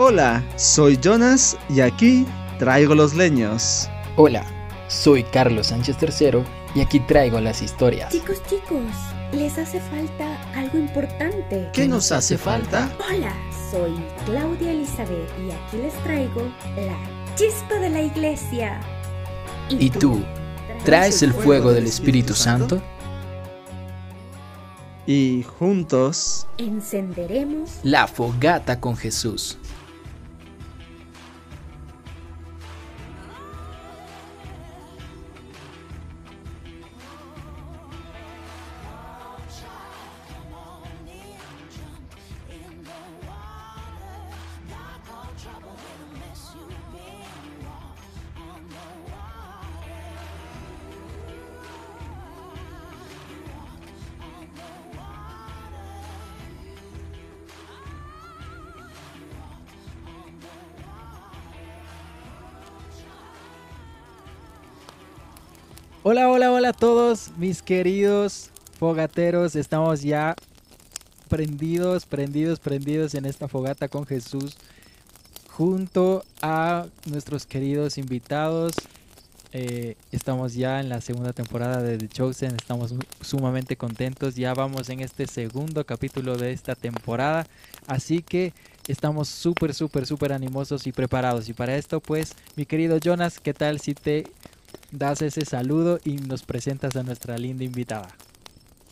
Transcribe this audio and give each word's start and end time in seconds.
Hola, 0.00 0.44
soy 0.54 0.96
Jonas 0.96 1.56
y 1.68 1.80
aquí 1.80 2.24
traigo 2.60 2.94
los 2.94 3.14
leños. 3.14 3.90
Hola, 4.14 4.46
soy 4.86 5.24
Carlos 5.24 5.66
Sánchez 5.66 5.96
III 6.00 6.44
y 6.76 6.82
aquí 6.82 7.00
traigo 7.00 7.40
las 7.40 7.62
historias. 7.62 8.12
Chicos, 8.12 8.40
chicos, 8.48 8.84
les 9.32 9.58
hace 9.58 9.80
falta 9.80 10.40
algo 10.54 10.78
importante. 10.78 11.68
¿Qué 11.72 11.88
nos 11.88 12.12
hace 12.12 12.38
falta? 12.38 12.88
Hola, 13.10 13.34
soy 13.72 13.92
Claudia 14.24 14.70
Elizabeth 14.70 15.28
y 15.44 15.50
aquí 15.50 15.78
les 15.78 15.94
traigo 16.04 16.42
la 16.76 17.34
chispa 17.34 17.80
de 17.80 17.90
la 17.90 18.02
iglesia. 18.02 18.80
¿Y 19.68 19.90
tú? 19.90 20.22
¿Traes 20.84 21.24
el 21.24 21.32
fuego 21.34 21.72
del 21.72 21.88
Espíritu 21.88 22.34
Santo? 22.34 22.80
Y 25.06 25.42
juntos 25.58 26.46
encenderemos 26.56 27.80
la 27.82 28.06
fogata 28.06 28.78
con 28.78 28.96
Jesús. 28.96 29.58
Hola, 66.10 66.30
hola, 66.30 66.50
hola 66.50 66.68
a 66.70 66.72
todos 66.72 67.32
mis 67.36 67.60
queridos 67.60 68.48
fogateros. 68.78 69.54
Estamos 69.54 70.00
ya 70.00 70.36
prendidos, 71.28 72.06
prendidos, 72.06 72.60
prendidos 72.60 73.14
en 73.14 73.26
esta 73.26 73.46
fogata 73.46 73.88
con 73.88 74.06
Jesús 74.06 74.56
junto 75.50 76.24
a 76.40 76.86
nuestros 77.04 77.44
queridos 77.44 77.98
invitados. 77.98 78.72
Eh, 79.52 79.96
estamos 80.10 80.54
ya 80.54 80.80
en 80.80 80.88
la 80.88 81.02
segunda 81.02 81.34
temporada 81.34 81.82
de 81.82 81.98
The 81.98 82.08
Chosen, 82.08 82.54
estamos 82.56 82.94
sumamente 83.20 83.76
contentos, 83.76 84.34
ya 84.34 84.54
vamos 84.54 84.88
en 84.88 85.00
este 85.00 85.26
segundo 85.26 85.84
capítulo 85.84 86.38
de 86.38 86.52
esta 86.52 86.74
temporada, 86.74 87.46
así 87.86 88.22
que 88.22 88.54
estamos 88.86 89.28
súper, 89.28 89.74
súper, 89.74 90.06
súper 90.06 90.32
animosos 90.32 90.86
y 90.86 90.92
preparados. 90.92 91.50
Y 91.50 91.52
para 91.52 91.76
esto, 91.76 92.00
pues, 92.00 92.34
mi 92.56 92.64
querido 92.64 92.96
Jonas, 92.96 93.40
¿qué 93.40 93.52
tal 93.52 93.78
si 93.78 93.92
te 93.92 94.24
das 94.90 95.22
ese 95.22 95.44
saludo 95.44 96.00
y 96.04 96.12
nos 96.16 96.42
presentas 96.42 96.96
a 96.96 97.02
nuestra 97.02 97.36
linda 97.38 97.64
invitada. 97.64 98.08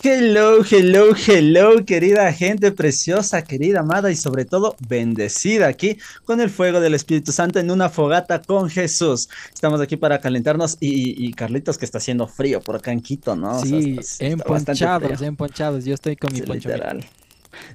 Hello, 0.02 0.62
hello, 0.62 1.14
hello, 1.16 1.84
querida 1.84 2.30
gente 2.32 2.70
preciosa, 2.70 3.42
querida 3.42 3.80
amada 3.80 4.10
y 4.10 4.14
sobre 4.14 4.44
todo 4.44 4.76
bendecida 4.88 5.66
aquí 5.68 5.96
con 6.24 6.40
el 6.40 6.50
fuego 6.50 6.80
del 6.80 6.94
Espíritu 6.94 7.32
Santo 7.32 7.58
en 7.58 7.70
una 7.70 7.88
fogata 7.88 8.42
con 8.42 8.68
Jesús. 8.68 9.28
Estamos 9.52 9.80
aquí 9.80 9.96
para 9.96 10.20
calentarnos 10.20 10.76
y, 10.80 11.32
Carlitos 11.32 11.78
que 11.78 11.86
está 11.86 11.98
haciendo 11.98 12.28
frío 12.28 12.60
por 12.60 12.76
acá 12.76 12.92
en 12.92 13.00
Quito, 13.00 13.34
¿no? 13.36 13.58
Sí, 13.64 13.98
emponchados, 14.20 15.22
emponchados. 15.22 15.84
Yo 15.86 15.94
estoy 15.94 16.14
con 16.14 16.32
mi 16.32 16.42
poncho. 16.42 16.68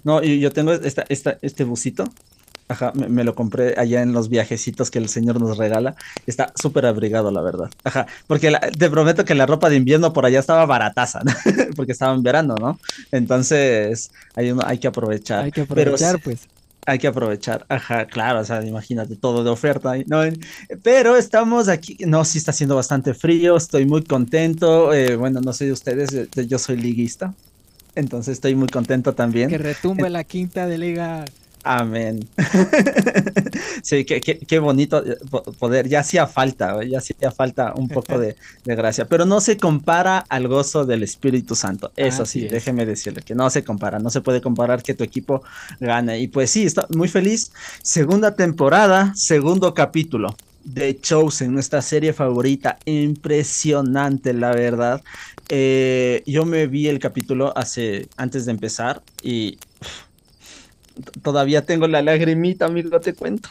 No, 0.03 0.23
y 0.23 0.39
yo 0.39 0.51
tengo 0.51 0.73
esta, 0.73 1.05
esta, 1.09 1.39
este 1.41 1.63
busito 1.63 2.05
Ajá, 2.71 2.93
me, 2.93 3.25
lo 3.25 3.35
compré 3.35 3.75
allá 3.77 4.01
en 4.01 4.13
los 4.13 4.29
viajecitos 4.29 4.89
que 4.89 4.97
el 4.97 5.09
señor 5.09 5.41
nos 5.41 5.57
regala. 5.57 5.95
Está 6.25 6.53
súper 6.55 6.85
abrigado, 6.85 7.29
la 7.29 7.41
verdad. 7.41 7.69
Ajá, 7.83 8.07
porque 8.27 8.55
te 8.79 8.89
prometo 8.89 9.25
que 9.25 9.35
la 9.35 9.45
ropa 9.45 9.69
de 9.69 9.75
invierno 9.75 10.13
por 10.13 10.25
allá 10.25 10.39
estaba 10.39 10.65
barataza, 10.65 11.19
porque 11.75 11.91
estaba 11.91 12.15
en 12.15 12.23
verano, 12.23 12.55
¿no? 12.57 12.79
Entonces, 13.11 14.11
hay, 14.35 14.51
uno, 14.51 14.61
hay 14.65 14.77
que 14.77 14.87
aprovechar. 14.87 15.43
Hay 15.43 15.51
que 15.51 15.61
aprovechar, 15.61 16.21
pues. 16.21 16.47
Hay 16.85 16.97
que 16.97 17.07
aprovechar, 17.07 17.65
ajá, 17.67 18.05
claro, 18.05 18.39
o 18.39 18.45
sea, 18.45 18.65
imagínate 18.65 19.17
todo 19.17 19.43
de 19.43 19.49
oferta, 19.49 19.93
¿no? 20.07 20.21
Pero 20.81 21.17
estamos 21.17 21.67
aquí, 21.67 21.97
no, 22.07 22.23
sí 22.23 22.37
está 22.37 22.51
haciendo 22.51 22.75
bastante 22.75 23.13
frío, 23.13 23.57
estoy 23.57 23.85
muy 23.85 24.03
contento, 24.03 24.93
eh, 24.93 25.17
bueno, 25.17 25.41
no 25.41 25.51
sé 25.53 25.65
de 25.65 25.73
ustedes, 25.73 26.29
yo 26.47 26.57
soy 26.57 26.77
liguista, 26.77 27.35
entonces 27.93 28.33
estoy 28.33 28.55
muy 28.55 28.67
contento 28.67 29.13
también. 29.13 29.49
Que 29.49 29.59
retumbe 29.59 30.09
la 30.09 30.23
quinta 30.23 30.65
de 30.65 30.77
liga. 30.79 31.25
Amén. 31.63 32.27
sí, 33.83 34.03
qué, 34.05 34.59
bonito 34.59 35.05
eh, 35.05 35.17
poder, 35.59 35.87
ya 35.87 35.99
hacía 35.99 36.25
falta, 36.25 36.83
ya 36.83 36.97
hacía 36.97 37.31
falta 37.31 37.73
un 37.75 37.87
poco 37.87 38.17
de, 38.17 38.35
gracia, 38.65 39.05
pero 39.05 39.25
no 39.25 39.41
se 39.41 39.57
compara 39.57 40.25
al 40.29 40.47
gozo 40.47 40.85
del 40.85 41.03
Espíritu 41.03 41.55
Santo. 41.55 41.91
Eso 41.95 42.25
sí, 42.25 42.47
déjeme 42.47 42.85
decirle 42.85 43.21
que 43.21 43.35
no 43.35 43.49
se 43.49 43.63
compara, 43.63 43.99
no 43.99 44.09
se 44.09 44.21
puede 44.21 44.41
comparar 44.41 44.81
que 44.81 44.93
tu 44.93 45.03
equipo 45.03 45.43
gane. 45.79 46.19
Y 46.19 46.27
pues 46.27 46.49
sí, 46.49 46.63
está 46.63 46.87
muy 46.89 47.07
feliz. 47.07 47.51
Segunda 47.83 48.35
temporada, 48.35 49.13
segundo 49.15 49.73
capítulo 49.73 50.35
de 50.63 50.99
Chosen, 50.99 51.53
nuestra 51.53 51.81
serie 51.81 52.13
favorita, 52.13 52.77
impresionante, 52.85 54.33
la 54.33 54.51
verdad. 54.51 55.01
Eh, 55.49 56.23
yo 56.25 56.45
me 56.45 56.67
vi 56.67 56.87
el 56.87 56.99
capítulo 56.99 57.55
hace, 57.57 58.07
antes 58.17 58.45
de 58.45 58.51
empezar 58.51 59.01
y 59.21 59.57
todavía 61.21 61.65
tengo 61.65 61.87
la 61.87 62.01
lagrimita, 62.01 62.65
amigo, 62.65 62.99
te 62.99 63.13
cuento. 63.13 63.49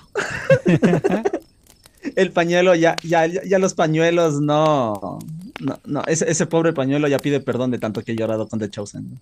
el 2.17 2.33
pañuelo, 2.33 2.75
ya, 2.75 2.97
ya, 3.03 3.27
ya 3.27 3.59
los 3.59 3.75
pañuelos, 3.75 4.41
no, 4.41 5.19
no, 5.61 5.79
no, 5.85 6.03
ese, 6.07 6.31
ese, 6.31 6.47
pobre 6.47 6.73
pañuelo 6.73 7.09
ya 7.09 7.19
pide 7.19 7.41
perdón 7.41 7.71
de 7.71 7.79
tanto 7.79 8.03
que 8.03 8.13
he 8.13 8.17
llorado 8.17 8.49
con 8.49 8.59
The 8.59 8.71
Chosen. 8.71 9.21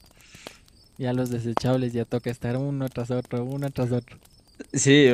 Ya 0.98 1.12
los 1.12 1.30
desechables 1.30 1.92
ya 1.92 2.04
toca 2.04 2.30
estar 2.30 2.56
uno 2.56 2.88
tras 2.88 3.10
otro, 3.10 3.44
uno 3.44 3.70
tras 3.70 3.92
otro. 3.92 4.18
Sí, 4.72 5.08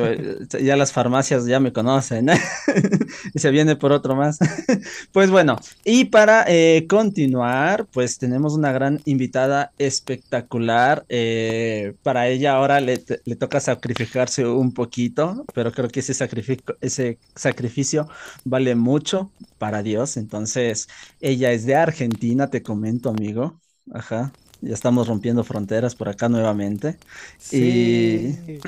ya 0.61 0.77
las 0.77 0.93
farmacias 0.93 1.47
ya 1.47 1.61
me 1.61 1.73
conocen. 1.73 2.29
y 3.35 3.39
se 3.39 3.51
viene 3.51 3.77
por 3.77 3.93
otro 3.93 4.17
más. 4.17 4.39
pues 5.13 5.31
bueno, 5.31 5.59
y 5.85 6.07
para 6.07 6.45
eh, 6.49 6.87
continuar, 6.89 7.87
pues 7.87 8.19
tenemos 8.19 8.55
una 8.55 8.73
gran 8.73 9.01
invitada 9.05 9.73
espectacular. 9.79 11.05
Eh, 11.09 11.95
para 12.03 12.29
ella 12.29 12.55
ahora 12.55 12.81
le, 12.81 12.99
toca 12.99 13.61
sacrificarse 13.61 14.47
un 14.47 14.73
poquito, 14.73 15.45
pero 15.55 15.73
creo 15.73 15.89
que 15.89 16.01
ese 16.01 16.15
sacrificio, 16.15 16.77
ese 16.81 17.19
sacrificio 17.35 18.09
vale 18.45 18.75
mucho 18.75 19.31
para 19.59 19.83
Dios. 19.83 20.17
Entonces, 20.17 20.89
ella 21.21 21.53
es 21.53 21.67
de 21.67 21.77
Argentina, 21.77 22.49
te 22.49 22.63
comento, 22.63 23.11
amigo. 23.11 23.61
Ajá. 23.93 24.33
Ya 24.61 24.73
estamos 24.73 25.09
rompiendo 25.09 25.45
fronteras 25.45 25.95
por 25.95 26.09
acá 26.09 26.29
nuevamente. 26.29 26.97
Sí. 27.39 28.39
Y 28.51 28.59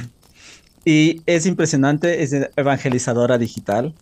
y 0.87 1.21
es 1.27 1.47
impresionante, 1.47 2.23
es 2.23 2.33
evangelizadora 2.55 3.39
digital. 3.39 3.93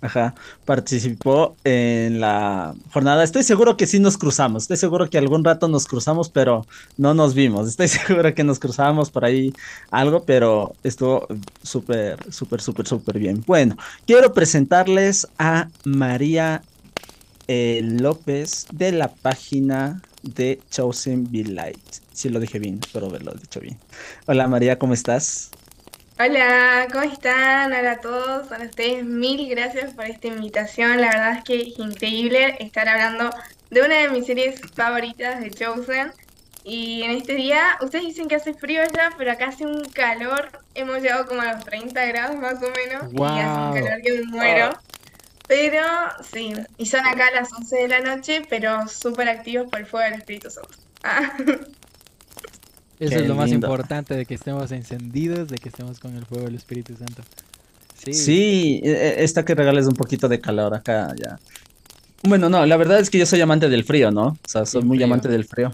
Ajá, 0.00 0.34
participó 0.64 1.54
en 1.62 2.20
la 2.20 2.74
jornada. 2.90 3.22
Estoy 3.22 3.44
seguro 3.44 3.76
que 3.76 3.86
sí 3.86 4.00
nos 4.00 4.16
cruzamos. 4.16 4.64
Estoy 4.64 4.78
seguro 4.78 5.08
que 5.10 5.18
algún 5.18 5.44
rato 5.44 5.68
nos 5.68 5.86
cruzamos, 5.86 6.30
pero 6.30 6.66
no 6.96 7.14
nos 7.14 7.34
vimos. 7.34 7.68
Estoy 7.76 7.86
seguro 7.86 8.34
que 8.34 8.42
nos 8.44 8.58
cruzábamos 8.58 9.10
por 9.10 9.26
ahí 9.26 9.52
algo, 9.90 10.24
pero 10.24 10.74
estuvo 10.82 11.28
súper, 11.62 12.16
súper, 12.32 12.62
súper, 12.62 12.88
súper 12.88 13.18
bien. 13.18 13.44
Bueno, 13.46 13.76
quiero 14.06 14.32
presentarles 14.32 15.28
a 15.38 15.68
María 15.84 16.62
eh, 17.46 17.80
López 17.84 18.66
de 18.72 18.90
la 18.90 19.08
página 19.08 20.00
de 20.22 20.60
Chosen 20.70 21.30
Be 21.30 21.44
Light. 21.44 21.78
Si 22.12 22.30
lo 22.30 22.40
dije 22.40 22.58
bien, 22.58 22.80
espero 22.82 23.06
haberlo 23.06 23.32
dicho 23.34 23.60
bien. 23.60 23.78
Hola 24.26 24.48
María, 24.48 24.78
¿cómo 24.78 24.94
estás? 24.94 25.50
Hola, 26.24 26.86
¿cómo 26.92 27.02
están? 27.02 27.72
Hola 27.72 27.92
a 27.92 28.00
todos, 28.00 28.52
a 28.52 28.58
ustedes, 28.58 29.04
mil 29.04 29.48
gracias 29.50 29.92
por 29.92 30.04
esta 30.04 30.28
invitación. 30.28 31.00
La 31.00 31.08
verdad 31.08 31.38
es 31.38 31.42
que 31.42 31.62
es 31.62 31.78
increíble 31.80 32.56
estar 32.60 32.88
hablando 32.88 33.30
de 33.70 33.82
una 33.82 33.96
de 33.96 34.08
mis 34.08 34.26
series 34.26 34.60
favoritas 34.72 35.40
de 35.40 35.50
Chosen. 35.50 36.12
Y 36.62 37.02
en 37.02 37.10
este 37.10 37.34
día, 37.34 37.76
ustedes 37.80 38.04
dicen 38.04 38.28
que 38.28 38.36
hace 38.36 38.54
frío 38.54 38.82
ya, 38.94 39.10
pero 39.18 39.32
acá 39.32 39.46
hace 39.46 39.66
un 39.66 39.84
calor. 39.86 40.60
Hemos 40.76 41.02
llegado 41.02 41.26
como 41.26 41.40
a 41.40 41.54
los 41.54 41.64
30 41.64 42.06
grados 42.06 42.36
más 42.36 42.62
o 42.62 42.70
menos. 42.70 43.12
Y 43.12 43.40
hace 43.40 43.60
un 43.60 43.84
calor 43.84 44.02
que 44.02 44.12
me 44.12 44.24
muero. 44.26 44.78
Pero 45.48 45.82
sí, 46.32 46.54
y 46.78 46.86
son 46.86 47.04
acá 47.04 47.32
las 47.32 47.52
11 47.52 47.76
de 47.76 47.88
la 47.88 47.98
noche, 47.98 48.42
pero 48.48 48.86
súper 48.86 49.28
activos 49.28 49.68
por 49.68 49.80
el 49.80 49.86
fuego 49.86 50.08
del 50.08 50.20
Espíritu 50.20 50.50
Santo. 50.50 50.78
Ah. 51.02 51.36
Eso 53.02 53.18
es 53.18 53.26
lo 53.26 53.34
más 53.34 53.50
importante, 53.50 54.14
de 54.14 54.26
que 54.26 54.34
estemos 54.34 54.70
encendidos, 54.70 55.48
de 55.48 55.58
que 55.58 55.68
estemos 55.68 55.98
con 55.98 56.16
el 56.16 56.24
fuego 56.24 56.44
del 56.44 56.54
Espíritu 56.54 56.94
Santo. 56.96 57.22
Sí, 57.98 58.12
sí 58.14 58.80
e, 58.84 58.90
e, 58.90 59.24
esta 59.24 59.44
que 59.44 59.56
regales 59.56 59.86
un 59.86 59.94
poquito 59.94 60.28
de 60.28 60.40
calor 60.40 60.72
acá 60.74 61.12
ya. 61.20 61.40
Bueno, 62.22 62.48
no, 62.48 62.64
la 62.64 62.76
verdad 62.76 63.00
es 63.00 63.10
que 63.10 63.18
yo 63.18 63.26
soy 63.26 63.40
amante 63.40 63.68
del 63.68 63.82
frío, 63.82 64.12
¿no? 64.12 64.26
O 64.26 64.48
sea, 64.48 64.64
soy 64.66 64.82
muy 64.82 65.02
amante 65.02 65.28
del 65.28 65.44
frío. 65.44 65.72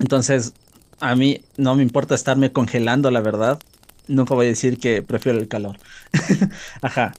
Entonces, 0.00 0.52
a 0.98 1.14
mí 1.14 1.40
no 1.56 1.76
me 1.76 1.82
importa 1.84 2.16
estarme 2.16 2.50
congelando, 2.50 3.12
la 3.12 3.20
verdad. 3.20 3.60
nunca 4.08 4.34
voy 4.34 4.46
a 4.46 4.48
decir 4.48 4.80
que 4.80 5.02
prefiero 5.02 5.38
el 5.38 5.46
calor. 5.46 5.78
Ajá. 6.82 7.14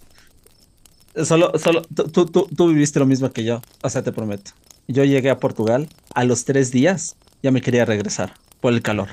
Solo, 1.24 1.58
solo, 1.58 1.84
tú, 1.84 2.26
tú, 2.26 2.48
tú 2.54 2.68
viviste 2.68 3.00
lo 3.00 3.06
mismo 3.06 3.32
que 3.32 3.46
yo, 3.46 3.62
o 3.82 3.90
sea, 3.90 4.04
te 4.04 4.12
prometo. 4.12 4.52
Yo 4.90 5.06
llegué 5.06 5.30
a 5.30 5.40
Portugal, 5.40 5.88
a 6.14 6.26
los 6.26 6.44
tres 6.44 6.72
días 6.72 7.16
ya 7.42 7.52
me 7.52 7.62
quería 7.62 7.86
regresar 7.86 8.34
por 8.62 8.74
el 8.74 8.82
calor. 8.82 9.10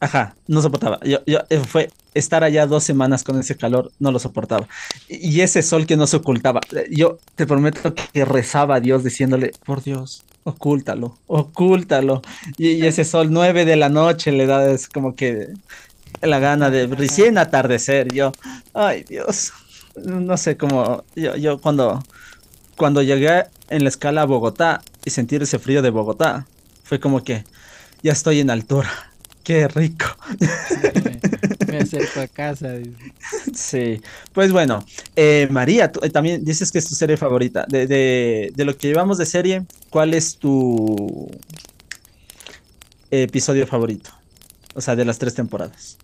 Ajá, 0.00 0.34
no 0.46 0.62
soportaba. 0.62 0.98
Yo, 1.04 1.18
yo, 1.26 1.40
eh, 1.50 1.58
fue 1.60 1.90
estar 2.14 2.42
allá 2.42 2.66
dos 2.66 2.84
semanas 2.84 3.22
con 3.22 3.38
ese 3.38 3.56
calor, 3.56 3.92
no 3.98 4.10
lo 4.10 4.18
soportaba. 4.18 4.66
Y 5.08 5.42
ese 5.42 5.62
sol 5.62 5.86
que 5.86 5.96
no 5.96 6.06
se 6.06 6.16
ocultaba. 6.16 6.60
Yo 6.90 7.18
te 7.34 7.46
prometo 7.46 7.94
que 7.94 8.24
rezaba 8.24 8.76
a 8.76 8.80
Dios 8.80 9.04
diciéndole, 9.04 9.52
por 9.66 9.82
Dios, 9.82 10.24
ocúltalo, 10.44 11.18
ocúltalo. 11.26 12.22
Y, 12.56 12.86
ese 12.86 13.04
sol 13.04 13.28
nueve 13.30 13.66
de 13.66 13.76
la 13.76 13.90
noche 13.90 14.32
le 14.32 14.46
da 14.46 14.70
es 14.70 14.88
como 14.88 15.14
que 15.14 15.48
la 16.22 16.38
gana 16.38 16.70
de 16.70 16.86
recién 16.86 17.36
atardecer. 17.36 18.12
Yo, 18.12 18.32
ay 18.72 19.04
Dios, 19.04 19.52
no 19.96 20.36
sé 20.38 20.56
cómo, 20.56 21.04
yo, 21.14 21.36
yo 21.36 21.60
cuando, 21.60 22.02
cuando 22.76 23.02
llegué 23.02 23.44
en 23.68 23.82
la 23.82 23.90
escala 23.90 24.22
a 24.22 24.26
Bogotá 24.26 24.80
y 25.04 25.10
sentir 25.10 25.42
ese 25.42 25.58
frío 25.58 25.82
de 25.82 25.90
Bogotá, 25.90 26.46
fue 26.90 26.98
como 26.98 27.22
que 27.22 27.44
ya 28.02 28.10
estoy 28.10 28.40
en 28.40 28.50
altura 28.50 28.90
Qué 29.44 29.68
rico. 29.68 30.06
me 31.68 31.78
acerco 31.78 32.20
a 32.20 32.26
casa. 32.26 32.74
Sí, 33.54 34.02
pues 34.32 34.52
bueno, 34.52 34.84
eh, 35.16 35.46
María, 35.50 35.90
tú, 35.90 36.00
eh, 36.02 36.10
también 36.10 36.44
dices 36.44 36.70
que 36.70 36.78
es 36.78 36.88
tu 36.88 36.94
serie 36.94 37.16
favorita. 37.16 37.64
De, 37.66 37.86
de, 37.86 38.52
de, 38.54 38.64
lo 38.64 38.76
que 38.76 38.88
llevamos 38.88 39.18
de 39.18 39.24
serie, 39.24 39.62
¿cuál 39.88 40.14
es 40.14 40.36
tu 40.36 41.30
episodio 43.10 43.66
favorito? 43.66 44.10
O 44.74 44.80
sea, 44.80 44.94
de 44.94 45.04
las 45.04 45.18
tres 45.18 45.34
temporadas. 45.34 45.96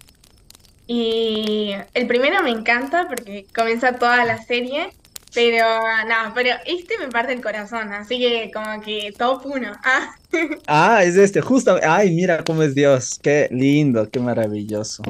Y 0.87 1.73
el 1.95 2.07
primero 2.07 2.43
me 2.43 2.51
encanta 2.51 3.07
porque 3.07 3.47
comienza 3.55 3.99
toda 3.99 4.25
la 4.25 4.43
serie 4.43 4.89
pero 5.37 5.67
no, 6.09 6.33
pero 6.35 6.57
este 6.65 6.97
me 6.99 7.09
parte 7.09 7.35
el 7.35 7.43
corazón, 7.43 7.93
así 7.93 8.19
que 8.19 8.51
como 8.51 8.81
que 8.81 9.13
top 9.17 9.43
uno. 9.45 9.73
Ah. 9.85 10.97
ah, 10.97 11.05
es 11.05 11.17
este, 11.17 11.41
justo. 11.41 11.79
Ay, 11.83 12.15
mira 12.15 12.43
cómo 12.43 12.63
es 12.63 12.75
Dios. 12.75 13.19
Qué 13.23 13.49
lindo, 13.51 14.11
qué 14.11 14.19
maravilloso. 14.19 15.03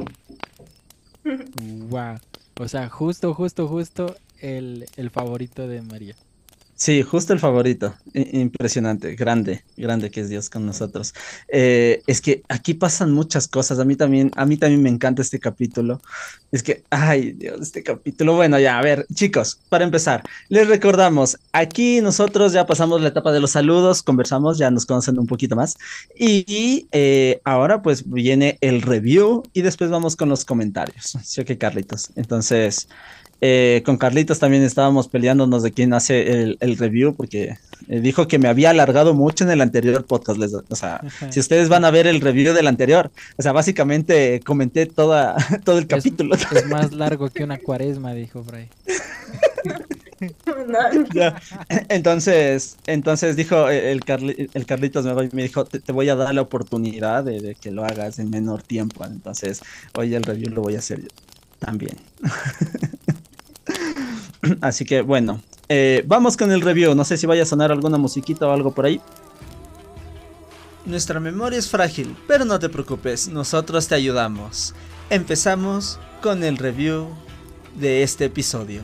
Wow. 1.23 2.19
O 2.59 2.67
sea, 2.67 2.87
justo, 2.89 3.33
justo, 3.33 3.67
justo 3.67 4.15
el, 4.39 4.85
el 4.95 5.09
favorito 5.09 5.67
de 5.67 5.81
María. 5.81 6.15
Sí, 6.77 7.01
justo 7.01 7.33
el 7.33 7.39
favorito. 7.39 7.95
Impresionante, 8.13 9.15
grande, 9.15 9.63
grande 9.77 10.11
que 10.11 10.21
es 10.21 10.29
Dios 10.29 10.47
con 10.51 10.63
nosotros. 10.63 11.15
Eh, 11.47 12.03
es 12.05 12.21
que 12.21 12.43
aquí 12.49 12.75
pasan 12.75 13.11
muchas 13.11 13.47
cosas. 13.47 13.79
A 13.79 13.83
mí 13.83 13.95
también, 13.95 14.29
a 14.35 14.45
mí 14.45 14.57
también 14.57 14.83
me 14.83 14.89
encanta 14.89 15.23
este 15.23 15.39
capítulo. 15.39 15.99
Es 16.51 16.61
que, 16.61 16.83
ay, 16.91 17.31
Dios, 17.31 17.61
este 17.61 17.81
capítulo. 17.81 18.35
Bueno, 18.35 18.59
ya, 18.59 18.77
a 18.77 18.83
ver, 18.83 19.07
chicos, 19.11 19.59
para 19.69 19.85
empezar, 19.85 20.21
les 20.49 20.67
recordamos, 20.67 21.39
aquí 21.51 21.99
nosotros 21.99 22.53
ya 22.53 22.67
pasamos 22.67 23.01
la 23.01 23.07
etapa 23.07 23.31
de 23.31 23.39
los 23.39 23.51
saludos, 23.51 24.03
conversamos, 24.03 24.59
ya 24.59 24.69
nos 24.69 24.85
conocen 24.85 25.17
un 25.17 25.25
poquito 25.25 25.55
más. 25.55 25.77
Y 26.15 26.87
eh, 26.91 27.41
ahora 27.43 27.81
pues 27.81 28.07
viene 28.07 28.59
el 28.61 28.83
review 28.83 29.41
y 29.51 29.63
después 29.63 29.89
vamos 29.89 30.15
con 30.15 30.29
los 30.29 30.45
comentarios. 30.45 31.17
¿Sí 31.23 31.41
o 31.41 31.45
qué, 31.45 31.57
Carlitos? 31.57 32.11
Entonces, 32.15 32.87
eh, 33.39 33.83
con 33.85 33.97
Carlitos 33.97 34.39
también 34.39 34.63
estábamos 34.63 35.07
peleándonos 35.07 35.61
de 35.61 35.71
quién 35.71 35.93
hace 35.93 36.55
el, 36.59 36.77
review 36.77 37.15
porque 37.15 37.55
eh, 37.87 37.99
dijo 37.99 38.27
que 38.27 38.39
me 38.39 38.47
había 38.47 38.71
alargado 38.71 39.13
mucho 39.13 39.43
en 39.43 39.51
el 39.51 39.61
anterior 39.61 40.05
podcast. 40.05 40.39
o 40.69 40.75
sea, 40.75 41.01
si 41.29 41.39
ustedes 41.39 41.69
van 41.69 41.85
a 41.85 41.91
ver 41.91 42.07
el 42.07 42.19
review 42.21 42.53
del 42.53 42.67
anterior, 42.67 43.11
o 43.37 43.41
sea, 43.41 43.51
básicamente 43.51 44.41
comenté 44.43 44.87
toda, 44.87 45.35
todo 45.63 45.77
el 45.77 45.87
capítulo. 45.87 46.35
Es 46.35 46.67
más 46.67 46.91
largo 46.93 47.29
que 47.29 47.43
una 47.43 47.57
cuaresma, 47.59 48.13
dijo 48.13 48.43
Bray. 48.43 48.69
Entonces, 51.89 52.77
entonces 52.87 53.35
dijo 53.35 53.69
el, 53.69 54.01
el 54.53 54.65
Carlitos 54.65 55.05
me, 55.05 55.43
dijo, 55.43 55.65
te, 55.65 55.91
voy 55.91 56.09
a 56.09 56.15
dar 56.15 56.33
la 56.33 56.41
oportunidad 56.41 57.23
de, 57.23 57.39
de, 57.39 57.53
que 57.53 57.69
lo 57.69 57.85
hagas 57.85 58.17
en 58.17 58.31
menor 58.31 58.63
tiempo. 58.63 59.05
Entonces, 59.05 59.61
hoy 59.93 60.15
el 60.15 60.23
review 60.23 60.49
lo 60.49 60.63
voy 60.63 60.75
a 60.75 60.79
hacer 60.79 61.01
yo 61.01 61.09
también. 61.59 61.97
Así 64.61 64.85
que 64.85 65.01
bueno, 65.01 65.41
eh, 65.69 66.03
vamos 66.07 66.37
con 66.37 66.51
el 66.51 66.61
review. 66.61 66.95
No 66.95 67.03
sé 67.03 67.17
si 67.17 67.25
vaya 67.25 67.43
a 67.43 67.45
sonar 67.45 67.71
alguna 67.71 67.97
musiquita 67.97 68.47
o 68.47 68.51
algo 68.51 68.71
por 68.71 68.85
ahí. 68.85 69.01
Nuestra 70.85 71.19
memoria 71.19 71.59
es 71.59 71.69
frágil, 71.69 72.15
pero 72.27 72.45
no 72.45 72.59
te 72.59 72.69
preocupes, 72.69 73.27
nosotros 73.27 73.89
te 73.89 73.95
ayudamos. 73.95 74.73
Empezamos 75.09 75.99
con 76.21 76.45
el 76.45 76.57
review 76.57 77.07
de 77.75 78.03
este 78.03 78.25
episodio. 78.25 78.83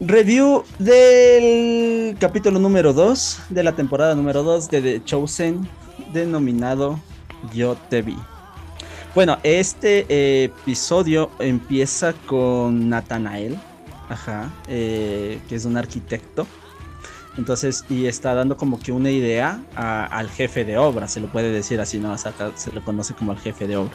Review 0.00 0.64
del 0.78 2.16
capítulo 2.18 2.58
número 2.58 2.94
2 2.94 3.40
de 3.50 3.62
la 3.62 3.76
temporada 3.76 4.14
número 4.14 4.42
2 4.42 4.70
de 4.70 4.80
The 4.80 5.04
Chosen, 5.04 5.68
denominado 6.12 6.98
Yo 7.52 7.76
te 7.90 8.00
vi. 8.00 8.16
Bueno, 9.14 9.36
este 9.42 10.06
eh, 10.08 10.44
episodio 10.44 11.30
empieza 11.38 12.14
con 12.26 12.88
Natanael, 12.88 13.58
ajá, 14.08 14.50
eh, 14.68 15.38
que 15.50 15.54
es 15.54 15.66
un 15.66 15.76
arquitecto. 15.76 16.46
Entonces, 17.36 17.84
y 17.90 18.06
está 18.06 18.34
dando 18.34 18.56
como 18.56 18.80
que 18.80 18.90
una 18.90 19.10
idea 19.10 19.62
al 19.74 20.30
jefe 20.30 20.64
de 20.64 20.78
obra, 20.78 21.08
se 21.08 21.20
lo 21.20 21.28
puede 21.28 21.50
decir 21.50 21.80
así, 21.80 21.98
¿no? 21.98 22.16
se 22.16 22.72
lo 22.72 22.84
conoce 22.84 23.12
como 23.12 23.32
el 23.32 23.38
jefe 23.38 23.66
de 23.66 23.76
obra. 23.76 23.92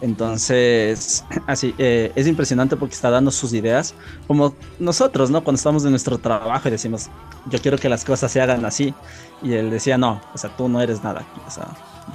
Entonces, 0.00 1.24
así, 1.46 1.74
eh, 1.78 2.12
es 2.14 2.26
impresionante 2.26 2.76
porque 2.76 2.94
está 2.94 3.10
dando 3.10 3.30
sus 3.30 3.52
ideas, 3.52 3.94
como 4.26 4.54
nosotros, 4.78 5.30
¿no? 5.30 5.42
Cuando 5.42 5.56
estamos 5.56 5.84
en 5.84 5.90
nuestro 5.90 6.18
trabajo 6.18 6.68
y 6.68 6.70
decimos, 6.70 7.08
yo 7.50 7.58
quiero 7.58 7.78
que 7.78 7.88
las 7.88 8.04
cosas 8.04 8.30
se 8.30 8.40
hagan 8.40 8.64
así. 8.64 8.94
Y 9.42 9.52
él 9.52 9.70
decía, 9.70 9.98
no, 9.98 10.20
o 10.34 10.38
sea, 10.38 10.54
tú 10.56 10.68
no 10.68 10.80
eres 10.80 11.02
nada 11.02 11.24
o 11.46 11.50
sea, 11.50 11.68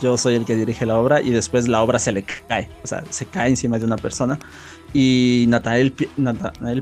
yo 0.04 0.18
soy 0.18 0.36
el 0.36 0.46
que 0.46 0.56
dirige 0.56 0.86
la 0.86 1.00
obra 1.00 1.22
y 1.22 1.30
después 1.32 1.68
la 1.70 1.82
obra 1.82 1.98
se 1.98 2.12
le 2.12 2.24
cae, 2.24 2.70
o 2.84 2.88
sea, 2.88 3.04
se 3.10 3.26
cae 3.26 3.50
encima 3.50 3.80
de 3.80 3.86
una 3.86 3.96
persona 3.96 4.38
y 4.94 5.46
Natanael, 5.48 5.94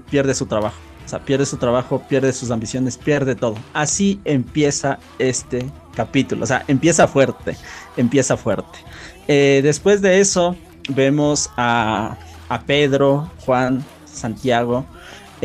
pierde 0.09 0.33
su 0.33 0.47
trabajo, 0.47 0.75
o 1.05 1.07
sea, 1.07 1.19
pierde 1.19 1.45
su 1.45 1.57
trabajo, 1.57 2.03
pierde 2.09 2.33
sus 2.33 2.49
ambiciones, 2.49 2.97
pierde 2.97 3.35
todo. 3.35 3.55
Así 3.73 4.19
empieza 4.25 4.97
este 5.19 5.65
capítulo, 5.95 6.43
o 6.43 6.47
sea, 6.47 6.65
empieza 6.67 7.07
fuerte, 7.07 7.55
empieza 7.95 8.35
fuerte. 8.35 8.79
Eh, 9.27 9.61
después 9.63 10.01
de 10.01 10.19
eso 10.19 10.55
vemos 10.89 11.49
a, 11.57 12.17
Pedro, 12.65 13.31
Juan, 13.45 13.85
Santiago, 14.05 14.85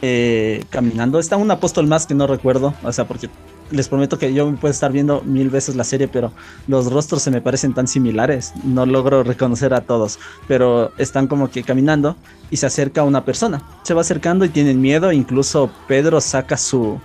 eh, 0.01 0.65
caminando. 0.71 1.21
Está 1.21 1.37
un 1.37 1.51
apóstol 1.51 1.87
más 1.87 2.07
que 2.07 2.15
no 2.15 2.27
recuerdo, 2.27 2.75
o 2.83 2.91
sea, 2.91 3.07
porque 3.07 3.29
les 3.71 3.89
prometo 3.89 4.19
que 4.19 4.33
yo 4.33 4.51
me 4.51 4.57
puedo 4.57 4.73
estar 4.73 4.93
viendo 4.93 5.23
mil 5.23 5.51
veces 5.51 5.77
la 5.77 5.85
serie, 5.85 6.09
pero 6.09 6.33
los 6.69 6.91
rostros 6.93 7.23
se 7.23 7.31
me 7.31 7.41
parecen 7.41 7.75
tan 7.75 7.89
similares. 7.89 8.53
No 8.65 8.87
logro 8.87 9.23
reconocer 9.23 9.75
a 9.75 9.81
todos, 9.81 10.19
pero 10.49 10.93
están 10.99 11.27
como 11.27 11.51
que 11.51 11.63
caminando 11.63 12.17
y 12.51 12.57
se 12.57 12.67
acerca 12.67 13.03
una 13.03 13.25
persona. 13.25 13.63
Se 13.83 13.95
va 13.95 14.01
acercando 14.03 14.45
y 14.45 14.49
tienen 14.49 14.81
miedo. 14.81 15.13
Incluso 15.13 15.71
Pedro 15.89 16.21
saca 16.21 16.57
su. 16.57 17.01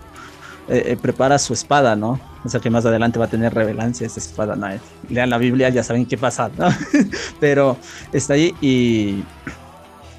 Eh, 0.70 0.92
eh, 0.92 0.98
prepara 1.02 1.40
su 1.40 1.54
espada, 1.54 1.96
¿no? 1.96 2.20
O 2.44 2.50
sea 2.50 2.60
que 2.60 2.70
más 2.70 2.86
adelante 2.86 3.20
va 3.20 3.26
a 3.26 3.30
tener 3.30 3.54
revelancia 3.54 4.08
esta 4.08 4.20
espada. 4.20 4.56
¿no? 4.56 4.68
Lean 5.10 5.30
la 5.30 5.38
Biblia, 5.38 5.70
ya 5.70 5.84
saben 5.84 6.06
qué 6.06 6.18
pasa, 6.18 6.50
¿no? 6.58 6.70
pero 7.40 7.78
está 8.14 8.36
ahí 8.36 8.54
y 8.62 9.24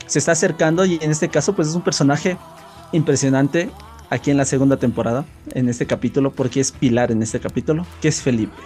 se 0.06 0.18
está 0.18 0.32
acercando 0.32 0.84
y 0.84 0.98
en 1.00 1.10
este 1.10 1.28
caso 1.28 1.54
pues 1.54 1.68
es 1.68 1.74
un 1.74 1.82
personaje 1.82 2.36
impresionante 2.92 3.70
aquí 4.12 4.30
en 4.30 4.36
la 4.36 4.44
segunda 4.44 4.76
temporada, 4.76 5.24
en 5.54 5.70
este 5.70 5.86
capítulo, 5.86 6.32
porque 6.32 6.60
es 6.60 6.70
pilar 6.70 7.10
en 7.10 7.22
este 7.22 7.40
capítulo, 7.40 7.86
que 8.02 8.08
es 8.08 8.20
Felipe, 8.20 8.62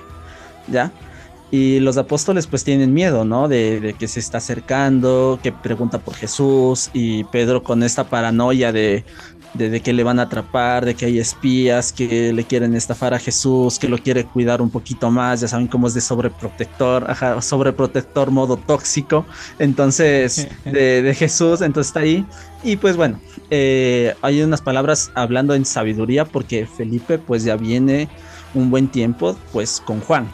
¿ya? 0.66 0.90
Y 1.52 1.78
los 1.78 1.96
apóstoles 1.96 2.48
pues 2.48 2.64
tienen 2.64 2.92
miedo, 2.92 3.24
¿no? 3.24 3.46
De, 3.46 3.94
que 3.96 4.08
se 4.08 4.18
está 4.18 4.38
acercando, 4.38 5.38
que 5.40 5.52
pregunta 5.52 6.00
por 6.00 6.14
Jesús 6.14 6.90
y 6.92 7.22
Pedro 7.24 7.62
con 7.62 7.84
esta 7.84 8.08
paranoia 8.10 8.72
de, 8.72 9.04
de, 9.54 9.80
que 9.80 9.92
le 9.92 10.02
van 10.02 10.18
a 10.18 10.22
atrapar, 10.22 10.84
de 10.84 10.96
que 10.96 11.06
hay 11.06 11.20
espías 11.20 11.92
que 11.92 12.32
le 12.32 12.42
quieren 12.42 12.74
estafar 12.74 13.14
a 13.14 13.20
Jesús, 13.20 13.78
que 13.78 13.88
lo 13.88 13.98
quiere 13.98 14.24
cuidar 14.24 14.60
un 14.60 14.70
poquito 14.70 15.12
más, 15.12 15.40
ya 15.40 15.46
saben 15.46 15.68
cómo 15.68 15.86
es 15.86 15.94
de 15.94 16.00
sobreprotector, 16.00 17.08
ajá, 17.08 17.40
sobreprotector 17.40 18.32
modo 18.32 18.56
tóxico, 18.56 19.24
entonces 19.60 20.48
de, 20.64 21.02
de 21.02 21.14
Jesús, 21.14 21.60
entonces 21.60 21.90
está 21.90 22.00
ahí. 22.00 22.26
Y 22.66 22.78
pues 22.78 22.96
bueno, 22.96 23.20
eh, 23.48 24.16
hay 24.22 24.42
unas 24.42 24.60
palabras 24.60 25.12
hablando 25.14 25.54
en 25.54 25.64
sabiduría 25.64 26.24
porque 26.24 26.66
Felipe 26.66 27.16
pues 27.16 27.44
ya 27.44 27.54
viene 27.54 28.08
un 28.54 28.72
buen 28.72 28.88
tiempo 28.88 29.36
pues 29.52 29.80
con 29.80 30.00
Juan. 30.00 30.26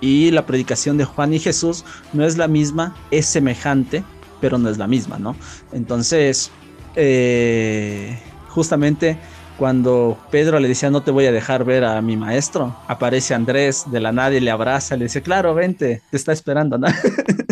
Y 0.00 0.32
la 0.32 0.46
predicación 0.46 0.98
de 0.98 1.04
Juan 1.04 1.32
y 1.32 1.38
Jesús 1.38 1.84
no 2.12 2.26
es 2.26 2.36
la 2.36 2.48
misma, 2.48 2.96
es 3.12 3.26
semejante, 3.26 4.02
pero 4.40 4.58
no 4.58 4.68
es 4.68 4.78
la 4.78 4.88
misma, 4.88 5.20
¿no? 5.20 5.36
Entonces, 5.72 6.50
eh, 6.96 8.18
justamente 8.48 9.16
cuando 9.56 10.18
Pedro 10.32 10.58
le 10.58 10.66
decía 10.66 10.90
no 10.90 11.04
te 11.04 11.12
voy 11.12 11.26
a 11.26 11.32
dejar 11.32 11.64
ver 11.64 11.84
a 11.84 12.02
mi 12.02 12.16
maestro, 12.16 12.76
aparece 12.88 13.32
Andrés 13.32 13.84
de 13.92 14.00
la 14.00 14.10
nada 14.10 14.34
y 14.34 14.40
le 14.40 14.50
abraza, 14.50 14.96
le 14.96 15.04
dice, 15.04 15.22
claro, 15.22 15.54
vente, 15.54 16.02
te 16.10 16.16
está 16.16 16.32
esperando, 16.32 16.78
¿no? 16.78 16.88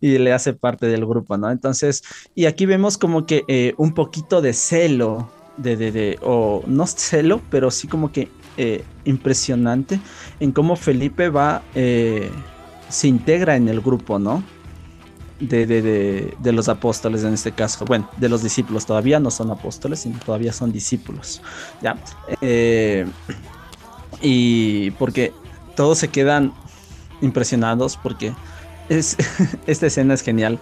y 0.00 0.18
le 0.18 0.32
hace 0.32 0.52
parte 0.52 0.86
del 0.86 1.06
grupo, 1.06 1.36
¿no? 1.36 1.50
Entonces, 1.50 2.02
y 2.34 2.46
aquí 2.46 2.66
vemos 2.66 2.98
como 2.98 3.26
que 3.26 3.44
eh, 3.48 3.74
un 3.76 3.92
poquito 3.92 4.40
de 4.40 4.52
celo, 4.52 5.30
de, 5.56 5.76
de, 5.76 5.92
de, 5.92 6.18
o 6.22 6.62
no 6.66 6.86
celo, 6.86 7.40
pero 7.50 7.70
sí 7.70 7.88
como 7.88 8.12
que 8.12 8.28
eh, 8.56 8.84
impresionante 9.04 10.00
en 10.40 10.52
cómo 10.52 10.76
Felipe 10.76 11.28
va, 11.28 11.62
eh, 11.74 12.30
se 12.88 13.08
integra 13.08 13.56
en 13.56 13.68
el 13.68 13.80
grupo, 13.80 14.18
¿no? 14.18 14.42
de, 15.40 15.66
de, 15.66 16.34
de, 16.36 16.52
los 16.52 16.68
apóstoles 16.68 17.22
en 17.22 17.34
este 17.34 17.52
caso. 17.52 17.84
Bueno, 17.84 18.10
de 18.16 18.28
los 18.28 18.42
discípulos 18.42 18.86
todavía 18.86 19.20
no 19.20 19.30
son 19.30 19.52
apóstoles, 19.52 20.00
sino 20.00 20.18
todavía 20.18 20.52
son 20.52 20.72
discípulos. 20.72 21.40
¿ya? 21.80 21.96
Y 24.20 24.90
porque 24.92 25.32
todos 25.76 25.98
se 25.98 26.08
quedan 26.08 26.52
impresionados 27.20 27.96
porque 27.96 28.34
es, 28.88 29.16
esta 29.66 29.86
escena 29.86 30.14
es 30.14 30.22
genial. 30.22 30.58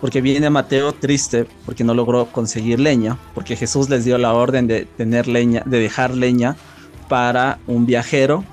Porque 0.00 0.20
viene 0.20 0.50
Mateo 0.50 0.92
triste 0.92 1.46
porque 1.64 1.82
no 1.82 1.94
logró 1.94 2.26
conseguir 2.26 2.78
leña, 2.78 3.16
porque 3.34 3.56
Jesús 3.56 3.88
les 3.88 4.04
dio 4.04 4.18
la 4.18 4.34
orden 4.34 4.66
de 4.66 4.84
tener 4.84 5.26
leña, 5.26 5.62
de 5.64 5.80
dejar 5.80 6.14
leña 6.14 6.56
para 7.08 7.58
un 7.66 7.86
viajero 7.86 8.44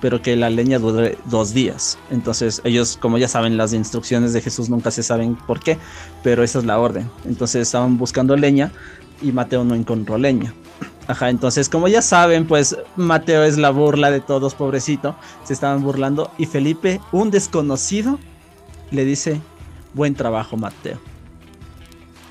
pero 0.00 0.22
que 0.22 0.36
la 0.36 0.50
leña 0.50 0.78
dure 0.78 1.18
dos 1.26 1.54
días. 1.54 1.98
Entonces 2.10 2.60
ellos, 2.64 2.98
como 3.00 3.18
ya 3.18 3.28
saben, 3.28 3.56
las 3.56 3.72
instrucciones 3.72 4.32
de 4.32 4.40
Jesús 4.40 4.68
nunca 4.68 4.90
se 4.90 5.02
saben 5.02 5.36
por 5.36 5.60
qué, 5.60 5.78
pero 6.22 6.42
esa 6.42 6.58
es 6.58 6.64
la 6.64 6.78
orden. 6.78 7.10
Entonces 7.24 7.62
estaban 7.62 7.98
buscando 7.98 8.36
leña 8.36 8.72
y 9.22 9.32
Mateo 9.32 9.64
no 9.64 9.74
encontró 9.74 10.18
leña. 10.18 10.54
Ajá, 11.08 11.30
entonces 11.30 11.68
como 11.68 11.86
ya 11.86 12.02
saben, 12.02 12.46
pues 12.46 12.76
Mateo 12.96 13.44
es 13.44 13.58
la 13.58 13.70
burla 13.70 14.10
de 14.10 14.20
todos, 14.20 14.54
pobrecito. 14.54 15.14
Se 15.44 15.52
estaban 15.52 15.82
burlando 15.82 16.32
y 16.36 16.46
Felipe, 16.46 17.00
un 17.12 17.30
desconocido, 17.30 18.18
le 18.90 19.04
dice, 19.04 19.40
buen 19.94 20.14
trabajo 20.14 20.56
Mateo. 20.56 20.98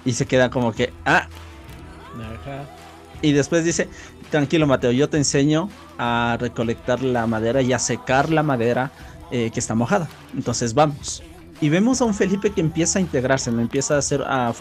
Y 0.03 0.13
se 0.13 0.25
queda 0.25 0.50
como 0.50 0.71
que, 0.71 0.93
ah. 1.05 1.27
Ajá. 2.15 2.65
Y 3.21 3.31
después 3.31 3.63
dice, 3.63 3.89
tranquilo 4.29 4.67
Mateo, 4.67 4.91
yo 4.91 5.09
te 5.09 5.17
enseño 5.17 5.69
a 5.97 6.38
recolectar 6.39 7.01
la 7.01 7.25
madera 7.27 7.62
y 7.62 7.74
a 7.74 7.79
secar 7.79 8.29
la 8.29 8.43
madera 8.43 8.91
eh, 9.31 9.50
que 9.51 9.59
está 9.59 9.75
mojada. 9.75 10.07
Entonces 10.35 10.74
vamos. 10.74 11.24
Y 11.62 11.69
vemos 11.69 12.01
a 12.01 12.05
un 12.05 12.13
Felipe 12.13 12.51
que 12.51 12.62
empieza 12.62 13.00
a 13.00 13.01
integrarse, 13.01 13.51
¿no? 13.51 13.62
empieza 13.62 13.95
a, 13.95 14.00
hacer, 14.00 14.21
a, 14.21 14.53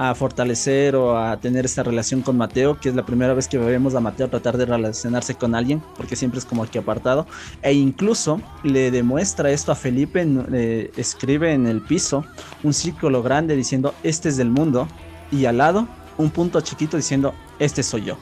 a, 0.00 0.14
fortalecer 0.14 0.96
o 0.96 1.18
a 1.18 1.38
tener 1.38 1.66
esta 1.66 1.82
relación 1.82 2.22
con 2.22 2.38
Mateo, 2.38 2.80
que 2.80 2.88
es 2.88 2.94
la 2.94 3.04
primera 3.04 3.34
vez 3.34 3.46
que 3.48 3.58
vemos 3.58 3.94
a 3.94 4.00
Mateo 4.00 4.30
tratar 4.30 4.56
de 4.56 4.64
relacionarse 4.64 5.34
con 5.34 5.54
alguien, 5.54 5.82
porque 5.96 6.16
siempre 6.16 6.38
es 6.38 6.46
como 6.46 6.62
aquí 6.62 6.78
apartado. 6.78 7.26
E 7.60 7.74
incluso 7.74 8.40
le 8.62 8.90
demuestra 8.90 9.50
esto 9.50 9.72
a 9.72 9.74
Felipe, 9.74 10.26
eh, 10.52 10.90
escribe 10.96 11.52
en 11.52 11.66
el 11.66 11.82
piso 11.82 12.24
un 12.62 12.72
círculo 12.72 13.22
grande 13.22 13.54
diciendo, 13.56 13.94
este 14.02 14.30
es 14.30 14.38
del 14.38 14.48
mundo, 14.48 14.88
y 15.30 15.44
al 15.44 15.58
lado 15.58 15.86
un 16.16 16.30
punto 16.30 16.60
chiquito 16.62 16.96
diciendo, 16.96 17.34
este 17.58 17.82
soy 17.82 18.04
yo. 18.04 18.16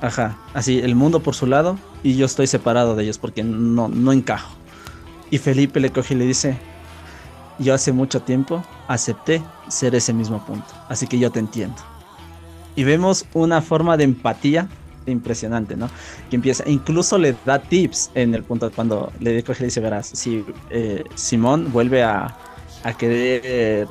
Ajá, 0.00 0.38
así 0.54 0.78
el 0.78 0.94
mundo 0.94 1.20
por 1.20 1.34
su 1.34 1.46
lado 1.46 1.78
y 2.02 2.16
yo 2.16 2.26
estoy 2.26 2.46
separado 2.46 2.96
de 2.96 3.04
ellos 3.04 3.18
porque 3.18 3.44
no, 3.44 3.88
no 3.88 4.12
encajo. 4.12 4.54
Y 5.30 5.38
Felipe 5.38 5.78
le 5.80 5.90
coge 5.90 6.14
y 6.14 6.16
le 6.18 6.26
dice, 6.26 6.58
yo 7.58 7.74
hace 7.74 7.92
mucho 7.92 8.22
tiempo 8.22 8.62
acepté 8.88 9.42
ser 9.68 9.94
ese 9.94 10.12
mismo 10.12 10.44
punto, 10.44 10.66
así 10.88 11.06
que 11.06 11.18
yo 11.18 11.30
te 11.30 11.40
entiendo. 11.40 11.76
Y 12.76 12.84
vemos 12.84 13.24
una 13.34 13.62
forma 13.62 13.96
de 13.96 14.04
empatía 14.04 14.68
impresionante, 15.06 15.76
¿no? 15.76 15.88
Que 16.30 16.36
empieza, 16.36 16.68
incluso 16.68 17.18
le 17.18 17.36
da 17.44 17.60
tips 17.60 18.10
en 18.14 18.34
el 18.34 18.42
punto 18.42 18.70
cuando 18.72 19.12
le 19.20 19.42
coge 19.44 19.64
y 19.64 19.66
dice, 19.66 19.80
verás, 19.80 20.06
si 20.06 20.44
eh, 20.70 21.04
Simón 21.14 21.70
vuelve 21.72 22.02
a, 22.02 22.36
a 22.82 22.92
querer, 22.96 23.86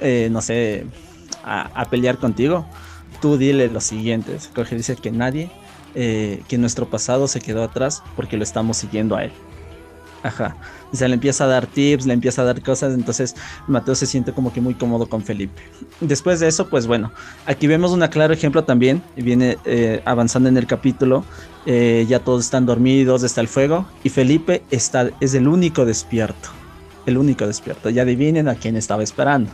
eh, 0.00 0.28
no 0.30 0.40
sé, 0.40 0.86
a, 1.44 1.84
pelear 1.90 2.18
contigo, 2.18 2.66
tú 3.20 3.36
dile 3.36 3.68
lo 3.68 3.80
siguiente. 3.80 4.36
Jorge 4.54 4.76
dice 4.76 4.96
que 4.96 5.10
nadie, 5.10 5.50
eh, 5.94 6.42
que 6.48 6.58
nuestro 6.58 6.88
pasado 6.88 7.26
se 7.28 7.40
quedó 7.40 7.62
atrás 7.64 8.02
porque 8.16 8.36
lo 8.36 8.42
estamos 8.42 8.76
siguiendo 8.76 9.16
a 9.16 9.24
él. 9.24 9.32
Ajá. 10.22 10.56
O 10.92 10.96
sea, 10.96 11.06
le 11.08 11.14
empieza 11.14 11.44
a 11.44 11.46
dar 11.46 11.66
tips, 11.66 12.06
le 12.06 12.14
empieza 12.14 12.42
a 12.42 12.44
dar 12.46 12.62
cosas, 12.62 12.94
entonces 12.94 13.36
Mateo 13.66 13.94
se 13.94 14.06
siente 14.06 14.32
como 14.32 14.52
que 14.52 14.60
muy 14.60 14.74
cómodo 14.74 15.08
con 15.08 15.22
Felipe. 15.22 15.62
Después 16.00 16.40
de 16.40 16.48
eso, 16.48 16.68
pues 16.68 16.86
bueno, 16.86 17.12
aquí 17.46 17.66
vemos 17.66 17.92
un 17.92 18.00
claro 18.08 18.32
ejemplo 18.32 18.64
también, 18.64 19.02
viene 19.16 19.58
eh, 19.64 20.02
avanzando 20.04 20.48
en 20.48 20.56
el 20.56 20.66
capítulo, 20.66 21.24
eh, 21.66 22.06
ya 22.08 22.20
todos 22.20 22.44
están 22.44 22.66
dormidos, 22.66 23.22
está 23.22 23.40
el 23.40 23.48
fuego, 23.48 23.86
y 24.02 24.08
Felipe 24.08 24.62
está, 24.70 25.10
es 25.20 25.34
el 25.34 25.46
único 25.46 25.84
despierto, 25.84 26.48
el 27.06 27.18
único 27.18 27.46
despierto, 27.46 27.90
ya 27.90 28.02
adivinen 28.02 28.48
a 28.48 28.54
quién 28.54 28.76
estaba 28.76 29.02
esperando. 29.02 29.50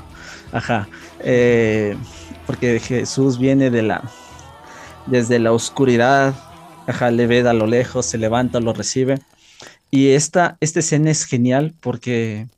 Ajá. 0.53 0.89
Eh, 1.21 1.97
porque 2.47 2.79
Jesús 2.79 3.39
viene 3.39 3.71
de 3.71 3.83
la 3.83 4.03
desde 5.07 5.39
la 5.39 5.53
oscuridad, 5.53 6.35
ajá, 6.87 7.11
le 7.11 7.27
ve 7.27 7.47
a 7.47 7.53
lo 7.53 7.67
lejos, 7.67 8.07
se 8.07 8.19
levanta, 8.19 8.61
lo 8.61 8.73
recibe. 8.73 9.19
Y 9.95 10.09
esta, 10.09 10.57
esta 10.59 10.81
escena 10.81 11.13
es 11.13 11.25
genial 11.25 11.73
porque 11.79 12.49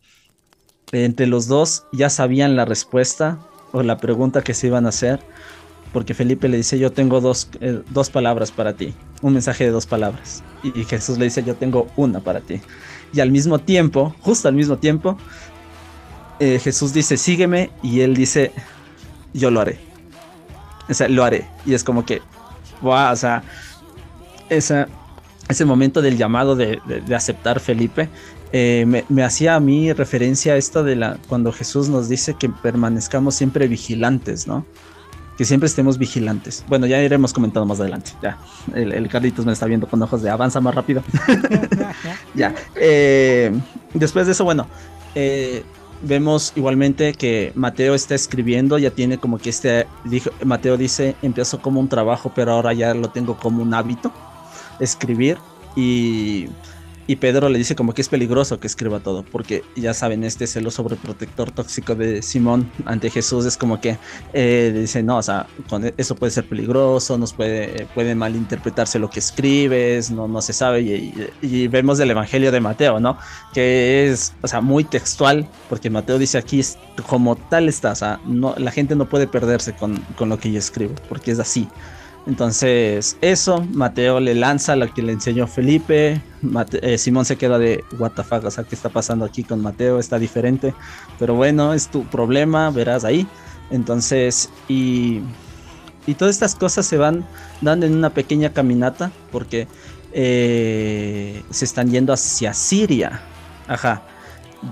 entre 0.90 1.26
los 1.26 1.48
dos 1.48 1.84
ya 1.92 2.08
sabían 2.08 2.56
la 2.56 2.64
respuesta 2.64 3.38
o 3.72 3.82
la 3.82 3.98
pregunta 3.98 4.40
que 4.40 4.54
se 4.54 4.68
iban 4.68 4.86
a 4.86 4.88
hacer, 4.88 5.20
porque 5.92 6.14
Felipe 6.14 6.48
le 6.48 6.56
dice, 6.56 6.78
yo 6.78 6.92
tengo 6.92 7.20
dos, 7.20 7.50
eh, 7.60 7.82
dos 7.90 8.08
palabras 8.08 8.50
para 8.52 8.72
ti, 8.72 8.94
un 9.20 9.34
mensaje 9.34 9.64
de 9.64 9.70
dos 9.70 9.84
palabras. 9.84 10.42
Y 10.62 10.84
Jesús 10.84 11.18
le 11.18 11.26
dice, 11.26 11.44
yo 11.44 11.54
tengo 11.54 11.88
una 11.96 12.20
para 12.20 12.40
ti. 12.40 12.62
Y 13.12 13.20
al 13.20 13.30
mismo 13.30 13.58
tiempo, 13.58 14.16
justo 14.20 14.48
al 14.48 14.54
mismo 14.54 14.78
tiempo, 14.78 15.18
eh, 16.40 16.58
Jesús 16.58 16.94
dice, 16.94 17.18
sígueme, 17.18 17.70
y 17.82 18.00
él 18.00 18.16
dice, 18.16 18.50
yo 19.34 19.50
lo 19.50 19.60
haré. 19.60 19.78
O 20.88 20.94
sea, 20.94 21.06
lo 21.06 21.22
haré. 21.22 21.46
Y 21.66 21.74
es 21.74 21.84
como 21.84 22.06
que, 22.06 22.22
wow, 22.80 23.12
o 23.12 23.16
sea, 23.16 23.42
esa, 24.48 24.88
ese 25.48 25.64
momento 25.64 26.02
del 26.02 26.16
llamado 26.16 26.56
de, 26.56 26.80
aceptar 27.14 27.60
Felipe, 27.60 28.08
eh, 28.52 29.04
me, 29.08 29.22
hacía 29.22 29.54
a 29.54 29.60
mí 29.60 29.92
referencia 29.92 30.54
a 30.54 30.56
esto 30.56 30.82
de 30.82 30.96
la, 30.96 31.18
cuando 31.28 31.52
Jesús 31.52 31.88
nos 31.88 32.08
dice 32.08 32.34
que 32.34 32.48
permanezcamos 32.48 33.34
siempre 33.34 33.68
vigilantes, 33.68 34.46
¿no? 34.46 34.64
Que 35.36 35.44
siempre 35.44 35.66
estemos 35.66 35.98
vigilantes. 35.98 36.64
Bueno, 36.66 36.86
ya 36.86 37.02
iremos 37.02 37.32
comentando 37.32 37.66
más 37.66 37.78
adelante. 37.78 38.12
Ya, 38.22 38.38
el, 38.74 38.92
el 38.92 39.08
Carlitos 39.08 39.44
me 39.44 39.52
está 39.52 39.66
viendo 39.66 39.86
con 39.86 40.02
ojos 40.02 40.22
de 40.22 40.30
avanza 40.30 40.60
más 40.60 40.74
rápido. 40.74 41.02
ya. 42.34 42.54
Eh, 42.74 43.52
después 43.92 44.26
de 44.26 44.32
eso, 44.32 44.44
bueno, 44.44 44.66
eh, 45.14 45.62
vemos 46.02 46.52
igualmente 46.56 47.14
que 47.14 47.52
Mateo 47.54 47.94
está 47.94 48.14
escribiendo, 48.14 48.78
ya 48.78 48.90
tiene 48.90 49.18
como 49.18 49.38
que 49.38 49.50
este, 49.50 49.86
dijo, 50.04 50.30
Mateo 50.44 50.76
dice, 50.76 51.16
empezó 51.22 51.60
como 51.60 51.80
un 51.80 51.88
trabajo, 51.88 52.32
pero 52.34 52.52
ahora 52.52 52.72
ya 52.72 52.94
lo 52.94 53.10
tengo 53.10 53.36
como 53.36 53.62
un 53.62 53.74
hábito, 53.74 54.12
escribir. 54.80 55.38
Y 55.76 56.48
y 57.08 57.16
Pedro 57.16 57.48
le 57.48 57.58
dice 57.58 57.76
como 57.76 57.94
que 57.94 58.02
es 58.02 58.08
peligroso 58.08 58.58
que 58.58 58.66
escriba 58.66 59.00
todo, 59.00 59.24
porque 59.24 59.62
ya 59.76 59.94
saben, 59.94 60.24
este 60.24 60.46
celo 60.46 60.70
sobreprotector 60.70 61.52
tóxico 61.52 61.94
de 61.94 62.20
Simón 62.20 62.70
ante 62.84 63.10
Jesús 63.10 63.46
es 63.46 63.56
como 63.56 63.80
que 63.80 63.96
eh, 64.32 64.72
dice, 64.74 65.02
no, 65.04 65.18
o 65.18 65.22
sea, 65.22 65.46
con 65.68 65.86
e, 65.86 65.94
eso 65.96 66.16
puede 66.16 66.32
ser 66.32 66.48
peligroso, 66.48 67.16
nos 67.16 67.32
puede, 67.32 67.86
puede 67.94 68.14
malinterpretarse 68.16 68.98
lo 68.98 69.08
que 69.08 69.20
escribes, 69.20 70.10
no, 70.10 70.26
no 70.26 70.42
se 70.42 70.52
sabe, 70.52 70.80
y, 70.82 71.68
vemos 71.68 72.00
el 72.00 72.10
Evangelio 72.10 72.50
de 72.50 72.60
Mateo, 72.60 72.98
¿no? 73.00 73.18
Que 73.52 74.08
es, 74.08 74.32
o 74.42 74.48
sea, 74.48 74.60
muy 74.60 74.84
textual, 74.84 75.48
porque 75.68 75.90
Mateo 75.90 76.18
dice 76.18 76.38
aquí, 76.38 76.60
como 77.06 77.36
tal 77.36 77.68
está, 77.68 77.92
o 77.92 77.94
sea, 77.94 78.20
no, 78.24 78.54
la 78.56 78.70
gente 78.70 78.96
no 78.96 79.08
puede 79.08 79.26
perderse 79.26 79.74
con, 79.74 79.96
con 80.16 80.28
lo 80.28 80.38
que 80.38 80.50
yo 80.50 80.58
escribo, 80.58 80.94
porque 81.08 81.30
es 81.30 81.38
así. 81.38 81.68
Entonces, 82.26 83.16
eso, 83.20 83.64
Mateo 83.72 84.18
le 84.18 84.34
lanza 84.34 84.74
lo 84.74 84.92
que 84.92 85.00
le 85.00 85.12
enseñó 85.12 85.46
Felipe. 85.46 86.20
Eh, 86.82 86.98
Simón 86.98 87.24
se 87.24 87.36
queda 87.36 87.58
de, 87.58 87.84
what 87.98 88.12
o 88.18 88.50
sea, 88.50 88.64
¿qué 88.64 88.74
está 88.74 88.88
pasando 88.88 89.24
aquí 89.24 89.44
con 89.44 89.62
Mateo? 89.62 90.00
Está 90.00 90.18
diferente. 90.18 90.74
Pero 91.20 91.34
bueno, 91.34 91.72
es 91.72 91.88
tu 91.88 92.04
problema, 92.04 92.70
verás 92.70 93.04
ahí. 93.04 93.28
Entonces, 93.70 94.50
y, 94.68 95.20
y 96.06 96.14
todas 96.14 96.34
estas 96.34 96.56
cosas 96.56 96.84
se 96.86 96.96
van 96.96 97.24
dando 97.60 97.86
en 97.86 97.94
una 97.94 98.10
pequeña 98.10 98.52
caminata 98.52 99.12
porque 99.30 99.68
eh, 100.12 101.44
se 101.50 101.64
están 101.64 101.90
yendo 101.90 102.12
hacia 102.12 102.54
Siria. 102.54 103.20
Ajá. 103.68 104.02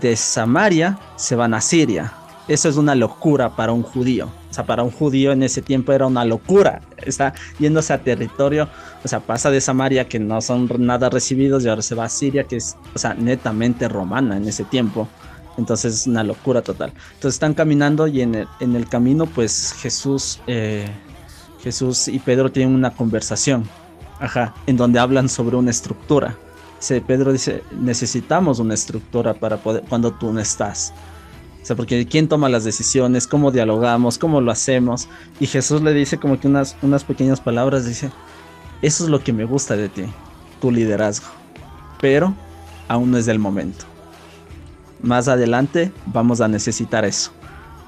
De 0.01 0.17
Samaria 0.17 0.99
se 1.17 1.37
van 1.37 1.55
a 1.55 1.61
Siria. 1.61 2.13
Eso 2.49 2.69
es 2.69 2.77
una 2.77 2.97
locura 2.97 3.55
para 3.55 3.73
un 3.73 3.83
judío. 3.83 4.29
O 4.55 4.57
sea, 4.57 4.67
para 4.67 4.85
un 4.85 4.93
judío 4.93 5.33
en 5.33 5.43
ese 5.43 5.63
tiempo 5.63 5.93
era 5.93 6.07
una 6.07 6.25
locura. 6.25 6.81
Está 6.99 7.35
yéndose 7.59 7.93
a 7.93 7.99
territorio, 7.99 8.69
o 9.03 9.09
sea, 9.09 9.19
pasa 9.19 9.51
de 9.51 9.61
Samaria, 9.61 10.09
que 10.09 10.21
no 10.21 10.41
son 10.41 10.71
nada 10.79 11.11
recibidos, 11.11 11.65
y 11.65 11.69
ahora 11.69 11.83
se 11.83 11.97
va 11.97 12.05
a 12.05 12.09
Siria, 12.09 12.45
que 12.45 12.59
es, 12.59 12.77
o 12.95 12.99
sea, 13.01 13.15
netamente 13.15 13.89
romana 13.89 14.37
en 14.37 14.47
ese 14.47 14.63
tiempo. 14.63 15.09
Entonces 15.59 15.93
es 15.93 16.07
una 16.07 16.23
locura 16.23 16.63
total. 16.63 16.93
Entonces 17.15 17.35
están 17.35 17.55
caminando 17.55 18.07
y 18.07 18.21
en 18.21 18.47
el, 18.61 18.89
camino, 18.89 19.27
pues 19.27 19.75
Jesús, 19.77 20.39
eh, 20.47 20.87
Jesús 21.61 22.07
y 22.07 22.21
Pedro 22.21 22.53
tienen 22.53 22.77
una 22.77 22.93
conversación, 22.93 23.65
ajá, 24.21 24.55
en 24.69 24.77
donde 24.77 25.01
hablan 25.01 25.29
sobre 25.29 25.57
una 25.57 25.73
estructura. 25.73 26.37
Pedro 27.09 27.33
dice, 27.33 27.65
necesitamos 27.73 28.61
una 28.61 28.75
estructura 28.75 29.35
para 29.35 29.57
poder, 29.57 29.83
cuando 29.89 30.13
tú 30.13 30.33
no 30.33 30.39
estás. 30.39 30.93
O 31.65 31.67
sea, 31.67 31.77
porque 31.77 32.07
quién 32.07 32.29
toma 32.29 32.51
las 32.51 32.63
decisiones, 32.65 33.27
cómo 33.27 33.51
dialogamos, 33.51 34.19
cómo 34.19 34.43
lo 34.43 34.53
hacemos. 34.53 35.09
Y 35.41 35.47
Jesús 35.47 35.81
le 35.81 35.95
dice 35.95 36.19
como 36.19 36.39
que 36.39 36.47
unas, 36.47 36.77
unas 36.83 37.05
pequeñas 37.05 37.41
palabras, 37.41 37.87
dice, 37.87 38.11
eso 38.83 39.05
es 39.05 39.09
lo 39.09 39.25
que 39.25 39.33
me 39.33 39.47
gusta 39.47 39.75
de 39.75 39.89
ti, 39.89 40.05
tu 40.61 40.71
liderazgo. 40.71 41.27
Pero 42.03 42.35
aún 42.87 43.11
no 43.11 43.17
es 43.17 43.25
del 43.25 43.39
momento. 43.39 43.87
Más 45.01 45.27
adelante 45.27 45.91
vamos 46.05 46.43
a 46.43 46.49
necesitar 46.49 47.07
eso. 47.07 47.33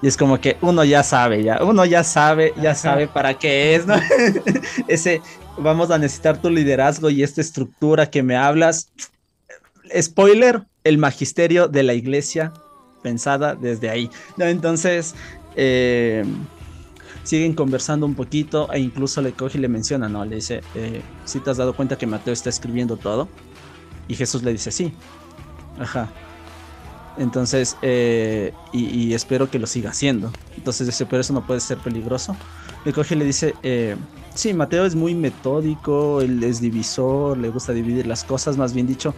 Y 0.00 0.06
es 0.06 0.16
como 0.16 0.40
que 0.40 0.56
uno 0.62 0.82
ya 0.82 1.02
sabe, 1.02 1.42
ya, 1.42 1.62
uno 1.62 1.84
ya 1.84 2.02
sabe, 2.02 2.54
ya 2.62 2.74
sabe 2.74 3.08
para 3.08 3.34
qué 3.34 3.74
es, 3.74 3.86
¿no? 3.86 3.96
Ese, 4.88 5.20
vamos 5.58 5.90
a 5.90 5.98
necesitar 5.98 6.40
tu 6.40 6.48
liderazgo 6.48 7.10
y 7.10 7.22
esta 7.22 7.42
estructura 7.42 8.08
que 8.08 8.22
me 8.22 8.36
hablas. 8.36 8.90
Spoiler, 10.00 10.62
el 10.82 10.96
magisterio 10.96 11.68
de 11.68 11.82
la 11.82 11.92
iglesia 11.92 12.54
pensada 13.06 13.54
desde 13.54 13.88
ahí. 13.88 14.10
Entonces, 14.36 15.14
eh, 15.54 16.24
siguen 17.22 17.54
conversando 17.54 18.04
un 18.04 18.16
poquito 18.16 18.68
e 18.72 18.80
incluso 18.80 19.22
le 19.22 19.32
coge 19.32 19.58
y 19.58 19.60
le 19.60 19.68
menciona, 19.68 20.08
¿no? 20.08 20.24
Le 20.24 20.36
dice, 20.36 20.60
eh, 20.74 21.02
si 21.24 21.38
te 21.38 21.50
has 21.50 21.56
dado 21.56 21.72
cuenta 21.76 21.96
que 21.96 22.06
Mateo 22.08 22.32
está 22.32 22.50
escribiendo 22.50 22.96
todo? 22.96 23.28
Y 24.08 24.16
Jesús 24.16 24.42
le 24.42 24.50
dice, 24.50 24.72
sí. 24.72 24.92
Ajá. 25.78 26.08
Entonces, 27.16 27.76
eh, 27.80 28.52
y, 28.72 29.14
espero 29.14 29.48
que 29.48 29.60
lo 29.60 29.68
siga 29.68 29.90
haciendo. 29.90 30.32
Entonces 30.56 30.88
dice, 30.88 31.06
pero 31.06 31.20
eso 31.20 31.32
no 31.32 31.46
puede 31.46 31.60
ser 31.60 31.78
peligroso. 31.78 32.36
Le 32.84 32.92
coge 32.92 33.14
y 33.14 33.18
le 33.18 33.24
dice, 33.24 33.54
eh, 33.62 33.96
sí, 34.34 34.52
Mateo 34.52 34.84
es 34.84 34.96
muy 34.96 35.14
metódico, 35.14 36.20
él 36.20 36.42
es 36.42 36.60
divisor, 36.60 37.38
le 37.38 37.50
gusta 37.50 37.72
dividir 37.72 38.06
las 38.06 38.24
cosas, 38.24 38.56
más 38.56 38.74
bien 38.74 38.88
dicho, 38.88 39.14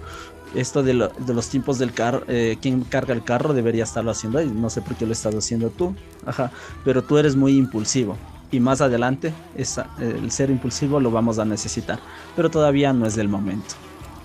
esto 0.55 0.83
de, 0.83 0.95
los 0.95 1.49
tiempos 1.49 1.79
del 1.79 1.93
carro, 1.93 2.23
eh, 2.29 2.57
quien 2.61 2.83
carga 2.83 3.15
el 3.15 3.25
carro 3.25 3.55
debería 3.55 3.85
estarlo 3.85 4.11
haciendo 4.11 4.39
ahí, 4.39 4.51
no 4.53 4.71
sé 4.71 4.83
por 4.83 4.97
qué 4.97 5.07
lo 5.07 5.13
estás 5.13 5.35
haciendo 5.35 5.71
tú, 5.71 5.95
ajá, 6.27 6.51
pero 6.85 7.03
tú 7.03 7.19
eres 7.19 7.37
muy 7.37 7.57
impulsivo. 7.57 8.17
Y 8.51 8.61
más 8.61 8.81
adelante, 8.81 9.35
el 9.55 10.31
ser 10.31 10.49
impulsivo 10.49 11.01
lo 11.01 11.11
vamos 11.11 11.39
a 11.39 11.45
necesitar, 11.45 11.99
pero 12.35 12.51
todavía 12.51 12.95
no 12.95 13.05
es 13.05 13.15
del 13.15 13.29
momento. 13.29 13.75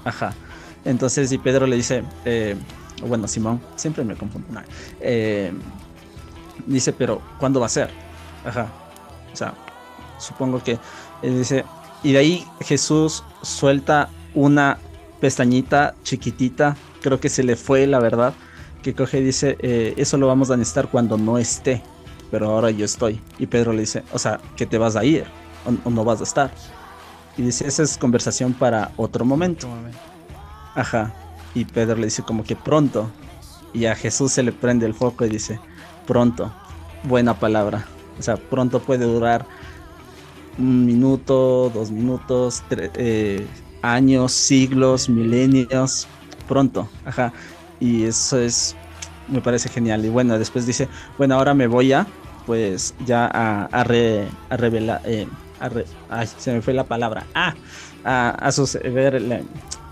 Ajá. 0.05 0.33
Entonces, 0.85 1.29
y 1.33 1.37
Pedro 1.37 1.67
le 1.67 1.75
dice, 1.75 2.03
eh, 2.23 2.55
bueno, 3.05 3.27
Simón, 3.27 3.61
siempre 3.75 4.05
me 4.05 4.15
confundo. 4.15 4.47
Eh, 5.01 5.51
dice, 6.65 6.93
pero 6.93 7.21
¿cuándo 7.37 7.59
va 7.59 7.65
a 7.65 7.69
ser? 7.69 7.89
Ajá. 8.45 8.67
O 9.31 9.35
sea, 9.35 9.53
supongo 10.19 10.63
que 10.63 10.79
dice, 11.21 11.65
y 12.01 12.13
de 12.13 12.19
ahí 12.19 12.45
Jesús 12.61 13.23
suelta 13.41 14.09
una 14.33 14.77
pestañita 15.23 15.95
chiquitita, 16.03 16.75
creo 17.01 17.17
que 17.21 17.29
se 17.29 17.43
le 17.43 17.55
fue 17.55 17.87
la 17.87 17.99
verdad, 17.99 18.33
que 18.81 18.93
coge 18.93 19.19
y 19.19 19.23
dice, 19.23 19.55
eh, 19.61 19.93
eso 19.95 20.17
lo 20.17 20.27
vamos 20.27 20.51
a 20.51 20.57
necesitar 20.57 20.89
cuando 20.91 21.17
no 21.17 21.37
esté, 21.37 21.81
pero 22.29 22.51
ahora 22.51 22.71
yo 22.71 22.83
estoy. 22.83 23.21
Y 23.39 23.45
Pedro 23.47 23.71
le 23.71 23.79
dice, 23.79 24.03
o 24.11 24.19
sea, 24.19 24.41
que 24.57 24.65
te 24.65 24.77
vas 24.77 24.97
a 24.97 25.05
ir 25.05 25.23
o, 25.85 25.89
no 25.89 26.03
vas 26.03 26.19
a 26.19 26.25
estar. 26.25 26.51
Y 27.37 27.43
dice, 27.43 27.65
esa 27.65 27.83
es 27.83 27.97
conversación 27.97 28.51
para 28.51 28.91
otro 28.97 29.23
momento. 29.23 29.69
Ajá. 30.75 31.13
Y 31.55 31.63
Pedro 31.63 31.95
le 31.95 32.07
dice 32.07 32.23
como 32.23 32.43
que 32.43 32.57
pronto. 32.57 33.09
Y 33.71 33.85
a 33.85 33.95
Jesús 33.95 34.33
se 34.33 34.43
le 34.43 34.51
prende 34.51 34.85
el 34.85 34.93
foco 34.93 35.23
y 35.23 35.29
dice, 35.29 35.57
pronto. 36.05 36.51
Buena 37.03 37.39
palabra. 37.39 37.87
O 38.19 38.21
sea, 38.21 38.35
pronto 38.35 38.81
puede 38.81 39.05
durar 39.05 39.45
un 40.57 40.85
minuto, 40.85 41.71
dos 41.73 41.91
minutos, 41.91 42.61
eh, 42.71 43.47
años, 43.83 44.31
siglos, 44.31 45.07
milenios. 45.09 46.07
Pronto. 46.47 46.89
Ajá. 47.05 47.31
Y 47.79 48.03
eso 48.03 48.39
es, 48.39 48.75
me 49.27 49.41
parece 49.41 49.69
genial. 49.69 50.03
Y 50.03 50.09
bueno, 50.09 50.39
después 50.39 50.65
dice, 50.65 50.87
bueno, 51.17 51.35
ahora 51.35 51.53
me 51.53 51.67
voy 51.67 51.93
a, 51.93 52.07
pues 52.47 52.95
ya 53.05 53.25
a, 53.27 53.69
a, 53.71 53.81
a 53.81 54.57
revelar. 54.57 55.01
Eh, 55.05 55.27
se 56.37 56.53
me 56.53 56.61
fue 56.61 56.73
la 56.73 56.83
palabra. 56.85 57.25
Ah, 57.35 57.53
a, 58.03 58.29
a 58.29 58.51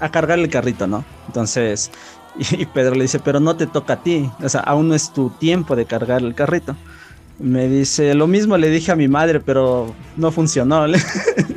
a 0.02 0.10
cargar 0.10 0.40
el 0.40 0.50
carrito, 0.50 0.88
¿no? 0.88 1.06
Entonces, 1.28 1.92
y 2.52 2.66
Pedro 2.66 2.96
le 2.96 3.04
dice, 3.04 3.20
pero 3.20 3.40
no 3.40 3.56
te 3.56 3.68
toca 3.68 3.94
a 3.94 4.04
ti, 4.04 4.30
o 4.42 4.50
sea, 4.50 4.62
aún 4.62 4.90
no 4.90 4.96
es 4.96 5.14
tu 5.14 5.30
tiempo 5.30 5.76
de 5.76 5.86
cargar 5.86 6.22
el 6.22 6.34
carrito. 6.36 6.76
Me 7.40 7.68
dice, 7.68 8.14
lo 8.14 8.28
mismo 8.28 8.58
le 8.58 8.70
dije 8.70 8.92
a 8.92 8.96
mi 8.96 9.08
madre, 9.08 9.40
pero 9.40 9.94
no 10.16 10.32
funcionó. 10.32 10.86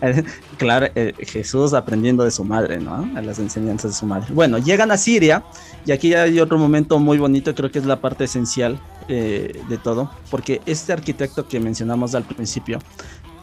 claro, 0.58 0.88
eh, 0.94 1.14
Jesús 1.20 1.74
aprendiendo 1.74 2.24
de 2.24 2.30
su 2.30 2.44
madre, 2.44 2.78
¿no? 2.78 3.10
A 3.16 3.22
las 3.22 3.38
enseñanzas 3.38 3.92
de 3.92 3.96
su 3.96 4.06
madre. 4.06 4.32
Bueno, 4.32 4.58
llegan 4.58 4.90
a 4.90 4.96
Siria 4.96 5.44
y 5.86 5.92
aquí 5.92 6.14
hay 6.14 6.40
otro 6.40 6.58
momento 6.58 6.98
muy 6.98 7.18
bonito, 7.18 7.54
creo 7.54 7.70
que 7.70 7.78
es 7.78 7.86
la 7.86 8.00
parte 8.00 8.24
esencial 8.24 8.80
eh, 9.08 9.60
de 9.68 9.78
todo, 9.78 10.10
porque 10.30 10.60
este 10.66 10.92
arquitecto 10.92 11.46
que 11.46 11.60
mencionamos 11.60 12.14
al 12.14 12.24
principio 12.24 12.78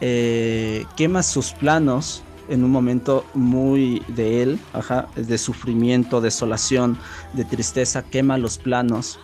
eh, 0.00 0.84
quema 0.96 1.22
sus 1.22 1.52
planos 1.52 2.24
en 2.48 2.64
un 2.64 2.70
momento 2.70 3.24
muy 3.34 4.02
de 4.08 4.42
él, 4.42 4.58
ajá, 4.72 5.06
de 5.14 5.38
sufrimiento, 5.38 6.20
desolación, 6.20 6.98
de 7.32 7.44
tristeza, 7.44 8.02
quema 8.02 8.36
los 8.36 8.58
planos, 8.58 9.20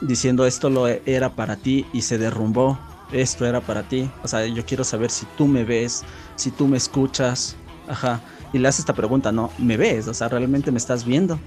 diciendo 0.00 0.46
esto 0.46 0.70
lo 0.70 0.86
era 0.88 1.30
para 1.36 1.56
ti 1.56 1.86
y 1.92 2.02
se 2.02 2.18
derrumbó, 2.18 2.78
esto 3.12 3.46
era 3.46 3.60
para 3.60 3.82
ti, 3.82 4.10
o 4.22 4.28
sea, 4.28 4.46
yo 4.46 4.64
quiero 4.64 4.84
saber 4.84 5.10
si 5.10 5.26
tú 5.36 5.46
me 5.46 5.64
ves, 5.64 6.02
si 6.42 6.50
tú 6.50 6.66
me 6.66 6.76
escuchas, 6.76 7.56
ajá, 7.88 8.20
y 8.52 8.58
le 8.58 8.68
hace 8.68 8.82
esta 8.82 8.94
pregunta, 8.94 9.30
¿no? 9.30 9.50
¿Me 9.58 9.76
ves? 9.76 10.08
O 10.08 10.14
sea, 10.14 10.28
¿realmente 10.28 10.72
me 10.72 10.78
estás 10.78 11.04
viendo? 11.04 11.38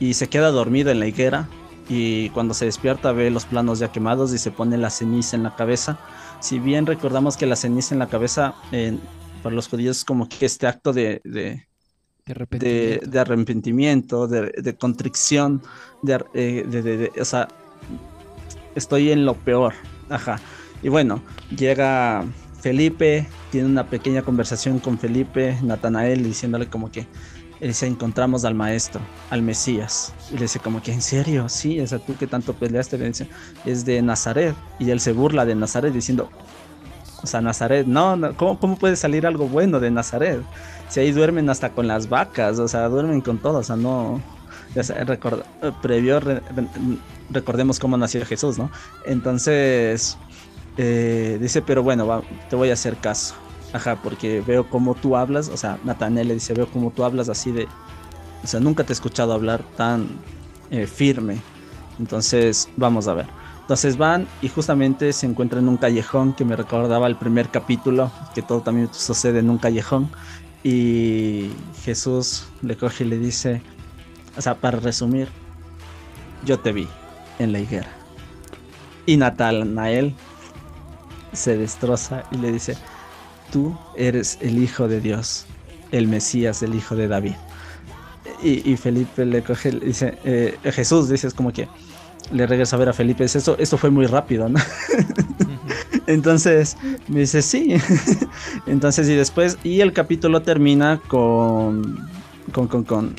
Y 0.00 0.14
se 0.14 0.28
queda 0.28 0.50
dormido 0.50 0.90
en 0.90 0.98
la 0.98 1.06
higuera 1.06 1.48
y 1.88 2.30
cuando 2.30 2.54
se 2.54 2.64
despierta 2.64 3.12
ve 3.12 3.30
los 3.30 3.44
planos 3.44 3.80
ya 3.80 3.92
quemados 3.92 4.32
y 4.32 4.38
se 4.38 4.50
pone 4.50 4.78
la 4.78 4.88
ceniza 4.88 5.36
en 5.36 5.42
la 5.42 5.54
cabeza. 5.56 5.98
Si 6.40 6.58
bien 6.58 6.86
recordamos 6.86 7.36
que 7.36 7.44
la 7.46 7.54
ceniza 7.54 7.94
en 7.94 7.98
la 7.98 8.08
cabeza 8.08 8.54
para 9.42 9.54
los 9.54 9.68
judíos 9.68 9.98
es 9.98 10.04
como 10.04 10.26
que 10.26 10.46
este 10.46 10.66
acto 10.66 10.94
de, 10.94 11.20
de, 11.24 11.66
arrepentimiento, 13.14 14.26
de, 14.26 14.76
contrición, 14.78 15.62
eh, 16.32 16.64
de, 16.66 17.12
o 17.20 17.24
sea, 17.26 17.46
estoy 18.74 19.10
en 19.10 19.26
lo 19.26 19.34
peor, 19.34 19.74
ajá. 20.08 20.40
Y 20.82 20.88
bueno, 20.88 21.22
llega 21.54 22.24
Felipe, 22.60 23.26
tiene 23.50 23.68
una 23.68 23.86
pequeña 23.86 24.22
conversación 24.22 24.78
con 24.78 24.98
Felipe, 24.98 25.56
Natanael, 25.62 26.22
diciéndole 26.22 26.66
como 26.66 26.90
que 26.90 27.06
se 27.72 27.86
encontramos 27.86 28.44
al 28.44 28.54
maestro, 28.54 29.00
al 29.30 29.42
Mesías. 29.42 30.12
Y 30.30 30.34
le 30.34 30.42
dice 30.42 30.60
como 30.60 30.82
que, 30.82 30.92
¿en 30.92 31.02
serio? 31.02 31.48
Sí, 31.48 31.80
o 31.80 31.86
sea, 31.86 31.98
tú 31.98 32.16
que 32.16 32.26
tanto 32.26 32.54
peleaste, 32.54 32.98
le 32.98 33.08
dice, 33.08 33.28
es 33.64 33.84
de 33.84 34.00
Nazaret. 34.02 34.54
Y 34.78 34.90
él 34.90 35.00
se 35.00 35.12
burla 35.12 35.44
de 35.44 35.54
Nazaret 35.54 35.92
diciendo, 35.92 36.30
o 37.22 37.26
sea, 37.26 37.40
Nazaret, 37.40 37.86
no, 37.86 38.34
¿cómo, 38.36 38.76
puede 38.78 38.96
salir 38.96 39.26
algo 39.26 39.46
bueno 39.46 39.78
de 39.80 39.90
Nazaret? 39.90 40.40
Si 40.88 41.00
ahí 41.00 41.12
duermen 41.12 41.50
hasta 41.50 41.70
con 41.70 41.86
las 41.86 42.08
vacas, 42.08 42.58
o 42.58 42.68
sea, 42.68 42.88
duermen 42.88 43.20
con 43.20 43.38
todo, 43.38 43.58
o 43.58 43.62
sea, 43.62 43.76
no... 43.76 44.20
Ya 44.74 44.82
previo, 45.82 46.20
recordemos 47.28 47.80
cómo 47.80 47.96
nació 47.96 48.24
Jesús, 48.24 48.56
¿no? 48.56 48.70
Entonces, 49.04 50.16
eh, 50.76 51.38
dice, 51.40 51.62
pero 51.62 51.82
bueno, 51.82 52.22
te 52.48 52.56
voy 52.56 52.70
a 52.70 52.74
hacer 52.74 52.96
caso. 52.96 53.34
Ajá, 53.72 54.00
porque 54.02 54.40
veo 54.40 54.68
cómo 54.68 54.94
tú 54.94 55.16
hablas, 55.16 55.48
o 55.48 55.56
sea, 55.56 55.78
Natanel 55.84 56.28
le 56.28 56.34
dice, 56.34 56.54
veo 56.54 56.66
cómo 56.66 56.90
tú 56.90 57.04
hablas 57.04 57.28
así 57.28 57.52
de... 57.52 57.68
O 58.42 58.46
sea, 58.46 58.58
nunca 58.58 58.84
te 58.84 58.92
he 58.92 58.94
escuchado 58.94 59.32
hablar 59.32 59.62
tan 59.76 60.08
eh, 60.70 60.86
firme. 60.86 61.38
Entonces, 61.98 62.68
vamos 62.76 63.06
a 63.06 63.14
ver. 63.14 63.26
Entonces 63.60 63.96
van 63.96 64.26
y 64.42 64.48
justamente 64.48 65.12
se 65.12 65.26
encuentran 65.26 65.62
en 65.62 65.68
un 65.68 65.76
callejón 65.76 66.32
que 66.32 66.44
me 66.44 66.56
recordaba 66.56 67.06
el 67.06 67.14
primer 67.14 67.50
capítulo, 67.50 68.10
que 68.34 68.42
todo 68.42 68.62
también 68.62 68.88
sucede 68.92 69.38
en 69.38 69.48
un 69.48 69.58
callejón. 69.58 70.10
Y 70.64 71.50
Jesús 71.84 72.48
le 72.62 72.76
coge 72.76 73.04
y 73.04 73.06
le 73.06 73.18
dice, 73.18 73.62
o 74.36 74.42
sea, 74.42 74.56
para 74.56 74.80
resumir, 74.80 75.28
yo 76.44 76.58
te 76.58 76.72
vi 76.72 76.88
en 77.38 77.52
la 77.52 77.60
higuera. 77.60 77.88
Y 79.06 79.16
Natanael 79.16 80.16
se 81.32 81.56
destroza 81.56 82.24
y 82.30 82.36
le 82.36 82.52
dice, 82.52 82.76
tú 83.52 83.76
eres 83.96 84.38
el 84.40 84.62
Hijo 84.62 84.88
de 84.88 85.00
Dios, 85.00 85.46
el 85.92 86.08
Mesías, 86.08 86.62
el 86.62 86.74
Hijo 86.74 86.96
de 86.96 87.08
David. 87.08 87.34
Y, 88.42 88.76
Felipe 88.76 89.26
le 89.26 89.42
coge, 89.42 89.70
dice, 89.70 90.18
eh, 90.24 90.56
Jesús 90.72 91.10
dice, 91.10 91.26
es 91.26 91.34
como 91.34 91.52
que, 91.52 91.68
le 92.32 92.46
regresa 92.46 92.76
a 92.76 92.78
ver 92.78 92.88
a 92.88 92.92
Felipe, 92.92 93.24
dice, 93.24 93.38
esto, 93.38 93.56
esto 93.58 93.76
fue 93.76 93.90
muy 93.90 94.06
rápido, 94.06 94.48
¿no? 94.48 94.58
Entonces 96.06 96.76
me 97.08 97.20
dice, 97.20 97.42
sí. 97.42 97.76
Entonces 98.66 99.08
y 99.08 99.14
después, 99.14 99.58
y 99.62 99.80
el 99.80 99.92
capítulo 99.92 100.42
termina 100.42 101.00
con, 101.08 102.08
con, 102.52 102.84
con, 102.84 103.14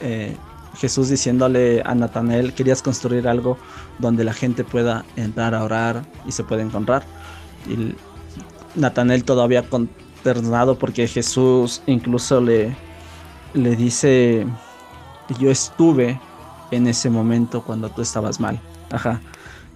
eh, 0.00 0.36
Jesús 0.76 1.10
diciéndole 1.10 1.82
a 1.84 1.94
Natanael, 1.94 2.54
querías 2.54 2.82
construir 2.82 3.28
algo 3.28 3.58
donde 3.98 4.24
la 4.24 4.32
gente 4.32 4.64
pueda 4.64 5.04
entrar 5.16 5.54
a 5.54 5.62
orar 5.62 6.02
y 6.26 6.32
se 6.32 6.44
pueda 6.44 6.62
encontrar. 6.62 7.04
Y 7.66 7.94
Natanel 8.78 9.24
todavía 9.24 9.62
consternado 9.68 10.78
porque 10.78 11.06
Jesús 11.06 11.82
incluso 11.86 12.40
le, 12.40 12.74
le 13.54 13.76
dice, 13.76 14.46
yo 15.38 15.50
estuve 15.50 16.20
en 16.70 16.86
ese 16.86 17.10
momento 17.10 17.62
cuando 17.62 17.90
tú 17.90 18.02
estabas 18.02 18.40
mal. 18.40 18.60
Ajá, 18.90 19.20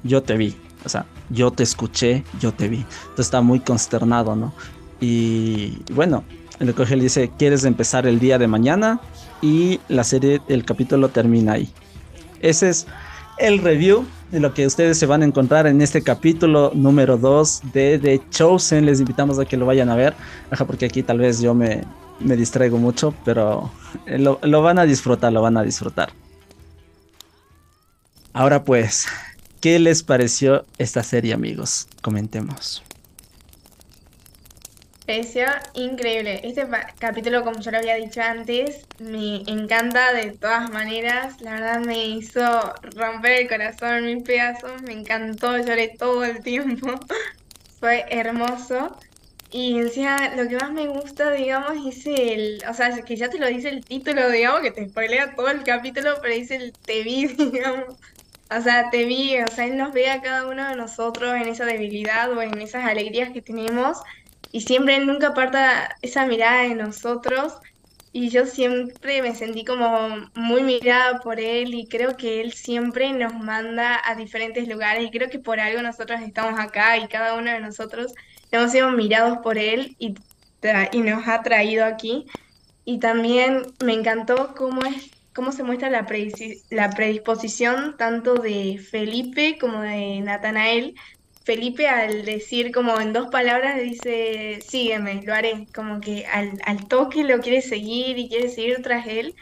yo 0.03 0.22
te 0.22 0.37
vi. 0.37 0.57
O 0.85 0.88
sea, 0.88 1.07
yo 1.31 1.51
te 1.51 1.62
escuché, 1.62 2.25
yo 2.40 2.53
te 2.53 2.68
vi. 2.68 2.79
Entonces 2.79 3.27
está 3.27 3.40
muy 3.40 3.61
consternado, 3.61 4.37
¿no? 4.37 4.53
Y 5.01 5.79
bueno, 5.92 6.25
el 6.61 6.75
coge 6.75 6.96
le 6.96 7.05
dice, 7.05 7.31
¿quieres 7.38 7.64
empezar 7.64 8.07
el 8.07 8.18
día 8.18 8.38
de 8.38 8.46
mañana? 8.46 9.01
Y 9.42 9.81
la 9.88 10.05
serie, 10.05 10.40
el 10.49 10.64
capítulo 10.64 11.09
termina 11.09 11.53
ahí. 11.53 11.68
Ese 12.40 12.70
es 12.70 12.87
el 13.38 13.59
review 13.59 14.07
de 14.30 14.40
lo 14.40 14.54
que 14.54 14.66
ustedes 14.66 14.98
se 14.98 15.06
van 15.06 15.22
a 15.22 15.26
encontrar 15.26 15.66
en 15.66 15.80
este 15.80 16.02
capítulo 16.02 16.72
número 16.74 17.16
2 17.16 17.60
de 17.72 17.98
The 17.98 18.20
Chosen. 18.30 18.86
Les 18.86 19.00
invitamos 19.00 19.38
a 19.38 19.44
que 19.44 19.56
lo 19.56 19.66
vayan 19.66 19.88
a 19.88 19.96
ver, 19.96 20.14
Ajá, 20.50 20.64
porque 20.64 20.86
aquí 20.86 21.02
tal 21.02 21.18
vez 21.18 21.40
yo 21.40 21.54
me, 21.54 21.82
me 22.20 22.36
distraigo 22.36 22.78
mucho, 22.78 23.14
pero 23.24 23.70
lo, 24.06 24.38
lo 24.42 24.62
van 24.62 24.78
a 24.78 24.84
disfrutar, 24.84 25.32
lo 25.32 25.42
van 25.42 25.56
a 25.56 25.62
disfrutar. 25.62 26.10
Ahora 28.32 28.64
pues, 28.64 29.06
¿qué 29.60 29.78
les 29.78 30.02
pareció 30.02 30.64
esta 30.78 31.02
serie, 31.02 31.32
amigos? 31.32 31.88
Comentemos 32.02 32.86
pareció 35.07 35.47
increíble. 35.75 36.40
Este 36.42 36.66
capítulo, 36.99 37.45
como 37.45 37.61
ya 37.61 37.71
lo 37.71 37.79
había 37.79 37.95
dicho 37.95 38.21
antes, 38.21 38.87
me 38.99 39.37
encanta 39.47 40.12
de 40.12 40.33
todas 40.33 40.71
maneras. 40.71 41.40
La 41.40 41.53
verdad 41.53 41.81
me 41.81 42.07
hizo 42.07 42.75
romper 42.95 43.42
el 43.42 43.49
corazón 43.49 43.95
en 43.95 44.05
mil 44.05 44.23
pedazos. 44.23 44.83
Me 44.83 44.92
encantó, 44.92 45.57
lloré 45.59 45.95
todo 45.97 46.25
el 46.25 46.42
tiempo. 46.42 46.88
Fue 47.81 48.05
hermoso. 48.11 48.99
Y 49.53 49.79
encima 49.79 50.35
lo 50.35 50.49
que 50.49 50.57
más 50.57 50.73
me 50.73 50.88
gusta, 50.88 51.31
digamos, 51.31 51.87
es 51.87 52.05
el, 52.07 52.62
o 52.69 52.75
sea, 52.75 52.90
que 53.03 53.16
ya 53.16 53.31
te 53.31 53.38
lo 53.38 53.47
dice 53.47 53.69
el 53.69 53.85
título, 53.85 54.29
digamos, 54.29 54.61
que 54.61 54.73
te 54.73 54.88
spoilea 54.88 55.37
todo 55.37 55.49
el 55.49 55.62
capítulo, 55.62 56.16
pero 56.21 56.35
dice 56.35 56.57
el 56.57 56.73
te 56.73 57.03
vi, 57.05 57.27
digamos. 57.53 57.95
O 58.51 58.61
sea, 58.61 58.90
te 58.90 59.05
vi, 59.05 59.37
o 59.40 59.47
sea, 59.49 59.66
él 59.66 59.77
nos 59.77 59.92
ve 59.92 60.11
a 60.11 60.21
cada 60.21 60.47
uno 60.47 60.69
de 60.69 60.77
nosotros 60.77 61.35
en 61.35 61.49
esa 61.49 61.64
debilidad 61.64 62.31
o 62.33 62.42
en 62.42 62.61
esas 62.61 62.85
alegrías 62.85 63.33
que 63.33 63.42
tenemos 63.42 63.99
y 64.57 64.62
siempre 64.62 64.99
nunca 65.01 65.29
aparta 65.29 65.99
esa 66.01 66.25
mirada 66.25 66.62
de 66.62 66.75
nosotros 66.75 67.59
y 68.11 68.31
yo 68.31 68.47
siempre 68.47 69.21
me 69.21 69.35
sentí 69.35 69.66
como 69.66 70.31
muy 70.35 70.62
mirada 70.62 71.21
por 71.21 71.40
él 71.40 71.75
y 71.75 71.87
creo 71.88 72.16
que 72.16 72.40
él 72.40 72.55
siempre 72.55 73.12
nos 73.12 73.35
manda 73.35 74.01
a 74.03 74.14
diferentes 74.14 74.66
lugares 74.66 75.05
y 75.05 75.11
creo 75.11 75.29
que 75.29 75.38
por 75.38 75.61
algo 75.61 75.83
nosotros 75.83 76.23
estamos 76.23 76.59
acá 76.59 76.97
y 76.97 77.07
cada 77.07 77.35
uno 77.35 77.51
de 77.51 77.61
nosotros 77.61 78.14
hemos 78.51 78.73
sido 78.73 78.90
mirados 78.92 79.37
por 79.42 79.59
él 79.59 79.95
y, 79.99 80.14
y 80.90 80.99
nos 81.01 81.29
ha 81.29 81.42
traído 81.42 81.85
aquí. 81.85 82.25
Y 82.87 82.99
también 82.99 83.61
me 83.85 83.92
encantó 83.92 84.55
cómo 84.55 84.87
es 84.87 85.11
cómo 85.35 85.53
se 85.53 85.64
muestra 85.64 85.90
la, 85.90 86.07
la 86.71 86.90
predisposición 86.90 87.97
tanto 87.99 88.37
de 88.37 88.79
Felipe 88.79 89.59
como 89.61 89.83
de 89.83 90.23
Natanael 90.23 90.95
Felipe 91.46 91.87
al 91.87 92.24
decir 92.24 92.72
como 92.72 93.00
en 93.00 93.12
dos 93.12 93.28
palabras 93.28 93.80
dice, 93.80 94.59
sígueme, 94.66 95.22
lo 95.24 95.32
haré, 95.32 95.68
como 95.72 96.00
que 96.00 96.26
al, 96.26 96.61
al 96.64 96.88
toque 96.88 97.22
lo 97.22 97.38
quiere 97.38 97.62
seguir 97.62 98.18
y 98.18 98.28
quiere 98.28 98.48
seguir 98.48 98.82
tras 98.82 99.06
él. 99.06 99.32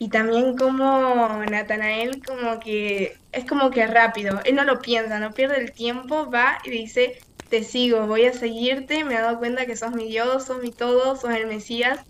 Y 0.00 0.08
también 0.08 0.56
como 0.56 1.44
Natanael 1.48 2.20
como 2.26 2.58
que 2.58 3.16
es 3.30 3.44
como 3.44 3.70
que 3.70 3.86
rápido, 3.86 4.40
él 4.44 4.56
no 4.56 4.64
lo 4.64 4.80
piensa, 4.80 5.20
no 5.20 5.30
pierde 5.30 5.58
el 5.58 5.70
tiempo, 5.70 6.28
va 6.28 6.58
y 6.64 6.70
dice, 6.70 7.20
te 7.50 7.62
sigo, 7.62 8.08
voy 8.08 8.24
a 8.24 8.32
seguirte, 8.32 9.04
me 9.04 9.14
he 9.14 9.18
dado 9.20 9.38
cuenta 9.38 9.64
que 9.64 9.76
sos 9.76 9.92
mi 9.92 10.08
Dios, 10.08 10.46
sos 10.46 10.60
mi 10.60 10.72
todo, 10.72 11.14
sos 11.14 11.30
el 11.30 11.46
Mesías. 11.46 12.00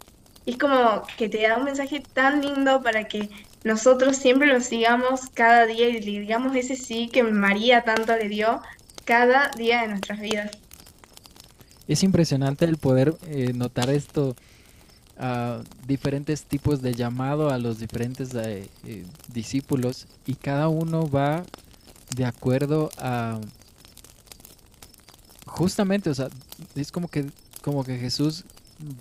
Y 0.46 0.52
es 0.52 0.58
como 0.58 1.02
que 1.18 1.28
te 1.28 1.42
da 1.42 1.58
un 1.58 1.64
mensaje 1.64 2.00
tan 2.00 2.40
lindo 2.40 2.82
para 2.82 3.04
que 3.04 3.28
nosotros 3.62 4.16
siempre 4.16 4.46
lo 4.46 4.60
sigamos 4.60 5.28
cada 5.34 5.66
día 5.66 5.88
y 5.88 6.00
le 6.00 6.20
digamos 6.20 6.56
ese 6.56 6.76
sí 6.76 7.10
que 7.12 7.22
María 7.22 7.82
tanto 7.82 8.16
le 8.16 8.28
dio, 8.28 8.62
cada 9.04 9.50
día 9.56 9.82
de 9.82 9.88
nuestras 9.88 10.20
vidas. 10.20 10.50
Es 11.86 12.02
impresionante 12.02 12.64
el 12.64 12.78
poder 12.78 13.14
eh, 13.26 13.52
notar 13.54 13.90
esto, 13.90 14.34
a 15.18 15.62
diferentes 15.86 16.42
tipos 16.44 16.82
de 16.82 16.94
llamado 16.94 17.50
a 17.50 17.58
los 17.58 17.78
diferentes 17.78 18.34
eh, 18.34 18.68
eh, 18.84 19.04
discípulos 19.32 20.08
y 20.26 20.34
cada 20.34 20.68
uno 20.68 21.08
va 21.08 21.44
de 22.16 22.24
acuerdo 22.24 22.90
a 22.98 23.40
justamente, 25.46 26.10
o 26.10 26.14
sea, 26.14 26.28
es 26.74 26.90
como 26.90 27.08
que 27.08 27.26
como 27.62 27.84
que 27.84 27.96
Jesús 27.96 28.44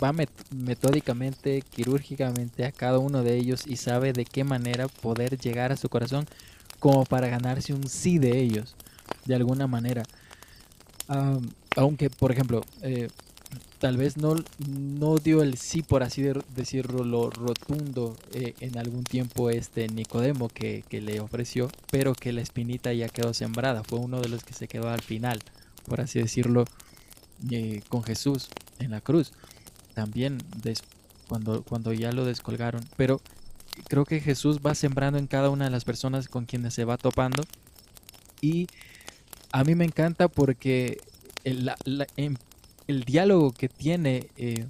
va 0.01 0.13
metódicamente, 0.51 1.61
quirúrgicamente 1.61 2.65
a 2.65 2.71
cada 2.71 2.99
uno 2.99 3.23
de 3.23 3.35
ellos 3.35 3.65
y 3.65 3.77
sabe 3.77 4.13
de 4.13 4.23
qué 4.23 4.43
manera 4.43 4.87
poder 4.87 5.37
llegar 5.37 5.71
a 5.71 5.77
su 5.77 5.89
corazón 5.89 6.25
como 6.79 7.05
para 7.05 7.27
ganarse 7.27 7.73
un 7.73 7.89
sí 7.89 8.19
de 8.19 8.39
ellos 8.39 8.75
de 9.25 9.35
alguna 9.35 9.67
manera. 9.67 10.03
aunque, 11.75 12.09
por 12.09 12.31
ejemplo, 12.31 12.63
eh, 12.81 13.09
tal 13.79 13.97
vez 13.97 14.17
no, 14.17 14.35
no 14.67 15.17
dio 15.17 15.41
el 15.41 15.57
sí, 15.57 15.81
por 15.81 16.03
así 16.03 16.23
decirlo, 16.55 17.03
lo 17.03 17.29
rotundo 17.29 18.15
eh, 18.31 18.53
en 18.59 18.77
algún 18.77 19.03
tiempo 19.03 19.49
este 19.49 19.87
Nicodemo 19.89 20.47
que, 20.49 20.83
le 20.89 21.19
ofreció, 21.19 21.69
pero 21.91 22.13
que 22.13 22.31
la 22.31 22.41
espinita 22.41 22.93
ya 22.93 23.09
quedó 23.09 23.33
sembrada. 23.33 23.83
Fue 23.83 23.99
uno 23.99 24.21
de 24.21 24.29
los 24.29 24.43
que 24.43 24.53
se 24.53 24.67
quedó 24.67 24.89
al 24.89 25.01
final, 25.01 25.41
por 25.85 26.01
así 26.01 26.19
decirlo, 26.19 26.65
eh, 27.51 27.81
con 27.89 28.03
Jesús 28.03 28.49
en 28.79 28.91
la 28.91 29.01
cruz. 29.01 29.33
También 29.93 30.39
cuando, 31.27 31.63
cuando 31.63 31.93
ya 31.93 32.11
lo 32.11 32.25
descolgaron. 32.25 32.83
Pero 32.95 33.21
creo 33.87 34.05
que 34.05 34.21
Jesús 34.21 34.59
va 34.65 34.75
sembrando 34.75 35.19
en 35.19 35.27
cada 35.27 35.49
una 35.49 35.65
de 35.65 35.71
las 35.71 35.83
personas 35.83 36.27
con 36.27 36.45
quienes 36.45 36.73
se 36.73 36.85
va 36.85 36.97
topando. 36.97 37.43
Y 38.41 38.67
a 39.53 39.63
mí 39.63 39.75
me 39.75 39.85
encanta 39.85 40.27
porque 40.27 40.97
el, 41.43 41.71
em, 42.17 42.35
diálogo 43.05 43.53
que 43.53 43.69
tiene 43.69 44.27
eh, 44.35 44.65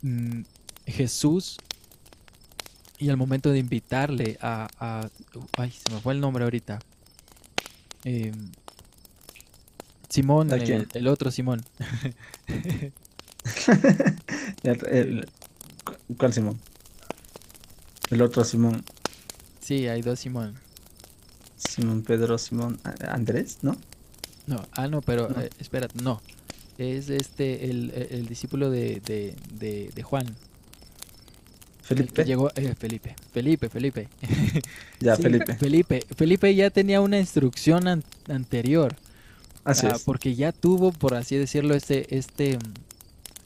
mm, 0.00 0.40
Jesús 0.86 1.58
y 2.98 3.10
al 3.10 3.18
momento 3.18 3.50
de 3.50 3.58
invitarle 3.58 4.38
a, 4.40 5.06
ay, 5.58 5.70
se 5.70 5.92
me 5.92 6.00
fue 6.00 6.14
el 6.14 6.20
nombre 6.20 6.44
ahorita. 6.44 6.78
Em, 8.04 8.52
Simón, 10.08 10.50
el, 10.50 11.06
otro 11.06 11.30
Simón. 11.30 11.62
¿Cuál 16.16 16.32
Simón? 16.32 16.58
El 18.10 18.22
otro 18.22 18.44
Simón. 18.44 18.82
Sí, 19.60 19.88
hay 19.88 20.00
dos 20.00 20.20
Simón. 20.20 20.58
Simón 21.58 22.02
Pedro, 22.02 22.38
Simón 22.38 22.78
Andrés, 23.06 23.58
¿no? 23.62 23.76
No, 24.46 24.64
ah, 24.72 24.88
no, 24.88 25.02
pero 25.02 25.28
no. 25.28 25.40
Eh, 25.42 25.50
espera, 25.60 25.88
no. 26.02 26.22
Es 26.78 27.10
este, 27.10 27.68
el, 27.68 28.26
discípulo 28.28 28.70
de, 28.70 29.00
de, 29.04 30.02
Juan. 30.02 30.26
Felipe. 31.82 32.24
llegó, 32.24 32.50
eh, 32.54 32.74
Felipe, 32.78 33.16
Felipe, 33.32 33.68
Felipe. 33.68 34.08
ya, 35.00 35.16
Felipe. 35.16 35.56
Felipe. 35.56 36.06
Felipe 36.16 36.54
ya 36.54 36.70
tenía 36.70 37.00
una 37.00 37.18
instrucción 37.18 38.02
anterior. 38.28 38.94
Así 39.64 39.86
ah, 39.86 39.94
es. 39.96 40.02
Porque 40.02 40.34
ya 40.34 40.52
tuvo, 40.52 40.92
por 40.92 41.14
así 41.14 41.36
decirlo, 41.36 41.74
este, 41.74 42.16
este, 42.16 42.58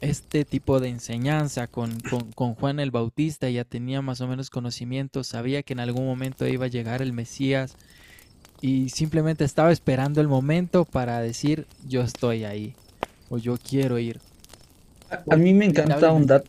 este 0.03 0.45
tipo 0.45 0.79
de 0.79 0.89
enseñanza 0.89 1.67
con, 1.69 1.99
con, 2.01 2.33
con, 2.33 2.55
Juan 2.55 2.79
el 2.81 2.91
Bautista, 2.91 3.49
ya 3.49 3.65
tenía 3.65 4.03
más 4.03 4.21
o 4.21 4.29
menos 4.29 4.51
conocimiento, 4.51 5.25
sabía 5.25 5.63
que 5.63 5.73
en 5.73 5.81
algún 5.81 6.05
momento 6.05 6.47
iba 6.47 6.67
a 6.67 6.69
llegar 6.69 7.01
el 7.01 7.13
Mesías, 7.15 7.77
y 8.63 8.89
simplemente 8.91 9.45
estaba 9.45 9.73
esperando 9.73 10.21
el 10.21 10.29
momento 10.29 10.85
para 10.85 11.21
decir 11.21 11.67
yo 11.87 12.01
estoy 12.03 12.45
ahí 12.45 12.75
o 13.29 13.37
yo 13.37 13.59
quiero 13.59 13.99
ir. 13.99 14.21
A, 15.29 15.37
mí 15.37 15.53
me 15.53 15.67
encanta 15.67 16.13
un 16.13 16.27
dato, 16.27 16.49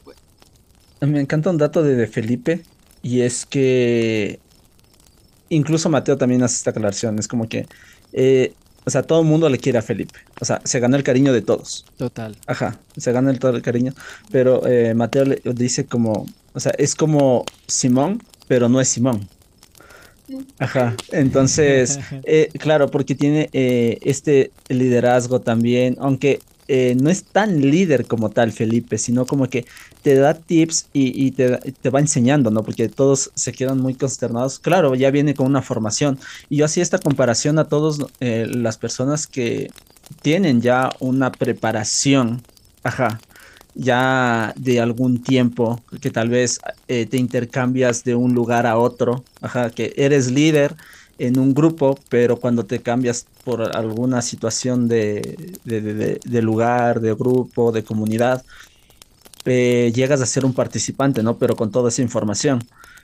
me 1.02 1.20
encanta 1.20 1.50
un 1.50 1.58
dato 1.58 1.84
de, 1.84 2.08
Felipe 2.08 2.64
y 3.02 3.22
es 3.22 3.46
que 3.46 4.40
incluso 5.50 5.90
Mateo 5.90 6.16
también 6.16 6.44
hace 6.44 6.58
esta 6.58 6.70
aclaración, 6.70 7.20
es 7.20 7.28
como 7.28 7.50
que 7.50 7.66
eh, 8.14 8.54
o 8.86 8.90
sea, 8.90 9.04
todo 9.04 9.22
el 9.22 9.28
mundo 9.28 9.50
le 9.50 9.58
quiere 9.58 9.78
a 9.78 9.82
Felipe. 9.82 10.20
O 10.40 10.46
sea, 10.46 10.62
se 10.64 10.80
ganó 10.80 10.96
el 10.96 11.04
cariño 11.04 11.34
de 11.34 11.42
todos. 11.42 11.86
Total. 11.98 12.36
Ajá, 12.48 12.78
se 12.98 13.12
gana 13.12 13.32
el, 13.32 13.40
todo 13.40 13.56
el 13.56 13.62
cariño. 13.62 13.94
Pero 14.32 14.66
eh, 14.68 14.94
Mateo 14.94 15.26
le 15.26 15.42
dice 15.54 15.86
como, 15.86 16.26
o 16.54 16.60
sea, 16.60 16.74
es 16.78 16.96
como 16.96 17.46
Simón, 17.68 18.22
pero 18.48 18.70
no 18.70 18.82
es 18.82 18.90
Simón. 18.90 19.28
Ajá, 20.60 20.96
entonces, 21.12 22.00
eh, 22.24 22.50
claro, 22.60 22.90
porque 22.90 23.16
tiene 23.16 23.50
eh, 23.54 24.00
este 24.02 24.52
liderazgo 24.70 25.42
también, 25.42 25.98
aunque 26.00 26.40
eh, 26.68 26.96
no 27.00 27.10
es 27.10 27.24
tan 27.24 27.62
líder 27.62 28.06
como 28.06 28.30
tal 28.30 28.52
Felipe, 28.52 28.98
sino 28.98 29.26
como 29.26 29.50
que 29.50 29.66
te 30.02 30.16
da 30.16 30.34
tips 30.34 30.88
y, 30.94 31.32
te, 31.32 31.50
va 31.90 32.00
enseñando, 32.00 32.52
¿no? 32.52 32.64
Porque 32.64 32.90
todos 32.90 33.32
se 33.36 33.52
quedan 33.52 33.80
muy 33.80 33.96
consternados. 33.96 34.60
Claro, 34.60 34.96
ya 34.96 35.12
viene 35.12 35.34
con 35.34 35.48
una 35.48 35.62
formación. 35.62 36.20
Y 36.50 36.58
yo 36.58 36.66
hacía 36.66 36.84
esta 36.84 37.00
comparación 37.00 37.60
a 37.60 37.66
todas 37.66 38.00
las 38.20 38.78
personas 38.78 39.28
que, 39.28 39.70
tienen 40.22 40.62
ya 40.62 40.90
una 41.00 41.32
preparación, 41.32 42.42
ajá, 42.84 43.20
ya 43.76 44.54
de 44.58 44.80
algún 44.80 45.24
tiempo, 45.24 45.82
que 46.02 46.12
tal 46.12 46.30
vez 46.30 46.60
eh, 46.88 47.06
te 47.06 47.18
intercambias 47.18 48.04
de 48.04 48.16
un 48.16 48.34
lugar 48.34 48.68
a 48.68 48.78
otro, 48.78 49.24
ajá, 49.42 49.72
que 49.72 49.94
eres 49.98 50.32
líder 50.32 50.76
en 51.24 51.40
un 51.40 51.54
grupo, 51.54 51.98
pero 52.10 52.36
cuando 52.36 52.66
te 52.66 52.80
cambias 52.80 53.26
por 53.46 53.78
alguna 53.78 54.22
situación 54.22 54.90
de, 54.90 55.38
de, 55.64 56.42
lugar, 56.42 57.00
de 57.00 57.14
grupo, 57.14 57.72
de 57.72 57.86
comunidad, 57.86 58.44
eh, 59.46 59.94
llegas 59.96 60.22
a 60.22 60.26
ser 60.26 60.44
un 60.44 60.54
participante, 60.54 61.24
¿no? 61.24 61.38
Pero 61.38 61.56
con 61.56 61.72
toda 61.72 61.90
esa 61.90 62.02
información. 62.02 62.62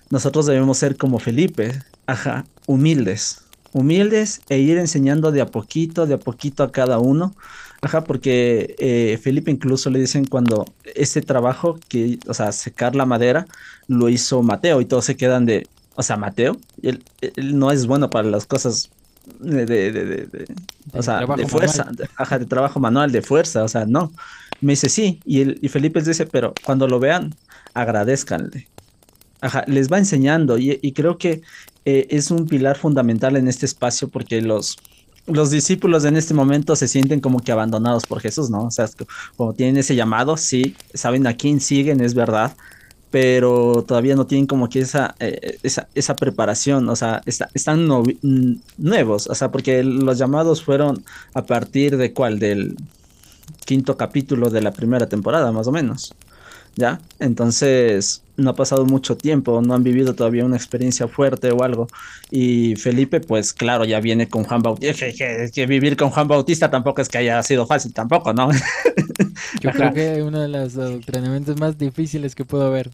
Nosotros 0.10 0.48
debemos 0.48 0.78
ser 0.78 0.98
como 0.98 1.20
Felipe, 1.20 1.82
ajá, 2.08 2.46
humildes, 2.68 3.44
humildes 3.72 4.42
e 4.50 4.58
ir 4.60 4.78
enseñando 4.78 5.32
de 5.32 5.40
a 5.40 5.46
poquito, 5.46 6.06
de 6.06 6.16
a 6.16 6.20
poquito 6.20 6.64
a 6.64 6.74
cada 6.74 7.00
uno. 7.00 7.34
Ajá, 7.82 8.04
porque 8.04 8.76
eh, 8.80 9.18
Felipe 9.22 9.50
incluso 9.50 9.90
le 9.90 10.00
dicen 10.00 10.26
cuando 10.26 10.66
este 10.96 11.22
trabajo, 11.22 11.80
que, 11.88 12.20
o 12.28 12.34
sea, 12.34 12.52
secar 12.52 12.96
la 12.98 13.06
madera, 13.06 13.48
lo 13.88 14.10
hizo 14.10 14.44
Mateo 14.44 14.82
y 14.82 14.86
todos 14.86 15.06
se 15.06 15.16
quedan 15.16 15.46
de, 15.46 15.66
o 16.00 16.02
sea, 16.02 16.16
Mateo, 16.16 16.56
él, 16.82 17.04
no 17.36 17.72
es 17.72 17.86
bueno 17.86 18.10
para 18.10 18.30
las 18.30 18.46
cosas 18.46 18.90
de, 19.42 19.66
de, 19.66 19.92
de, 19.92 20.48
o 20.94 21.04
sea, 21.04 21.26
de 21.26 21.46
fuerza, 21.46 21.92
ajá, 22.16 22.40
de 22.40 22.46
trabajo 22.46 22.80
manual, 22.80 23.12
de 23.12 23.22
fuerza, 23.22 23.66
o 23.66 23.68
sea, 23.68 23.86
no. 23.86 24.10
Me 24.62 24.72
dice 24.72 24.88
sí, 24.88 25.20
y, 25.26 25.42
el, 25.42 25.60
y 25.62 25.68
Felipe 25.68 26.00
les 26.00 26.08
dice, 26.08 26.26
pero 26.26 26.54
cuando 26.64 26.88
lo 26.88 27.02
vean, 27.02 27.36
agradezcanle. 27.74 28.70
Ajá, 29.42 29.66
les 29.68 29.92
va 29.92 29.98
enseñando 29.98 30.58
y, 30.58 30.80
y 30.82 30.94
creo 30.94 31.18
que 31.18 31.42
eh, 31.84 32.08
es 32.10 32.32
un 32.32 32.48
pilar 32.48 32.78
fundamental 32.78 33.36
en 33.36 33.50
este 33.50 33.66
espacio 33.66 34.08
porque 34.08 34.42
los, 34.42 34.78
los 35.28 35.52
discípulos 35.52 36.06
en 36.06 36.16
este 36.16 36.34
momento 36.34 36.78
se 36.78 36.88
sienten 36.88 37.20
como 37.20 37.42
que 37.42 37.52
abandonados 37.52 38.06
por 38.06 38.22
Jesús, 38.22 38.50
¿no? 38.50 38.64
O 38.64 38.72
sea, 38.72 38.88
como 39.36 39.54
tienen 39.54 39.76
ese 39.76 39.98
llamado, 39.98 40.38
sí, 40.38 40.78
saben 40.94 41.28
a 41.28 41.34
quién 41.34 41.60
siguen, 41.60 42.00
es 42.00 42.14
verdad, 42.14 42.56
pero 43.12 43.84
todavía 43.88 44.16
no 44.16 44.28
tienen 44.28 44.46
como 44.46 44.70
que 44.70 44.80
esa, 44.82 45.16
eh, 45.20 45.58
esa, 45.64 45.88
esa, 45.96 46.16
preparación, 46.16 46.88
o 46.90 46.96
sea, 46.96 47.22
están 47.26 47.88
nuevos, 48.78 49.28
o 49.28 49.36
sea, 49.36 49.52
porque 49.52 49.84
los 49.84 50.18
llamados 50.18 50.64
fueron 50.64 51.04
a 51.34 51.46
partir 51.46 51.98
de 51.98 52.14
cuál, 52.14 52.40
del 52.40 52.76
quinto 53.66 53.98
capítulo 53.98 54.50
de 54.50 54.62
la 54.62 54.72
primera 54.72 55.08
temporada, 55.08 55.52
más 55.52 55.68
o 55.68 55.72
menos. 55.72 56.14
¿Ya? 56.80 57.00
Entonces, 57.20 58.24
no 58.38 58.52
ha 58.52 58.56
pasado 58.56 58.86
mucho 58.86 59.18
tiempo, 59.18 59.62
no 59.62 59.76
han 59.76 59.84
vivido 59.84 60.16
todavía 60.16 60.46
una 60.46 60.56
experiencia 60.56 61.08
fuerte 61.08 61.52
o 61.52 61.64
algo. 61.64 61.88
Y 62.32 62.76
Felipe, 62.78 63.20
pues 63.20 63.54
claro, 63.54 63.86
ya 63.86 64.00
viene 64.00 64.30
con 64.30 64.46
Juan 64.46 64.62
Bautista, 64.62 65.06
que, 65.54 65.66
vivir 65.68 65.98
con 65.98 66.10
Juan 66.10 66.28
Bautista 66.28 66.72
tampoco 66.72 67.02
es 67.02 67.10
que 67.10 67.18
haya 67.18 67.44
sido 67.44 67.68
fácil, 67.68 67.94
tampoco, 67.94 68.34
¿no? 68.34 68.50
Yo 69.62 69.72
creo 69.72 69.94
que 69.94 70.24
uno 70.24 70.42
de 70.42 70.48
los 70.48 70.78
adoctrinamientos 70.78 71.60
más 71.60 71.78
difíciles 71.78 72.34
que 72.34 72.46
puedo 72.46 72.72
ver. 72.72 72.90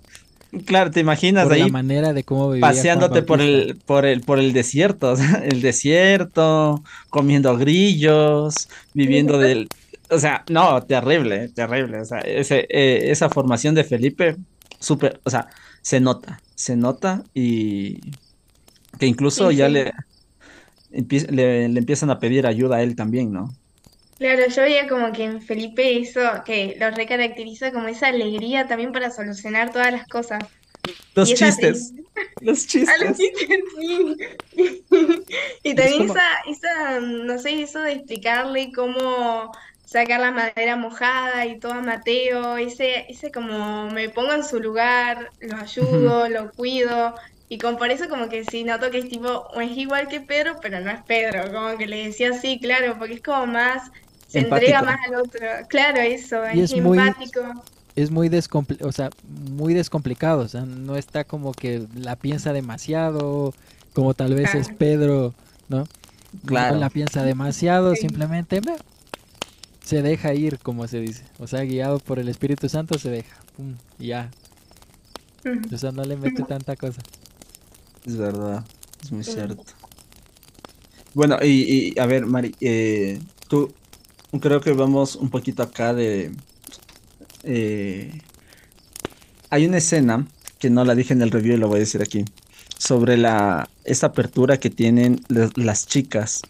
Claro, 0.66 0.90
te 0.90 1.02
imaginas 1.02 1.48
por 1.48 1.58
la 1.58 1.68
manera 1.68 2.14
de 2.14 2.24
cómo 2.24 2.50
vivía 2.50 2.62
paseándote 2.62 3.24
por 3.24 3.42
el 3.42 3.78
por 3.86 4.06
el 4.06 4.22
por 4.22 4.40
el 4.40 4.54
desierto, 4.54 5.16
el 5.44 5.62
desierto, 5.62 6.82
comiendo 7.10 7.58
grillos, 7.58 8.70
viviendo 8.94 9.38
del 9.38 9.68
o 10.10 10.20
sea, 10.20 10.44
no, 10.50 10.84
terrible, 10.84 11.50
terrible. 11.50 12.02
O 12.02 12.06
sea, 12.06 12.20
ese, 12.20 12.68
eh, 12.70 13.12
esa 13.12 13.30
formación 13.30 13.76
de 13.76 13.84
Felipe, 13.84 14.36
súper, 14.80 15.20
o 15.24 15.30
sea, 15.30 15.48
se 15.82 16.00
nota, 16.00 16.42
se 16.56 16.76
nota 16.76 17.24
y 17.34 18.00
que 19.00 19.06
incluso 19.06 19.52
ya 19.52 19.68
Le, 19.68 19.92
le, 20.92 21.66
empiezan 21.66 22.10
a 22.10 22.20
pedir 22.20 22.48
ayuda 22.48 22.78
a 22.78 22.84
él 22.84 22.96
también, 22.96 23.32
¿no? 23.32 23.54
Claro, 24.18 24.48
yo 24.48 24.62
veía 24.62 24.88
como 24.88 25.12
que 25.12 25.26
en 25.26 25.42
Felipe 25.42 26.00
eso, 26.00 26.22
que 26.46 26.78
lo 26.80 26.90
recaracteriza 26.92 27.74
como 27.74 27.90
esa 27.90 28.08
alegría 28.08 28.66
también 28.66 28.94
para 28.94 29.12
solucionar 29.12 29.72
todas 29.74 29.92
las 29.92 30.08
cosas. 30.08 30.42
Los 31.16 31.34
chistes. 31.34 31.94
Los 32.40 32.66
chistes. 32.68 33.02
los 33.02 33.18
chistes, 33.18 33.60
sí. 33.78 34.16
y 35.64 35.76
también 35.76 36.04
esa, 36.04 36.24
esa, 36.48 37.00
no 37.02 37.38
sé, 37.40 37.62
eso 37.62 37.82
de 37.82 37.94
explicarle 37.94 38.72
cómo 38.74 39.52
sacar 39.96 40.20
la 40.20 40.32
madera 40.32 40.76
mojada 40.76 41.46
y 41.46 41.58
todo 41.58 41.72
a 41.72 41.82
Mateo, 41.82 42.58
ese, 42.58 43.06
ese 43.08 43.32
como 43.32 43.90
me 43.92 44.10
pongo 44.10 44.34
en 44.34 44.44
su 44.44 44.60
lugar, 44.60 45.30
lo 45.40 45.56
ayudo, 45.56 46.28
lo 46.28 46.52
cuido, 46.52 47.16
y 47.48 47.58
con 47.60 47.78
por 47.78 47.90
eso 47.92 48.10
como 48.10 48.28
que 48.28 48.44
sí 48.44 48.66
noto 48.66 48.92
que 48.92 48.98
es 48.98 49.08
tipo, 49.08 49.48
es 49.58 49.78
igual 49.78 50.10
que 50.10 50.20
Pedro, 50.20 50.58
pero 50.62 50.82
no 50.82 50.92
es 50.92 51.02
Pedro, 51.04 51.50
como 51.50 51.78
que 51.78 51.88
le 51.88 52.08
decía 52.08 52.32
así, 52.32 52.60
claro, 52.60 52.98
porque 53.00 53.14
es 53.14 53.22
como 53.22 53.48
más, 53.48 53.90
se 54.28 54.40
entrega 54.40 54.82
más 54.82 54.98
al 55.08 55.16
otro, 55.16 55.40
claro, 55.70 56.02
eso, 56.02 56.44
es, 56.44 56.74
empático. 56.74 57.64
es 57.96 58.12
muy, 58.12 58.30
o 58.82 58.92
sea, 58.92 59.12
muy 59.50 59.74
descomplicado, 59.74 60.42
o 60.42 60.50
sea, 60.50 60.66
no 60.66 60.98
está 60.98 61.24
como 61.24 61.54
que 61.54 61.88
la 61.96 62.18
piensa 62.18 62.52
demasiado, 62.52 63.54
como 63.94 64.14
tal 64.14 64.34
vez 64.34 64.56
es 64.56 64.68
Pedro, 64.78 65.34
¿no? 65.70 65.88
Claro. 66.46 66.74
No 66.74 66.82
la 66.82 66.90
piensa 66.90 67.24
demasiado, 67.24 67.96
simplemente 67.96 68.60
se 69.86 70.02
deja 70.02 70.34
ir, 70.34 70.60
como 70.60 70.88
se 70.88 71.00
dice. 71.00 71.24
O 71.40 71.48
sea, 71.48 71.62
guiado 71.62 72.00
por 72.00 72.20
el 72.20 72.28
Espíritu 72.28 72.68
Santo 72.68 72.98
se 72.98 73.10
deja. 73.10 73.38
Pum, 73.56 73.76
ya. 74.00 74.32
O 75.72 75.78
sea, 75.78 75.92
no 75.92 76.04
le 76.04 76.18
mete 76.18 76.44
tanta 76.44 76.76
cosa. 76.76 77.02
Es 78.06 78.18
verdad, 78.18 78.66
es 79.04 79.12
muy 79.12 79.24
cierto. 79.24 79.64
Bueno, 81.14 81.38
y, 81.42 81.98
a 82.00 82.06
ver, 82.08 82.26
Mari, 82.26 82.56
eh, 82.60 83.20
tú 83.48 83.72
creo 84.42 84.60
que 84.60 84.74
vamos 84.74 85.16
un 85.16 85.30
poquito 85.30 85.64
acá 85.64 85.94
de... 85.94 86.32
Eh, 87.44 88.20
hay 89.52 89.66
una 89.68 89.78
escena 89.78 90.28
que 90.58 90.70
no 90.72 90.84
la 90.84 90.96
dije 90.96 91.14
en 91.14 91.22
el 91.22 91.32
review 91.32 91.56
y 91.56 91.58
lo 91.58 91.68
voy 91.68 91.78
a 91.78 91.80
decir 91.80 92.02
aquí 92.02 92.26
sobre 92.78 93.18
la 93.18 93.70
esta 93.84 94.08
apertura 94.08 94.58
que 94.58 94.70
tienen 94.70 95.22
las 95.30 95.88
chicas 95.88 96.42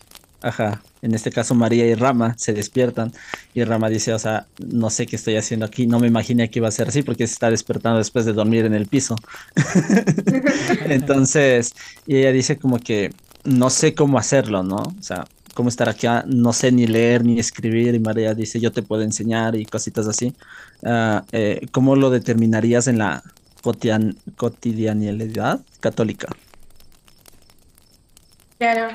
Ajá, 0.41 0.81
en 1.05 1.13
este 1.13 1.31
caso 1.31 1.53
María 1.53 1.85
y 1.85 1.93
Rama 1.93 2.33
se 2.35 2.51
despiertan 2.51 3.13
y 3.53 3.63
Rama 3.63 3.89
dice, 3.89 4.11
o 4.11 4.17
sea, 4.17 4.47
no 4.57 4.89
sé 4.89 5.05
qué 5.05 5.15
estoy 5.15 5.35
haciendo 5.35 5.67
aquí, 5.67 5.85
no 5.85 5.99
me 5.99 6.07
imaginé 6.07 6.49
que 6.49 6.57
iba 6.57 6.67
a 6.67 6.71
ser 6.71 6.87
así 6.87 7.03
porque 7.03 7.27
se 7.27 7.33
está 7.33 7.51
despertando 7.51 7.99
después 7.99 8.25
de 8.25 8.33
dormir 8.33 8.65
en 8.65 8.73
el 8.73 8.87
piso. 8.87 9.15
Entonces, 10.89 11.75
y 12.07 12.17
ella 12.17 12.31
dice 12.31 12.57
como 12.57 12.79
que 12.79 13.13
no 13.43 13.69
sé 13.69 13.93
cómo 13.93 14.17
hacerlo, 14.17 14.63
¿no? 14.63 14.77
O 14.77 15.03
sea, 15.03 15.25
cómo 15.53 15.69
estar 15.69 15.87
aquí, 15.89 16.07
ah, 16.07 16.23
no 16.27 16.53
sé 16.53 16.71
ni 16.71 16.87
leer 16.87 17.23
ni 17.23 17.39
escribir 17.39 17.93
y 17.93 17.99
María 17.99 18.33
dice, 18.33 18.59
yo 18.59 18.71
te 18.71 18.81
puedo 18.81 19.03
enseñar 19.03 19.55
y 19.55 19.63
cositas 19.65 20.07
así. 20.07 20.33
Eh, 21.31 21.67
¿Cómo 21.71 21.95
lo 21.95 22.09
determinarías 22.09 22.87
en 22.87 22.97
la 22.97 23.21
cotidianidad 23.61 25.59
católica? 25.79 26.29
Claro, 28.57 28.89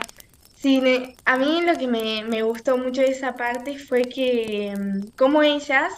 Sí, 0.61 0.83
a 1.25 1.38
mí 1.38 1.62
lo 1.62 1.79
que 1.79 1.87
me, 1.87 2.42
gustó 2.42 2.77
mucho 2.77 3.01
de 3.01 3.09
esa 3.09 3.35
parte 3.35 3.79
fue 3.79 4.03
que 4.03 4.75
mm, 4.79 5.16
como 5.16 5.42
ellas 5.42 5.90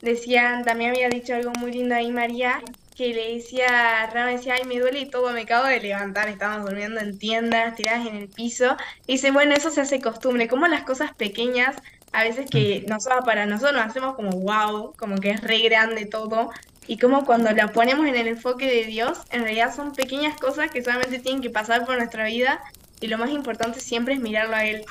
decían, 0.00 0.62
también 0.64 0.90
había 0.90 1.08
dicho 1.08 1.34
algo 1.34 1.50
muy 1.58 1.72
lindo 1.72 1.96
ahí 1.96 2.12
María, 2.12 2.62
que 2.94 3.12
le 3.12 3.34
decía, 3.34 4.06
Rama 4.14 4.30
decía, 4.30 4.54
ay, 4.54 4.64
me 4.64 4.78
duele 4.78 5.00
y 5.00 5.10
todo, 5.10 5.32
me 5.32 5.40
acabo 5.42 5.66
de 5.66 5.80
levantar, 5.80 6.28
estábamos 6.28 6.70
durmiendo 6.70 7.00
en 7.00 7.18
tiendas, 7.18 7.74
tiradas 7.74 8.06
en 8.06 8.14
el 8.14 8.28
piso, 8.28 8.76
y 9.08 9.14
dice, 9.14 9.32
bueno, 9.32 9.54
eso 9.56 9.70
se 9.70 9.80
hace 9.80 10.00
costumbre, 10.00 10.46
como 10.46 10.68
las 10.68 10.84
cosas 10.84 11.12
pequeñas, 11.14 11.74
a 12.12 12.22
veces 12.22 12.48
que 12.48 12.84
nosotros, 12.88 13.24
para 13.24 13.44
nosotros 13.44 13.74
nos 13.74 13.86
hacemos 13.86 14.14
como 14.14 14.30
wow, 14.30 14.94
como 14.96 15.16
que 15.16 15.30
es 15.30 15.40
re 15.40 15.58
grande 15.62 16.06
todo, 16.06 16.50
y 16.86 16.98
como 16.98 17.24
cuando 17.26 17.50
la 17.50 17.72
ponemos 17.72 18.06
en 18.06 18.14
el 18.14 18.28
enfoque 18.28 18.66
de 18.66 18.84
Dios, 18.84 19.18
en 19.32 19.42
realidad 19.42 19.74
son 19.74 19.92
pequeñas 19.92 20.38
cosas 20.38 20.70
que 20.70 20.84
solamente 20.84 21.18
tienen 21.18 21.42
que 21.42 21.50
pasar 21.50 21.84
por 21.84 21.96
nuestra 21.98 22.24
vida 22.26 22.62
y 23.00 23.06
lo 23.08 23.18
más 23.18 23.30
importante 23.30 23.80
siempre 23.80 24.14
es 24.14 24.20
mirarlo 24.20 24.56
a 24.56 24.64
él. 24.64 24.84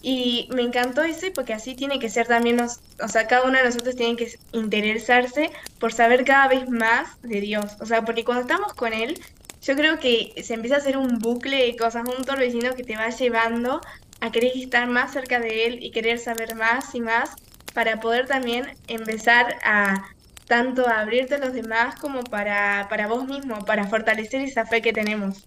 Y 0.00 0.48
me 0.54 0.62
encantó 0.62 1.02
ese 1.02 1.30
porque 1.32 1.52
así 1.52 1.74
tiene 1.74 1.98
que 1.98 2.08
ser 2.08 2.28
también, 2.28 2.56
nos, 2.56 2.80
o 3.02 3.08
sea, 3.08 3.26
cada 3.26 3.44
uno 3.44 3.58
de 3.58 3.64
nosotros 3.64 3.96
tiene 3.96 4.16
que 4.16 4.32
interesarse 4.52 5.50
por 5.80 5.92
saber 5.92 6.24
cada 6.24 6.48
vez 6.48 6.68
más 6.68 7.20
de 7.22 7.40
Dios. 7.40 7.76
O 7.80 7.86
sea, 7.86 8.04
porque 8.04 8.24
cuando 8.24 8.42
estamos 8.42 8.74
con 8.74 8.92
Él, 8.92 9.20
yo 9.62 9.74
creo 9.74 9.98
que 9.98 10.32
se 10.42 10.54
empieza 10.54 10.76
a 10.76 10.78
hacer 10.78 10.96
un 10.96 11.18
bucle 11.18 11.64
de 11.64 11.76
cosas, 11.76 12.04
un 12.06 12.24
torbellino 12.24 12.74
que 12.74 12.84
te 12.84 12.96
va 12.96 13.08
llevando 13.10 13.80
a 14.20 14.30
querer 14.30 14.52
estar 14.56 14.86
más 14.86 15.12
cerca 15.12 15.40
de 15.40 15.66
Él 15.66 15.82
y 15.82 15.90
querer 15.90 16.18
saber 16.18 16.54
más 16.54 16.94
y 16.94 17.00
más 17.00 17.30
para 17.74 18.00
poder 18.00 18.26
también 18.26 18.76
empezar 18.86 19.56
a 19.64 20.04
tanto 20.46 20.88
abrirte 20.88 21.34
a 21.34 21.38
los 21.38 21.52
demás 21.52 21.96
como 21.96 22.24
para, 22.24 22.86
para 22.88 23.06
vos 23.06 23.26
mismo, 23.26 23.64
para 23.64 23.86
fortalecer 23.86 24.40
esa 24.40 24.64
fe 24.64 24.80
que 24.80 24.92
tenemos. 24.92 25.44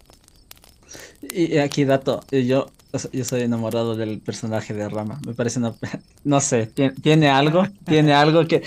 Y 1.21 1.57
aquí 1.57 1.85
dato, 1.85 2.21
yo 2.31 2.67
yo 3.13 3.23
soy 3.23 3.41
enamorado 3.41 3.95
del 3.95 4.19
personaje 4.19 4.73
de 4.73 4.89
Rama. 4.89 5.19
Me 5.25 5.33
parece 5.33 5.59
una, 5.59 5.73
no 6.23 6.41
sé, 6.41 6.67
tiene, 7.01 7.29
algo, 7.29 7.65
tiene 7.85 8.13
algo 8.13 8.45
que 8.47 8.63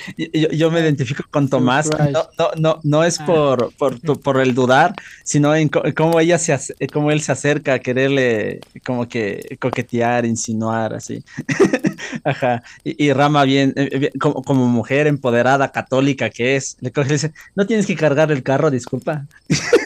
yo, 0.53 0.71
me 0.71 0.81
identifico 0.81 1.25
con 1.31 1.49
Tomás. 1.49 1.90
No, 1.90 2.27
no, 2.38 2.51
no, 2.57 2.81
no 2.83 3.05
es 3.05 3.21
ah. 3.21 3.27
por, 3.27 3.75
por, 3.75 4.01
por, 4.21 4.40
el 4.40 4.55
dudar, 4.55 4.95
sino 5.25 5.55
en 5.55 5.69
cómo 5.69 6.21
ella 6.21 6.38
se 6.38 6.59
cómo 6.93 7.11
él 7.11 7.21
se 7.21 7.33
acerca 7.33 7.75
a 7.75 7.79
quererle 7.81 8.61
como 8.85 9.09
que 9.09 9.59
coquetear, 9.61 10.25
insinuar, 10.25 10.95
así. 10.95 11.23
Ajá. 12.25 12.62
Y, 12.83 13.12
Rama 13.12 13.45
bien, 13.45 13.73
eh, 13.77 14.11
como, 14.19 14.43
como, 14.43 14.67
mujer 14.69 15.07
empoderada, 15.07 15.71
católica 15.73 16.31
que 16.31 16.57
es, 16.57 16.77
le 16.81 16.93
coge 16.93 17.11
y 17.11 17.12
dice, 17.12 17.33
no 17.55 17.67
tienes 17.67 17.87
que 17.87 17.97
cargar 17.97 18.33
el 18.33 18.43
carro, 18.43 18.71
disculpa. 18.71 19.27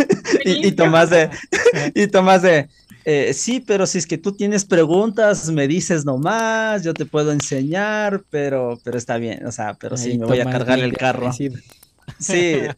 y, 0.51 0.67
y 0.69 0.73
Tomás 0.73 1.11
de, 1.11 1.31
y 1.95 2.07
Tomás 2.07 2.43
de 2.43 2.69
eh, 3.11 3.33
sí, 3.33 3.61
pero 3.61 3.87
si 3.87 3.97
es 3.97 4.07
que 4.07 4.19
tú 4.19 4.33
tienes 4.33 4.67
preguntas, 4.67 5.51
me 5.51 5.67
dices 5.67 6.05
nomás, 6.05 6.85
yo 6.85 6.93
te 6.93 7.07
puedo 7.07 7.33
enseñar, 7.33 8.23
pero, 8.29 8.79
pero 8.85 8.99
está 8.99 9.17
bien, 9.17 9.47
o 9.47 9.51
sea, 9.51 9.79
pero 9.81 9.97
sí, 9.97 10.19
me 10.19 10.27
voy 10.27 10.41
a 10.41 10.45
cargar 10.45 10.79
el 10.79 10.93
carro. 10.93 11.33
Sí, 11.33 11.49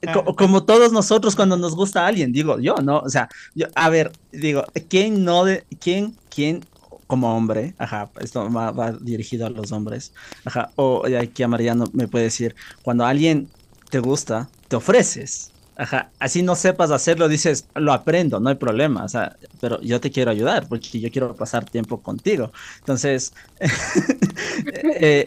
como 0.36 0.62
todos 0.62 0.92
nosotros 0.92 1.34
cuando 1.34 1.56
nos 1.56 1.74
gusta 1.74 2.04
a 2.04 2.06
alguien, 2.06 2.30
digo 2.30 2.60
yo, 2.60 2.76
¿no? 2.76 3.00
O 3.00 3.08
sea, 3.08 3.28
yo, 3.56 3.66
a 3.74 3.88
ver, 3.88 4.12
digo, 4.30 4.64
¿quién 4.88 5.24
no, 5.24 5.44
de, 5.44 5.64
quién, 5.80 6.14
quién 6.28 6.64
como 7.08 7.36
hombre, 7.36 7.74
ajá, 7.78 8.08
esto 8.20 8.48
va, 8.52 8.70
va, 8.70 8.92
dirigido 8.92 9.46
a 9.46 9.50
los 9.50 9.72
hombres, 9.72 10.12
ajá, 10.44 10.70
o 10.76 11.02
aquí 11.20 11.42
a 11.42 11.48
Mariano 11.48 11.86
me 11.92 12.06
puede 12.06 12.26
decir, 12.26 12.54
cuando 12.82 13.04
alguien 13.04 13.48
te 13.90 13.98
gusta, 13.98 14.48
te 14.68 14.76
ofreces, 14.76 15.50
Ajá, 15.80 16.10
así 16.18 16.42
no 16.42 16.56
sepas 16.56 16.90
hacerlo, 16.90 17.26
dices, 17.26 17.64
lo 17.74 17.94
aprendo, 17.94 18.38
no 18.38 18.50
hay 18.50 18.56
problema, 18.56 19.02
o 19.02 19.08
sea, 19.08 19.38
pero 19.62 19.80
yo 19.80 19.98
te 19.98 20.10
quiero 20.10 20.30
ayudar 20.30 20.68
porque 20.68 21.00
yo 21.00 21.10
quiero 21.10 21.34
pasar 21.34 21.64
tiempo 21.64 22.02
contigo. 22.02 22.52
Entonces, 22.80 23.32
eh, 25.00 25.26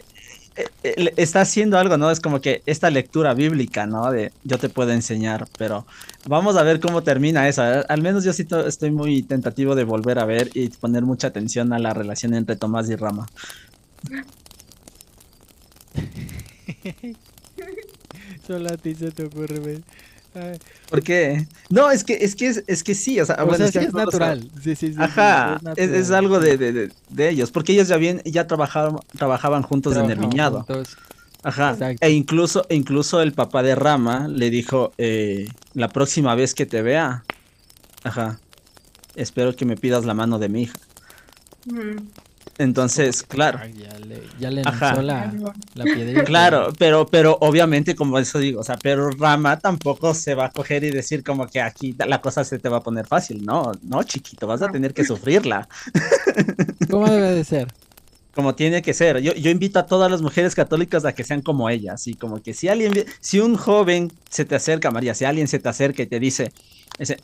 eh, 0.54 0.64
eh, 0.84 1.12
está 1.16 1.40
haciendo 1.40 1.76
algo, 1.76 1.96
¿no? 1.96 2.08
Es 2.08 2.20
como 2.20 2.40
que 2.40 2.62
esta 2.66 2.88
lectura 2.88 3.34
bíblica, 3.34 3.84
¿no? 3.86 4.08
De 4.12 4.30
yo 4.44 4.56
te 4.56 4.68
puedo 4.68 4.92
enseñar, 4.92 5.48
pero 5.58 5.86
vamos 6.28 6.56
a 6.56 6.62
ver 6.62 6.78
cómo 6.78 7.02
termina 7.02 7.48
eso. 7.48 7.62
Al 7.88 8.00
menos 8.00 8.22
yo 8.22 8.32
sí 8.32 8.46
estoy 8.64 8.92
muy 8.92 9.24
tentativo 9.24 9.74
de 9.74 9.82
volver 9.82 10.20
a 10.20 10.24
ver 10.24 10.50
y 10.54 10.68
poner 10.68 11.02
mucha 11.02 11.26
atención 11.26 11.72
a 11.72 11.80
la 11.80 11.94
relación 11.94 12.32
entre 12.32 12.54
Tomás 12.54 12.88
y 12.88 12.94
Rama. 12.94 13.26
Solo 18.46 18.72
a 18.72 18.76
ti 18.76 18.94
se 18.94 19.10
te 19.10 19.24
ocurre, 19.24 19.82
¿Por 20.90 21.02
qué? 21.02 21.46
No, 21.70 21.90
es 21.90 22.04
que, 22.04 22.14
es 22.14 22.34
que, 22.34 22.62
es, 22.66 22.82
que 22.82 22.94
sí, 22.94 23.20
o 23.20 23.26
sea, 23.26 23.36
es, 23.36 23.72
que 23.72 23.78
es 23.78 23.94
natural. 23.94 24.50
Sí, 24.62 24.74
sí, 24.74 24.92
sí, 24.92 24.96
Ajá, 24.98 25.60
es, 25.76 26.10
algo 26.10 26.40
de, 26.40 26.56
de, 26.56 26.90
de, 27.08 27.28
ellos, 27.28 27.50
porque 27.50 27.72
ellos 27.72 27.88
ya 27.88 27.96
bien, 27.96 28.20
ya 28.24 28.46
trabajaban, 28.46 28.98
trabajaban 29.16 29.62
juntos 29.62 29.96
en 29.96 30.10
el 30.10 30.18
viñado. 30.18 30.66
Ajá, 31.44 31.76
e 32.00 32.10
incluso, 32.10 32.64
e 32.70 32.74
incluso 32.74 33.20
el 33.20 33.32
papá 33.32 33.62
de 33.62 33.74
Rama 33.74 34.28
le 34.28 34.50
dijo, 34.50 34.92
eh, 34.96 35.46
la 35.74 35.88
próxima 35.88 36.34
vez 36.34 36.54
que 36.54 36.64
te 36.64 36.80
vea, 36.80 37.22
ajá, 38.02 38.40
espero 39.14 39.54
que 39.54 39.66
me 39.66 39.76
pidas 39.76 40.04
la 40.06 40.14
mano 40.14 40.38
de 40.38 40.48
mi 40.48 40.62
hija. 40.62 40.78
Mm. 41.66 41.96
Entonces, 42.58 43.22
claro. 43.22 43.58
ya 43.76 43.98
le, 43.98 44.22
ya 44.38 44.50
la, 44.50 45.84
piedrita. 45.84 46.24
Claro, 46.24 46.72
pero, 46.78 47.06
pero 47.06 47.36
obviamente, 47.40 47.96
como 47.96 48.18
eso 48.18 48.38
digo, 48.38 48.60
o 48.60 48.64
sea, 48.64 48.78
pero 48.80 49.10
Rama 49.10 49.58
tampoco 49.58 50.14
se 50.14 50.34
va 50.34 50.46
a 50.46 50.50
coger 50.50 50.84
y 50.84 50.90
decir 50.90 51.24
como 51.24 51.48
que 51.48 51.60
aquí 51.60 51.96
la 51.98 52.20
cosa 52.20 52.44
se 52.44 52.58
te 52.58 52.68
va 52.68 52.78
a 52.78 52.82
poner 52.82 53.06
fácil. 53.06 53.44
No, 53.44 53.72
no, 53.82 54.02
chiquito, 54.04 54.46
vas 54.46 54.62
a 54.62 54.68
tener 54.68 54.94
que 54.94 55.04
sufrirla. 55.04 55.68
¿Cómo 56.90 57.08
debe 57.08 57.32
de 57.32 57.44
ser? 57.44 57.68
Como 58.34 58.54
tiene 58.54 58.82
que 58.82 58.94
ser. 58.94 59.18
Yo, 59.20 59.32
yo 59.34 59.50
invito 59.50 59.78
a 59.78 59.86
todas 59.86 60.10
las 60.10 60.22
mujeres 60.22 60.54
católicas 60.54 61.04
a 61.04 61.12
que 61.12 61.24
sean 61.24 61.42
como 61.42 61.68
ella, 61.70 61.94
así 61.94 62.14
como 62.14 62.40
que 62.40 62.54
si 62.54 62.68
alguien, 62.68 63.04
si 63.20 63.40
un 63.40 63.56
joven 63.56 64.12
se 64.28 64.44
te 64.44 64.54
acerca, 64.54 64.90
María, 64.90 65.14
si 65.14 65.24
alguien 65.24 65.48
se 65.48 65.58
te 65.58 65.68
acerca 65.68 66.02
y 66.02 66.06
te 66.06 66.20
dice, 66.20 66.52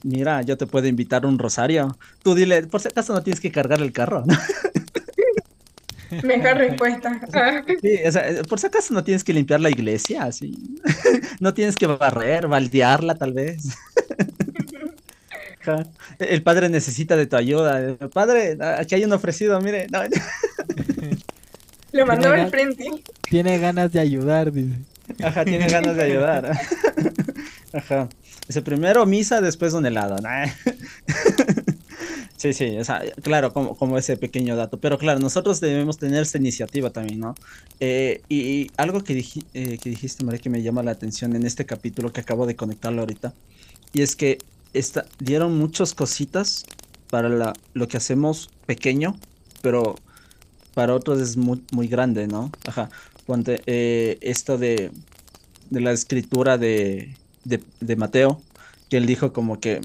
mira, 0.02 0.42
yo 0.42 0.56
te 0.56 0.66
puedo 0.66 0.86
invitar 0.86 1.26
un 1.26 1.38
rosario, 1.38 1.96
tú 2.22 2.34
dile, 2.34 2.62
por 2.66 2.80
si 2.80 2.88
acaso 2.88 3.12
no 3.12 3.22
tienes 3.22 3.40
que 3.40 3.52
cargar 3.52 3.80
el 3.80 3.92
carro. 3.92 4.24
¿no? 6.10 6.22
Mejor 6.22 6.56
respuesta. 6.56 7.20
Sí, 7.80 7.98
o 8.06 8.12
sea, 8.12 8.42
por 8.48 8.58
si 8.58 8.66
acaso 8.66 8.94
no 8.94 9.04
tienes 9.04 9.24
que 9.24 9.32
limpiar 9.32 9.60
la 9.60 9.70
iglesia, 9.70 10.24
así. 10.24 10.54
No 11.40 11.54
tienes 11.54 11.76
que 11.76 11.86
barrer, 11.86 12.48
baldearla 12.48 13.14
tal 13.14 13.32
vez. 13.32 13.68
El 16.18 16.42
padre 16.42 16.68
necesita 16.68 17.16
de 17.16 17.26
tu 17.26 17.36
ayuda. 17.36 17.96
Padre, 18.12 18.58
aquí 18.78 18.94
hay 18.94 19.04
un 19.04 19.12
ofrecido, 19.12 19.60
mire. 19.60 19.86
No. 19.90 20.00
Lo 21.92 22.06
mandó 22.06 22.30
al 22.30 22.50
frente. 22.50 22.90
Tiene 23.22 23.58
ganas 23.58 23.92
de 23.92 24.00
ayudar, 24.00 24.52
dice. 24.52 24.78
Ajá, 25.22 25.44
tiene 25.44 25.68
ganas 25.68 25.96
de 25.96 26.02
ayudar. 26.02 26.50
Ajá. 27.72 28.08
Ese 28.48 28.62
primero 28.62 29.06
misa, 29.06 29.40
después 29.40 29.72
un 29.74 29.86
helado. 29.86 30.16
Sí, 32.40 32.54
sí, 32.54 32.78
claro, 33.22 33.52
como, 33.52 33.98
ese 33.98 34.16
pequeño 34.16 34.56
dato. 34.56 34.80
Pero 34.80 34.96
claro, 34.96 35.20
nosotros 35.20 35.60
debemos 35.60 35.98
tener 35.98 36.22
esa 36.22 36.38
iniciativa 36.38 36.88
también, 36.88 37.20
¿no? 37.20 37.34
Eh, 37.80 38.22
y, 38.30 38.70
algo 38.78 39.04
que, 39.04 39.22
eh, 39.52 39.76
que 39.76 39.90
dijiste, 39.90 40.24
María, 40.24 40.40
que 40.40 40.48
me 40.48 40.62
llama 40.62 40.82
la 40.82 40.92
atención 40.92 41.36
en 41.36 41.44
este 41.44 41.66
capítulo 41.66 42.14
que 42.14 42.22
acabo 42.22 42.46
de 42.46 42.56
conectarlo 42.56 43.02
ahorita, 43.02 43.34
y 43.92 44.00
es 44.00 44.16
que 44.16 44.38
esta, 44.72 45.04
dieron 45.18 45.58
muchas 45.58 45.92
cositas 45.92 46.64
para 47.10 47.52
lo 47.74 47.88
que 47.88 47.98
hacemos 47.98 48.48
pequeño, 48.64 49.18
pero 49.60 49.96
para 50.72 50.94
otros 50.94 51.20
es 51.20 51.36
muy, 51.36 51.62
muy 51.72 51.88
grande, 51.88 52.26
¿no? 52.26 52.50
Ajá. 52.66 52.88
Ponte, 53.26 53.60
eh, 53.66 54.16
esto 54.22 54.56
de, 54.56 54.90
de 55.68 55.80
la 55.82 55.92
escritura 55.92 56.56
de, 56.56 57.14
de 57.44 57.96
Mateo, 57.96 58.40
que 58.88 58.96
él 58.96 59.04
dijo 59.04 59.34
como 59.34 59.60
que 59.60 59.82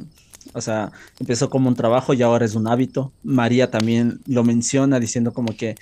o 0.56 0.62
sea, 0.62 0.92
empezó 1.20 1.50
como 1.50 1.70
un 1.70 1.76
trabajo 1.76 2.14
y 2.14 2.22
ahora 2.22 2.46
es 2.46 2.56
un 2.56 2.68
hábito. 2.68 3.12
María 3.24 3.70
también 3.70 4.22
lo 4.26 4.44
menciona 4.44 5.00
diciendo 5.00 5.34
como 5.34 5.56
que 5.56 5.76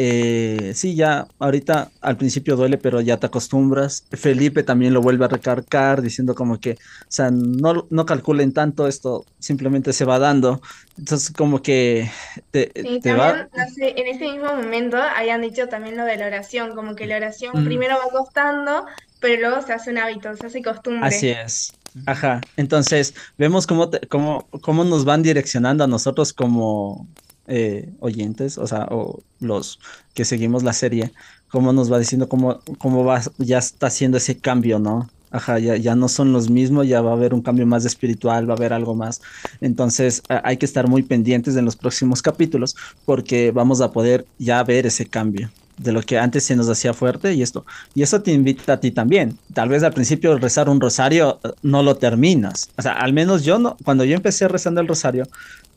eh, 0.00 0.74
sí, 0.76 0.94
ya 0.94 1.26
ahorita 1.40 1.90
al 2.00 2.16
principio 2.16 2.54
duele, 2.54 2.78
pero 2.78 3.00
ya 3.00 3.16
te 3.16 3.26
acostumbras. 3.26 4.04
Felipe 4.12 4.62
también 4.62 4.94
lo 4.94 5.00
vuelve 5.00 5.24
a 5.24 5.28
recargar 5.28 6.02
diciendo 6.02 6.36
como 6.36 6.60
que, 6.60 6.72
o 6.72 6.76
sea, 7.08 7.30
no, 7.32 7.88
no 7.90 8.06
calculen 8.06 8.52
tanto, 8.52 8.86
esto 8.86 9.24
simplemente 9.40 9.92
se 9.92 10.04
va 10.04 10.20
dando. 10.20 10.60
Entonces 10.96 11.32
como 11.32 11.62
que 11.62 12.08
te, 12.52 12.70
va... 13.12 13.48
en 13.76 14.06
ese 14.06 14.30
mismo 14.30 14.54
momento 14.54 14.98
habían 14.98 15.42
dicho 15.42 15.66
también 15.66 15.96
lo 15.96 16.04
de 16.04 16.16
la 16.16 16.26
oración, 16.26 16.76
como 16.76 16.94
que 16.94 17.06
la 17.06 17.16
oración 17.16 17.64
primero 17.64 17.96
va 17.96 18.10
costando, 18.10 18.86
pero 19.20 19.48
luego 19.48 19.66
se 19.66 19.72
hace 19.72 19.90
un 19.90 19.98
hábito, 19.98 20.36
se 20.36 20.46
hace 20.46 20.62
costumbre. 20.62 21.08
Así 21.08 21.30
es. 21.30 21.72
Ajá, 22.06 22.40
entonces 22.56 23.14
vemos 23.36 23.66
cómo, 23.66 23.90
cómo, 24.08 24.46
cómo 24.62 24.84
nos 24.84 25.04
van 25.04 25.22
direccionando 25.22 25.84
a 25.84 25.86
nosotros 25.86 26.32
como 26.32 27.06
eh, 27.46 27.90
oyentes, 28.00 28.58
o 28.58 28.66
sea, 28.66 28.86
o 28.90 29.22
los 29.40 29.80
que 30.14 30.24
seguimos 30.24 30.62
la 30.62 30.72
serie, 30.72 31.12
cómo 31.50 31.72
nos 31.72 31.90
va 31.90 31.98
diciendo 31.98 32.28
cómo, 32.28 32.60
cómo 32.78 33.04
va, 33.04 33.22
ya 33.38 33.58
está 33.58 33.86
haciendo 33.86 34.18
ese 34.18 34.38
cambio, 34.38 34.78
¿no? 34.78 35.08
Ajá, 35.30 35.58
ya, 35.58 35.76
ya 35.76 35.94
no 35.94 36.08
son 36.08 36.32
los 36.32 36.50
mismos, 36.50 36.88
ya 36.88 37.02
va 37.02 37.10
a 37.10 37.14
haber 37.14 37.34
un 37.34 37.42
cambio 37.42 37.66
más 37.66 37.84
espiritual, 37.84 38.48
va 38.48 38.54
a 38.54 38.56
haber 38.56 38.72
algo 38.72 38.94
más. 38.94 39.20
Entonces 39.60 40.22
hay 40.28 40.56
que 40.56 40.66
estar 40.66 40.88
muy 40.88 41.02
pendientes 41.02 41.56
en 41.56 41.64
los 41.64 41.76
próximos 41.76 42.22
capítulos 42.22 42.76
porque 43.04 43.50
vamos 43.50 43.80
a 43.80 43.92
poder 43.92 44.26
ya 44.38 44.62
ver 44.64 44.86
ese 44.86 45.06
cambio 45.06 45.50
de 45.78 45.92
lo 45.92 46.02
que 46.02 46.18
antes 46.18 46.44
se 46.44 46.56
nos 46.56 46.68
hacía 46.68 46.92
fuerte 46.92 47.32
y 47.34 47.42
esto. 47.42 47.64
Y 47.94 48.02
eso 48.02 48.20
te 48.20 48.32
invita 48.32 48.74
a 48.74 48.80
ti 48.80 48.90
también. 48.90 49.38
Tal 49.54 49.68
vez 49.68 49.82
al 49.82 49.92
principio 49.92 50.36
rezar 50.38 50.68
un 50.68 50.80
rosario 50.80 51.40
eh, 51.44 51.50
no 51.62 51.82
lo 51.82 51.96
terminas. 51.96 52.70
O 52.76 52.82
sea, 52.82 52.92
al 52.92 53.12
menos 53.12 53.44
yo 53.44 53.58
no, 53.58 53.76
cuando 53.84 54.04
yo 54.04 54.16
empecé 54.16 54.48
rezando 54.48 54.80
el 54.80 54.88
rosario, 54.88 55.26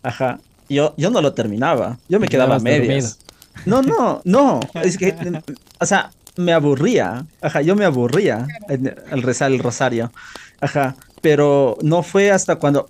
ajá, 0.03 0.39
yo, 0.69 0.93
yo 0.97 1.09
no 1.09 1.21
lo 1.21 1.33
terminaba. 1.33 1.97
Yo 2.09 2.19
me 2.19 2.27
quedaba 2.27 2.55
a 2.55 2.59
medias. 2.59 3.19
No, 3.65 3.81
no, 3.81 4.21
no. 4.23 4.59
Es 4.83 4.97
que, 4.97 5.15
o 5.79 5.85
sea, 5.85 6.11
me 6.35 6.53
aburría. 6.53 7.25
Ajá, 7.41 7.61
yo 7.61 7.75
me 7.75 7.85
aburría 7.85 8.47
al 9.11 9.21
rezar 9.21 9.51
el 9.51 9.59
rosario. 9.59 10.11
Ajá, 10.59 10.95
pero 11.21 11.77
no 11.81 12.03
fue 12.03 12.31
hasta 12.31 12.55
cuando 12.55 12.89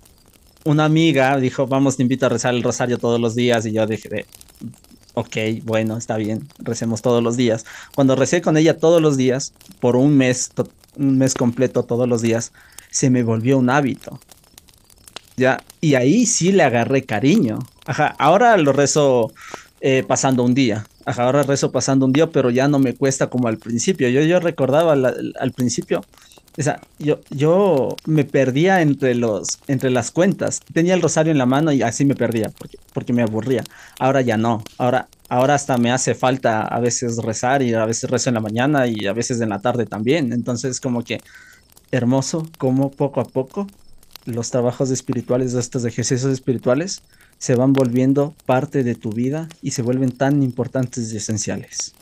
una 0.64 0.84
amiga 0.84 1.36
dijo, 1.38 1.66
vamos, 1.66 1.96
te 1.96 2.02
invito 2.02 2.26
a 2.26 2.28
rezar 2.28 2.54
el 2.54 2.62
rosario 2.62 2.98
todos 2.98 3.20
los 3.20 3.34
días 3.34 3.66
y 3.66 3.72
yo 3.72 3.86
dije, 3.86 4.26
ok, 5.14 5.36
bueno, 5.64 5.96
está 5.96 6.16
bien, 6.16 6.48
recemos 6.58 7.02
todos 7.02 7.22
los 7.22 7.36
días. 7.36 7.64
Cuando 7.94 8.16
recé 8.16 8.42
con 8.42 8.56
ella 8.56 8.78
todos 8.78 9.00
los 9.00 9.16
días, 9.16 9.52
por 9.80 9.96
un 9.96 10.16
mes, 10.16 10.50
un 10.96 11.18
mes 11.18 11.34
completo 11.34 11.82
todos 11.84 12.08
los 12.08 12.22
días, 12.22 12.52
se 12.90 13.10
me 13.10 13.22
volvió 13.22 13.58
un 13.58 13.70
hábito. 13.70 14.20
Ya, 15.36 15.62
y 15.80 15.94
ahí 15.94 16.26
sí 16.26 16.52
le 16.52 16.62
agarré 16.62 17.04
cariño. 17.04 17.58
Ajá, 17.86 18.14
ahora 18.18 18.56
lo 18.56 18.72
rezo 18.72 19.32
eh, 19.80 20.04
pasando 20.06 20.44
un 20.44 20.54
día. 20.54 20.86
Ajá, 21.04 21.24
ahora 21.24 21.42
rezo 21.42 21.72
pasando 21.72 22.06
un 22.06 22.12
día, 22.12 22.28
pero 22.30 22.50
ya 22.50 22.68
no 22.68 22.78
me 22.78 22.94
cuesta 22.94 23.28
como 23.28 23.48
al 23.48 23.58
principio. 23.58 24.08
Yo, 24.08 24.20
yo 24.22 24.40
recordaba 24.40 24.92
al 24.92 25.52
principio, 25.52 26.04
o 26.58 26.62
sea, 26.62 26.80
yo, 26.98 27.20
yo 27.30 27.96
me 28.04 28.24
perdía 28.24 28.82
entre, 28.82 29.14
los, 29.14 29.58
entre 29.68 29.90
las 29.90 30.10
cuentas. 30.10 30.60
Tenía 30.72 30.94
el 30.94 31.02
rosario 31.02 31.32
en 31.32 31.38
la 31.38 31.46
mano 31.46 31.72
y 31.72 31.82
así 31.82 32.04
me 32.04 32.14
perdía, 32.14 32.50
porque 32.50 32.78
porque 32.92 33.12
me 33.12 33.22
aburría. 33.22 33.64
Ahora 33.98 34.20
ya 34.20 34.36
no, 34.36 34.62
ahora, 34.78 35.08
ahora 35.28 35.54
hasta 35.54 35.78
me 35.78 35.90
hace 35.90 36.14
falta 36.14 36.62
a 36.62 36.80
veces 36.80 37.16
rezar 37.18 37.62
y 37.62 37.74
a 37.74 37.84
veces 37.86 38.10
rezo 38.10 38.30
en 38.30 38.34
la 38.34 38.40
mañana 38.40 38.86
y 38.86 39.06
a 39.06 39.12
veces 39.12 39.40
en 39.40 39.48
la 39.48 39.60
tarde 39.60 39.86
también. 39.86 40.32
Entonces 40.32 40.80
como 40.80 41.02
que 41.02 41.20
hermoso 41.90 42.46
como 42.58 42.90
poco 42.90 43.20
a 43.20 43.24
poco 43.24 43.66
los 44.24 44.50
trabajos 44.50 44.90
espirituales, 44.90 45.54
estos 45.54 45.84
ejercicios 45.84 46.32
espirituales, 46.32 47.02
se 47.38 47.56
van 47.56 47.72
volviendo 47.72 48.34
parte 48.46 48.84
de 48.84 48.94
tu 48.94 49.10
vida 49.10 49.48
y 49.62 49.72
se 49.72 49.82
vuelven 49.82 50.12
tan 50.12 50.42
importantes 50.42 51.12
y 51.12 51.16
esenciales. 51.16 51.92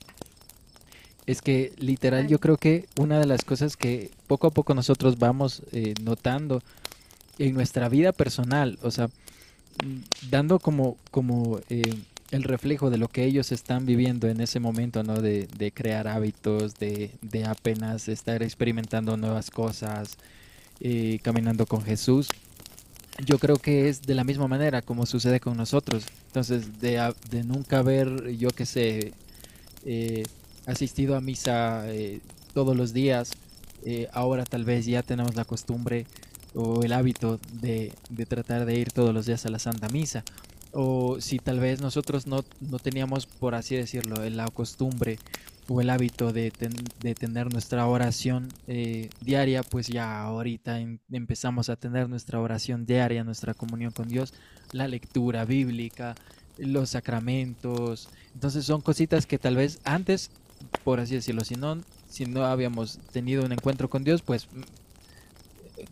Es 1.31 1.43
que 1.43 1.73
literal 1.79 2.27
yo 2.27 2.41
creo 2.41 2.57
que 2.57 2.87
una 2.99 3.21
de 3.21 3.25
las 3.25 3.45
cosas 3.45 3.77
que 3.77 4.11
poco 4.27 4.49
a 4.49 4.51
poco 4.51 4.75
nosotros 4.75 5.17
vamos 5.17 5.63
eh, 5.71 5.95
notando 6.03 6.61
en 7.39 7.55
nuestra 7.55 7.89
vida 7.89 8.11
personal, 8.11 8.81
o 8.83 8.91
sea, 8.91 9.07
mm, 9.07 10.29
dando 10.29 10.59
como, 10.59 10.97
como 11.13 11.61
eh, 11.69 11.95
el 12.33 12.43
reflejo 12.43 12.91
de 12.91 12.99
lo 12.99 13.07
que 13.07 13.23
ellos 13.23 13.53
están 13.53 13.87
viviendo 13.87 14.27
en 14.27 14.41
ese 14.41 14.59
momento, 14.59 15.05
¿no? 15.05 15.23
De, 15.23 15.47
de 15.57 15.71
crear 15.71 16.09
hábitos, 16.09 16.75
de, 16.81 17.13
de, 17.23 17.45
apenas 17.45 18.09
estar 18.09 18.43
experimentando 18.43 19.17
nuevas 19.17 19.53
cosas, 19.53 20.19
eh, 20.81 21.21
caminando 21.23 21.65
con 21.65 21.83
Jesús. 21.85 22.27
Yo 23.25 23.39
creo 23.39 23.55
que 23.55 23.89
es 23.89 24.03
de 24.03 24.17
la 24.17 24.25
misma 24.25 24.49
manera 24.49 24.83
como 24.83 25.07
sucede 25.07 25.39
con 25.39 25.57
nosotros. 25.57 26.07
Entonces, 26.27 26.81
de, 26.81 27.15
de 27.31 27.45
nunca 27.45 27.79
haber, 27.79 28.37
yo 28.37 28.51
que 28.51 28.67
sé, 28.67 29.13
eh, 29.85 30.25
asistido 30.67 31.17
a 31.17 31.21
misa 31.21 31.85
eh, 31.93 32.21
todos 32.55 32.77
los 32.77 32.93
días, 32.93 33.33
eh, 33.85 34.09
ahora 34.13 34.45
tal 34.45 34.65
vez 34.65 34.87
ya 34.87 35.03
tenemos 35.03 35.35
la 35.37 35.45
costumbre 35.45 36.07
o 36.55 36.83
el 36.83 36.93
hábito 36.93 37.39
de, 37.53 37.93
de, 38.09 38.27
tratar 38.27 38.67
de 38.67 38.79
ir 38.79 38.93
todos 38.93 39.15
los 39.15 39.27
días 39.27 39.47
a 39.47 39.51
la 39.51 39.59
Santa 39.59 39.89
Misa. 39.89 40.25
O 40.73 41.21
si 41.21 41.39
tal 41.39 41.59
vez 41.59 41.81
nosotros 41.81 42.27
no, 42.27 42.45
no 42.61 42.79
teníamos, 42.79 43.27
por 43.27 43.55
así 43.55 43.77
decirlo, 43.77 44.29
la 44.29 44.47
costumbre 44.49 45.19
o 45.69 45.81
el 45.81 45.91
hábito 45.91 46.33
de, 46.33 46.53
de 47.01 47.15
tener 47.15 47.53
nuestra 47.53 47.87
oración 47.87 48.49
eh, 48.67 49.09
diaria, 49.21 49.63
pues 49.63 49.87
ya 49.87 50.21
ahorita 50.23 50.81
en, 50.81 51.01
empezamos 51.13 51.69
a 51.69 51.77
tener 51.77 52.09
nuestra 52.09 52.41
oración 52.41 52.87
diaria, 52.87 53.23
nuestra 53.23 53.55
comunión 53.55 53.93
con 53.93 54.09
Dios, 54.09 54.35
la 54.73 54.89
lectura 54.89 55.45
bíblica, 55.45 56.17
los 56.59 56.91
sacramentos. 56.91 58.09
Entonces 58.35 58.65
son 58.65 58.81
cositas 58.81 59.27
que 59.27 59.39
tal 59.39 59.55
vez 59.55 59.81
antes, 59.85 60.33
por 60.85 61.01
así 61.01 61.15
decirlo, 61.15 61.45
si 61.45 61.55
no, 61.55 61.79
si 62.09 62.27
no 62.27 62.45
habíamos 62.45 62.99
tenido 63.13 63.45
un 63.45 63.53
encuentro 63.53 63.89
con 63.89 64.05
Dios, 64.05 64.23
pues 64.23 64.49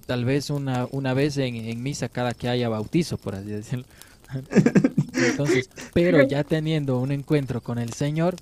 tal 0.06 0.24
vez 0.24 0.50
una, 0.50 0.86
una 0.90 1.14
vez 1.14 1.36
en, 1.38 1.56
en 1.56 1.82
misa 1.82 2.08
cada 2.08 2.34
que 2.34 2.48
haya 2.48 2.68
bautizo, 2.68 3.16
por 3.18 3.34
así 3.34 3.48
decirlo. 3.48 3.84
Entonces, 5.14 5.70
pero 5.94 6.22
ya 6.26 6.44
teniendo 6.44 6.98
un 6.98 7.12
encuentro 7.12 7.62
con 7.62 7.78
el 7.78 7.92
Señor, 7.92 8.36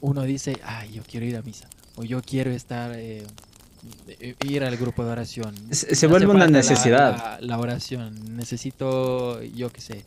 uno 0.00 0.22
dice, 0.22 0.58
ay, 0.64 0.92
yo 0.92 1.02
quiero 1.02 1.26
ir 1.26 1.36
a 1.36 1.42
misa, 1.42 1.68
o 1.96 2.04
yo 2.04 2.22
quiero 2.22 2.50
estar, 2.50 2.92
eh, 2.94 3.24
ir 4.46 4.64
al 4.64 4.76
grupo 4.76 5.04
de 5.04 5.10
oración. 5.10 5.54
Se, 5.70 5.94
se 5.94 6.06
vuelve 6.06 6.26
una 6.26 6.46
necesidad. 6.46 7.16
La, 7.16 7.38
la, 7.40 7.46
la, 7.46 7.58
oración, 7.58 8.36
necesito, 8.36 9.42
yo 9.42 9.70
qué 9.70 9.80
sé. 9.80 10.04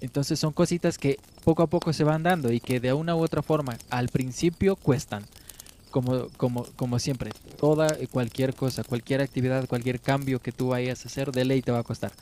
Entonces 0.00 0.38
son 0.38 0.52
cositas 0.52 0.98
que 0.98 1.18
poco 1.44 1.62
a 1.62 1.66
poco 1.66 1.92
se 1.92 2.04
van 2.04 2.22
dando 2.22 2.52
y 2.52 2.60
que 2.60 2.80
de 2.80 2.92
una 2.92 3.14
u 3.14 3.22
otra 3.22 3.42
forma 3.42 3.76
al 3.90 4.08
principio 4.08 4.76
cuestan. 4.76 5.24
Como, 5.90 6.28
como, 6.36 6.64
como 6.76 7.00
siempre, 7.00 7.32
toda 7.58 7.96
cualquier 8.12 8.54
cosa, 8.54 8.84
cualquier 8.84 9.20
actividad, 9.22 9.66
cualquier 9.66 9.98
cambio 9.98 10.38
que 10.38 10.52
tú 10.52 10.68
vayas 10.68 11.04
a 11.04 11.08
hacer, 11.08 11.32
de 11.32 11.44
ley 11.44 11.62
te 11.62 11.72
va 11.72 11.80
a 11.80 11.82
costar. 11.82 12.12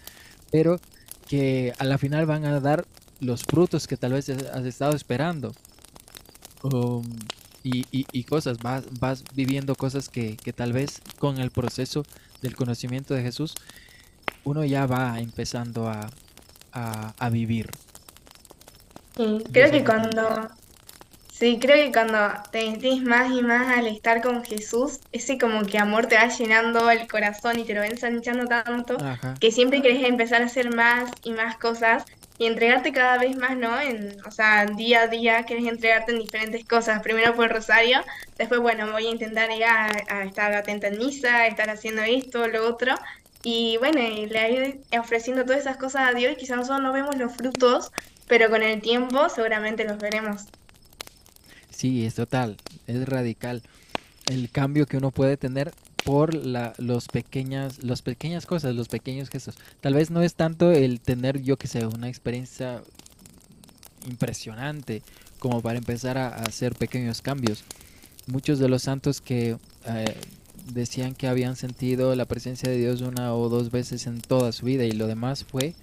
Pero 0.50 0.80
que 1.28 1.74
a 1.78 1.84
la 1.84 1.98
final 1.98 2.24
van 2.24 2.46
a 2.46 2.60
dar 2.60 2.86
los 3.20 3.42
frutos 3.42 3.86
que 3.86 3.98
tal 3.98 4.14
vez 4.14 4.30
has 4.30 4.64
estado 4.64 4.96
esperando. 4.96 5.52
Um, 6.62 7.04
y, 7.62 7.84
y, 7.90 8.06
y, 8.10 8.24
cosas, 8.24 8.58
vas, 8.58 8.84
vas 8.98 9.22
viviendo 9.34 9.74
cosas 9.74 10.08
que, 10.08 10.36
que, 10.38 10.54
tal 10.54 10.72
vez 10.72 11.02
con 11.18 11.38
el 11.38 11.50
proceso 11.50 12.04
del 12.40 12.56
conocimiento 12.56 13.14
de 13.14 13.22
Jesús 13.22 13.54
uno 14.44 14.64
ya 14.64 14.86
va 14.86 15.20
empezando 15.20 15.88
a, 15.88 16.08
a, 16.72 17.14
a 17.18 17.30
vivir. 17.30 17.70
Sí, 19.16 19.42
creo 19.52 19.70
que 19.72 19.84
cuando, 19.84 20.48
sí, 21.28 21.58
creo 21.60 21.76
que 21.76 21.92
cuando 21.92 22.18
te 22.52 22.70
metís 22.70 23.02
más 23.02 23.30
y 23.32 23.42
más 23.42 23.68
al 23.78 23.86
estar 23.88 24.22
con 24.22 24.44
Jesús, 24.44 25.00
ese 25.12 25.38
como 25.38 25.66
que 25.66 25.78
amor 25.78 26.06
te 26.08 26.16
va 26.16 26.28
llenando 26.28 26.90
el 26.90 27.08
corazón 27.08 27.58
y 27.58 27.66
te 27.66 27.74
lo 27.74 27.80
va 27.80 27.88
ensanchando 27.88 28.46
tanto 28.46 28.98
Ajá. 28.98 29.40
que 29.40 29.52
siempre 29.52 29.82
querés 29.82 30.04
empezar 30.04 30.42
a 30.42 30.46
hacer 30.46 30.70
más 30.70 31.12
y 31.22 31.32
más 31.32 31.58
cosas 31.58 32.04
y 32.38 32.46
entregarte 32.46 32.92
cada 32.92 33.18
vez 33.18 33.36
más, 33.36 33.56
¿no? 33.56 33.80
En, 33.80 34.16
o 34.26 34.30
sea, 34.30 34.66
día 34.66 35.02
a 35.02 35.08
día 35.08 35.44
quieres 35.44 35.66
entregarte 35.66 36.12
en 36.12 36.20
diferentes 36.20 36.66
cosas. 36.66 37.02
Primero 37.02 37.34
por 37.34 37.46
el 37.46 37.50
rosario, 37.50 38.00
después, 38.38 38.60
bueno, 38.60 38.92
voy 38.92 39.06
a 39.06 39.10
intentar 39.10 39.50
ir 39.50 39.64
a, 39.64 39.86
a 40.08 40.24
estar 40.24 40.54
atenta 40.54 40.88
en 40.88 40.98
misa, 40.98 41.38
a 41.38 41.46
estar 41.48 41.70
haciendo 41.70 42.02
esto, 42.02 42.46
lo 42.48 42.66
otro. 42.68 42.94
Y 43.44 43.76
bueno, 43.78 44.00
y 44.00 44.26
le 44.26 44.52
ir 44.52 44.80
ofreciendo 44.98 45.44
todas 45.44 45.60
esas 45.60 45.76
cosas 45.76 46.08
a 46.08 46.12
Dios 46.12 46.32
y 46.32 46.36
quizás 46.36 46.56
nosotros 46.56 46.82
no 46.82 46.92
vemos 46.92 47.16
los 47.16 47.32
frutos, 47.32 47.92
pero 48.26 48.50
con 48.50 48.62
el 48.62 48.80
tiempo 48.80 49.28
seguramente 49.28 49.84
los 49.84 49.98
veremos. 49.98 50.46
Sí, 51.70 52.04
es 52.04 52.14
total, 52.14 52.56
es 52.86 53.08
radical. 53.08 53.62
El 54.26 54.50
cambio 54.50 54.86
que 54.86 54.96
uno 54.96 55.12
puede 55.12 55.36
tener 55.36 55.72
por 56.04 56.34
la, 56.34 56.74
los 56.78 57.06
pequeñas, 57.06 57.84
las 57.84 58.02
pequeñas 58.02 58.46
cosas, 58.46 58.74
los 58.74 58.88
pequeños 58.88 59.30
gestos. 59.30 59.56
Tal 59.80 59.94
vez 59.94 60.10
no 60.10 60.22
es 60.22 60.34
tanto 60.34 60.72
el 60.72 61.00
tener, 61.00 61.40
yo 61.42 61.56
que 61.56 61.68
sé, 61.68 61.86
una 61.86 62.08
experiencia 62.08 62.82
impresionante 64.06 65.02
como 65.38 65.62
para 65.62 65.78
empezar 65.78 66.18
a, 66.18 66.28
a 66.28 66.42
hacer 66.42 66.74
pequeños 66.74 67.22
cambios. 67.22 67.62
Muchos 68.26 68.58
de 68.58 68.68
los 68.68 68.82
santos 68.82 69.20
que 69.20 69.56
eh, 69.86 70.16
decían 70.72 71.14
que 71.14 71.28
habían 71.28 71.56
sentido 71.56 72.14
la 72.14 72.24
presencia 72.24 72.70
de 72.70 72.78
Dios 72.78 73.00
una 73.00 73.34
o 73.34 73.48
dos 73.48 73.70
veces 73.70 74.06
en 74.06 74.20
toda 74.20 74.52
su 74.52 74.66
vida 74.66 74.84
y 74.84 74.92
lo 74.92 75.06
demás 75.06 75.44
fue 75.44 75.74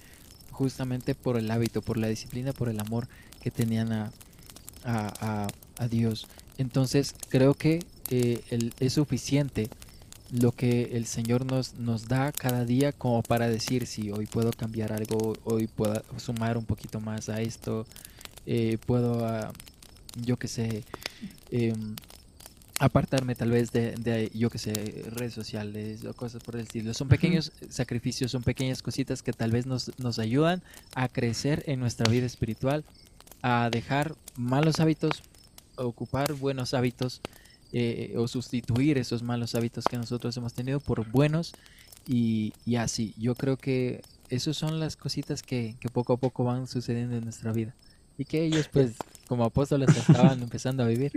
justamente 0.50 1.14
por 1.14 1.36
el 1.36 1.50
hábito, 1.50 1.82
por 1.82 1.98
la 1.98 2.08
disciplina, 2.08 2.52
por 2.52 2.68
el 2.68 2.80
amor 2.80 3.08
que 3.42 3.50
tenían 3.50 3.92
a, 3.92 4.12
a, 4.84 5.46
a, 5.78 5.88
Dios. 5.88 6.26
Entonces 6.58 7.14
creo 7.28 7.54
que 7.54 7.84
eh, 8.10 8.42
el, 8.50 8.72
es 8.80 8.94
suficiente 8.94 9.68
lo 10.32 10.52
que 10.52 10.96
el 10.96 11.06
Señor 11.06 11.44
nos, 11.44 11.74
nos 11.74 12.08
da 12.08 12.32
cada 12.32 12.64
día 12.64 12.92
como 12.92 13.22
para 13.22 13.48
decir 13.48 13.86
si 13.86 14.10
hoy 14.10 14.26
puedo 14.26 14.50
cambiar 14.50 14.92
algo, 14.92 15.34
hoy 15.44 15.66
puedo 15.66 16.02
sumar 16.16 16.56
un 16.56 16.64
poquito 16.64 17.00
más 17.00 17.28
a 17.28 17.40
esto, 17.40 17.86
eh, 18.46 18.78
puedo, 18.86 19.24
uh, 19.24 19.52
yo 20.24 20.36
que 20.36 20.48
sé, 20.48 20.84
eh, 21.50 21.74
apartarme 22.78 23.34
tal 23.34 23.50
vez 23.50 23.72
de, 23.72 23.92
de, 23.92 24.30
yo 24.34 24.50
que 24.50 24.58
sé, 24.58 24.72
redes 25.10 25.32
sociales 25.32 26.04
o 26.04 26.14
cosas 26.14 26.42
por 26.42 26.56
el 26.56 26.62
estilo. 26.62 26.92
Son 26.94 27.08
pequeños 27.08 27.48
uh 27.48 27.64
-huh. 27.64 27.70
sacrificios, 27.70 28.30
son 28.30 28.42
pequeñas 28.42 28.82
cositas 28.82 29.22
que 29.22 29.32
tal 29.32 29.50
vez 29.50 29.66
nos, 29.66 29.92
nos 29.98 30.18
ayudan 30.18 30.62
a 30.94 31.08
crecer 31.08 31.62
en 31.66 31.80
nuestra 31.80 32.10
vida 32.10 32.26
espiritual, 32.26 32.84
a 33.42 33.70
dejar 33.70 34.14
malos 34.36 34.80
hábitos, 34.80 35.22
a 35.76 35.84
ocupar 35.84 36.34
buenos 36.34 36.74
hábitos 36.74 37.20
eh, 37.72 38.14
o 38.16 38.28
sustituir 38.28 38.98
esos 38.98 39.22
malos 39.22 39.54
hábitos 39.54 39.84
que 39.84 39.96
nosotros 39.96 40.36
hemos 40.36 40.52
tenido 40.52 40.80
por 40.80 41.10
buenos 41.10 41.52
y, 42.06 42.52
y 42.64 42.76
así. 42.76 43.14
Yo 43.16 43.34
creo 43.34 43.56
que 43.56 44.02
esas 44.28 44.56
son 44.56 44.80
las 44.80 44.96
cositas 44.96 45.42
que, 45.42 45.76
que, 45.80 45.88
poco 45.88 46.12
a 46.12 46.16
poco 46.16 46.44
van 46.44 46.66
sucediendo 46.66 47.16
en 47.16 47.24
nuestra 47.24 47.52
vida 47.52 47.74
y 48.18 48.24
que 48.24 48.44
ellos 48.44 48.68
pues 48.72 48.94
como 49.28 49.44
apóstoles 49.44 49.88
estaban 49.96 50.42
empezando 50.42 50.82
a 50.82 50.86
vivir. 50.86 51.12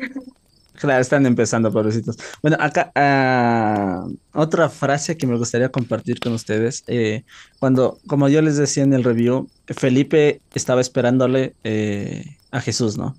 Claro, 0.79 1.01
están 1.01 1.25
empezando, 1.25 1.71
pobrecitos. 1.71 2.15
Bueno, 2.41 2.55
acá 2.59 2.91
uh, 2.95 4.15
otra 4.33 4.69
frase 4.69 5.17
que 5.17 5.27
me 5.27 5.37
gustaría 5.37 5.69
compartir 5.69 6.21
con 6.21 6.31
ustedes. 6.31 6.85
Eh, 6.87 7.23
cuando, 7.59 7.99
como 8.07 8.29
yo 8.29 8.41
les 8.41 8.55
decía 8.55 8.83
en 8.83 8.93
el 8.93 9.03
review, 9.03 9.49
Felipe 9.67 10.41
estaba 10.53 10.79
esperándole 10.79 11.53
eh, 11.65 12.37
a 12.51 12.61
Jesús, 12.61 12.97
¿no? 12.97 13.17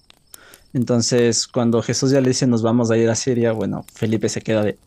Entonces, 0.72 1.46
cuando 1.46 1.82
Jesús 1.82 2.12
ya 2.12 2.20
le 2.22 2.28
dice 2.28 2.46
nos 2.46 2.62
vamos 2.62 2.90
a 2.90 2.96
ir 2.96 3.10
a 3.10 3.14
Siria, 3.14 3.52
bueno, 3.52 3.84
Felipe 3.92 4.30
se 4.30 4.40
queda 4.40 4.62
de, 4.62 4.78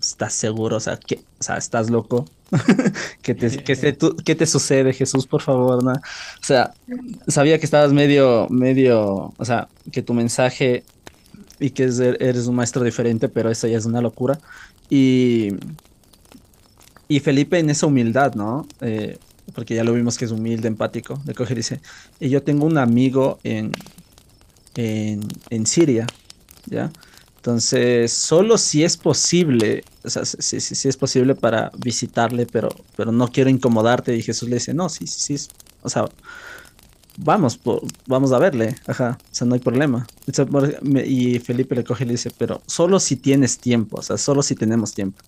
¿estás 0.00 0.32
seguro? 0.32 0.76
O 0.76 0.80
sea, 0.80 0.98
¿estás 1.58 1.90
loco? 1.90 2.24
¿Qué, 3.22 3.34
te, 3.34 3.50
qué, 3.62 3.76
te, 3.76 3.96
¿Qué, 4.24 4.34
te, 4.34 4.46
sucede, 4.46 4.94
Jesús, 4.94 5.26
por 5.26 5.42
favor? 5.42 5.82
¿no? 5.84 5.92
O 5.92 5.96
sea, 6.40 6.72
sabía 7.26 7.58
que 7.58 7.66
estabas 7.66 7.92
medio, 7.92 8.46
medio, 8.48 9.34
o 9.36 9.44
sea, 9.44 9.68
que 9.92 10.02
tu 10.02 10.14
mensaje 10.14 10.84
y 11.60 11.70
que 11.70 11.84
eres 12.20 12.46
un 12.46 12.56
maestro 12.56 12.84
diferente, 12.84 13.28
pero 13.28 13.50
eso 13.50 13.66
ya 13.66 13.78
es 13.78 13.86
una 13.86 14.00
locura. 14.00 14.38
Y, 14.90 15.48
y 17.08 17.20
Felipe 17.20 17.58
en 17.58 17.70
esa 17.70 17.86
humildad, 17.86 18.34
¿no? 18.34 18.66
Eh, 18.80 19.18
porque 19.54 19.74
ya 19.74 19.84
lo 19.84 19.92
vimos 19.92 20.18
que 20.18 20.26
es 20.26 20.30
humilde, 20.30 20.68
empático, 20.68 21.20
de 21.24 21.34
coger 21.34 21.56
y 21.56 21.60
dice, 21.60 21.80
y 22.20 22.28
yo 22.28 22.42
tengo 22.42 22.66
un 22.66 22.78
amigo 22.78 23.38
en, 23.44 23.72
en, 24.76 25.26
en 25.50 25.66
Siria, 25.66 26.06
¿ya? 26.66 26.90
Entonces, 27.36 28.12
solo 28.12 28.58
si 28.58 28.84
es 28.84 28.96
posible, 28.96 29.84
o 30.04 30.10
sea, 30.10 30.24
si, 30.24 30.60
si, 30.60 30.74
si, 30.74 30.88
es 30.88 30.96
posible 30.96 31.34
para 31.34 31.70
visitarle, 31.78 32.46
pero, 32.46 32.68
pero 32.96 33.12
no 33.12 33.28
quiero 33.28 33.48
incomodarte. 33.48 34.14
Y 34.16 34.22
Jesús 34.22 34.48
le 34.48 34.56
dice, 34.56 34.74
no, 34.74 34.88
sí, 34.88 35.06
sí, 35.06 35.38
sí, 35.38 35.48
o 35.82 35.88
sea, 35.88 36.04
vamos, 37.18 37.60
vamos 38.06 38.32
a 38.32 38.38
verle, 38.38 38.76
ajá, 38.86 39.18
o 39.20 39.34
sea, 39.34 39.46
no 39.46 39.54
hay 39.54 39.60
problema. 39.60 40.06
Y 41.04 41.38
Felipe 41.40 41.74
le 41.74 41.84
coge 41.84 42.04
y 42.04 42.06
le 42.06 42.12
dice, 42.12 42.30
pero 42.36 42.62
solo 42.66 43.00
si 43.00 43.16
tienes 43.16 43.58
tiempo, 43.58 43.98
o 43.98 44.02
sea, 44.02 44.16
solo 44.16 44.42
si 44.42 44.54
tenemos 44.54 44.94
tiempo. 44.94 45.22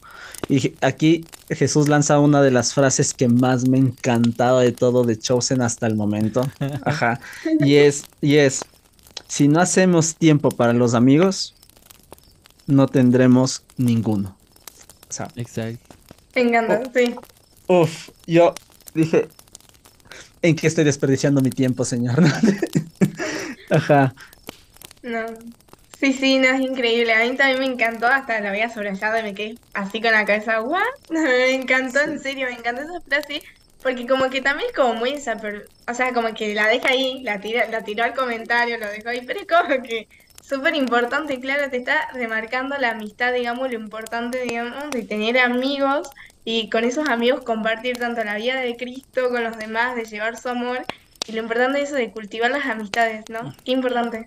Y 0.48 0.74
aquí 0.80 1.24
Jesús 1.48 1.88
lanza 1.88 2.18
una 2.20 2.40
de 2.42 2.50
las 2.50 2.72
frases 2.72 3.12
que 3.12 3.28
más 3.28 3.68
me 3.68 3.78
ha 3.78 3.80
encantado 3.80 4.60
de 4.60 4.72
todo 4.72 5.04
de 5.04 5.18
Chosen 5.18 5.60
hasta 5.62 5.86
el 5.86 5.96
momento, 5.96 6.48
ajá, 6.84 7.20
y 7.60 7.74
es, 7.74 8.04
y 8.20 8.36
es, 8.36 8.64
si 9.26 9.48
no 9.48 9.60
hacemos 9.60 10.14
tiempo 10.14 10.50
para 10.50 10.72
los 10.72 10.94
amigos, 10.94 11.54
no 12.66 12.86
tendremos 12.86 13.64
ninguno. 13.76 14.36
O 15.08 15.12
sea, 15.12 15.28
Exacto. 15.34 15.96
Me 16.36 16.42
encanta, 16.42 16.82
sí. 16.94 17.14
Uf, 17.66 18.10
yo 18.26 18.54
dije, 18.94 19.28
¿en 20.42 20.56
qué 20.56 20.66
estoy 20.66 20.84
desperdiciando 20.84 21.40
mi 21.40 21.50
tiempo, 21.50 21.84
señor? 21.84 22.22
Ajá. 23.70 24.14
No. 25.02 25.26
Sí, 25.98 26.14
sí, 26.14 26.38
no, 26.38 26.48
es 26.48 26.60
increíble. 26.60 27.12
A 27.12 27.26
mí 27.26 27.36
también 27.36 27.58
me 27.58 27.66
encantó, 27.66 28.06
hasta 28.06 28.40
la 28.40 28.48
había 28.48 28.70
sobrellado 28.70 29.18
y 29.18 29.22
me 29.22 29.34
quedé 29.34 29.58
así 29.74 30.00
con 30.00 30.12
la 30.12 30.24
cabeza, 30.24 30.62
¿what? 30.62 30.80
me 31.10 31.54
encantó, 31.54 32.00
en 32.00 32.18
serio, 32.18 32.46
me 32.46 32.54
encantó 32.54 32.82
esa 32.82 33.00
frase, 33.02 33.42
porque 33.82 34.06
como 34.06 34.30
que 34.30 34.40
también 34.40 34.70
es 34.70 34.76
como 34.76 34.94
muy 34.94 35.10
esa, 35.10 35.36
pero, 35.36 35.60
o 35.86 35.94
sea, 35.94 36.14
como 36.14 36.32
que 36.32 36.54
la 36.54 36.68
deja 36.68 36.88
ahí, 36.88 37.22
la 37.22 37.40
tira, 37.40 37.68
la 37.68 37.84
tiró 37.84 38.04
al 38.04 38.14
comentario, 38.14 38.78
lo 38.78 38.86
dejó 38.86 39.10
ahí, 39.10 39.20
pero 39.26 39.40
es 39.40 39.46
como 39.46 39.82
que 39.82 40.08
súper 40.42 40.74
importante, 40.74 41.38
claro, 41.38 41.70
te 41.70 41.76
está 41.76 42.08
remarcando 42.14 42.78
la 42.78 42.90
amistad, 42.92 43.34
digamos, 43.34 43.70
lo 43.70 43.78
importante, 43.78 44.42
digamos, 44.42 44.90
de 44.90 45.02
tener 45.02 45.38
amigos 45.38 46.08
y 46.44 46.70
con 46.70 46.84
esos 46.84 47.08
amigos 47.08 47.42
compartir 47.42 47.98
tanto 47.98 48.24
la 48.24 48.36
vida 48.36 48.60
de 48.60 48.76
Cristo 48.76 49.28
con 49.30 49.44
los 49.44 49.58
demás, 49.58 49.96
de 49.96 50.04
llevar 50.04 50.36
su 50.38 50.48
amor 50.48 50.84
y 51.26 51.32
lo 51.32 51.42
importante 51.42 51.80
es 51.80 51.88
eso 51.88 51.96
de 51.96 52.10
cultivar 52.10 52.50
las 52.50 52.66
amistades, 52.66 53.24
¿no? 53.28 53.54
Qué 53.64 53.72
importante. 53.72 54.26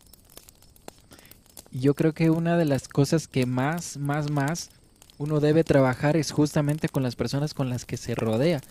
Yo 1.71 1.95
creo 1.95 2.13
que 2.13 2.29
una 2.29 2.55
de 2.55 2.65
las 2.65 2.87
cosas 2.87 3.27
que 3.27 3.45
más, 3.45 3.97
más, 3.97 4.29
más 4.29 4.69
uno 5.17 5.39
debe 5.39 5.63
trabajar 5.63 6.15
es 6.15 6.31
justamente 6.31 6.89
con 6.89 7.01
las 7.03 7.15
personas 7.15 7.53
con 7.53 7.69
las 7.69 7.85
que 7.85 7.97
se 7.97 8.13
rodea, 8.13 8.61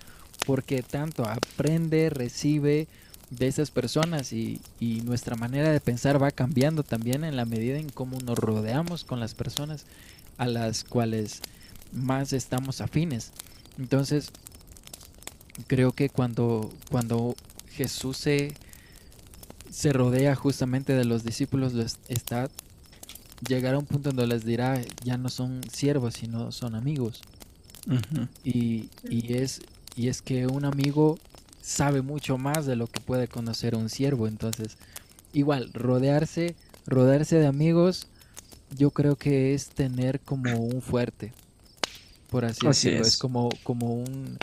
porque 0.47 0.82
tanto 0.82 1.24
aprende, 1.24 2.11
recibe, 2.11 2.86
de 3.38 3.47
esas 3.47 3.70
personas 3.70 4.32
y, 4.32 4.61
nuestra 5.05 5.36
manera 5.36 5.70
de 5.70 5.80
pensar 5.80 6.22
va 6.22 6.30
cambiando 6.30 6.82
también 6.82 7.24
en 7.24 7.36
la 7.36 7.47
medida 7.47 7.78
en 7.78 7.88
cómo 7.88 8.18
nos 8.20 8.38
rodeamos 8.38 9.05
con 9.05 9.20
las 9.20 9.34
personas 9.34 9.86
a 10.36 10.47
las 10.47 10.84
cuales 10.84 11.40
más 11.93 12.32
estamos 12.32 12.80
afines. 12.80 13.32
Entonces, 13.78 14.30
creo 15.66 15.93
que 15.93 16.09
cuando, 16.09 16.72
cuando 16.90 17.34
Jesús 17.70 18.16
se, 18.16 18.55
se 19.70 19.93
rodea 19.93 20.34
justamente 20.34 20.95
de 20.95 21.05
los 21.05 21.24
discípulos, 21.24 21.99
está 22.09 22.49
llegará 23.47 23.78
un 23.78 23.86
punto 23.86 24.11
donde 24.11 24.26
les 24.26 24.45
dirá, 24.45 24.80
ya 25.05 25.16
no 25.16 25.28
son 25.28 25.61
siervos, 25.70 26.14
sino 26.14 26.53
son 26.53 26.74
amigos. 26.74 27.22
y, 28.45 28.88
y, 29.09 29.34
es, 29.34 29.61
y 29.97 30.09
es 30.09 30.22
que 30.22 30.47
un 30.47 30.64
amigo 30.64 31.18
sabe 31.61 32.03
mucho 32.03 32.38
más 32.38 32.66
de 32.66 32.76
lo 32.76 32.86
que 32.86 33.01
puede 33.01 33.28
conocer 33.28 33.74
un 33.74 33.88
siervo. 33.88 34.28
Entonces, 34.28 34.76
igual, 35.32 35.72
rodearse, 35.72 36.55
rodearse 36.86 37.36
de 37.36 37.47
amigos, 37.47 38.07
yo 38.76 38.90
creo 38.90 39.16
que 39.16 39.55
es 39.55 39.68
tener 39.68 40.20
como 40.20 40.57
un 40.59 40.80
fuerte, 40.80 41.32
por 42.32 42.44
así, 42.44 42.66
decirlo. 42.66 43.02
Es. 43.02 43.16
como, 43.16 43.50
como 43.62 43.94
un 43.94 44.38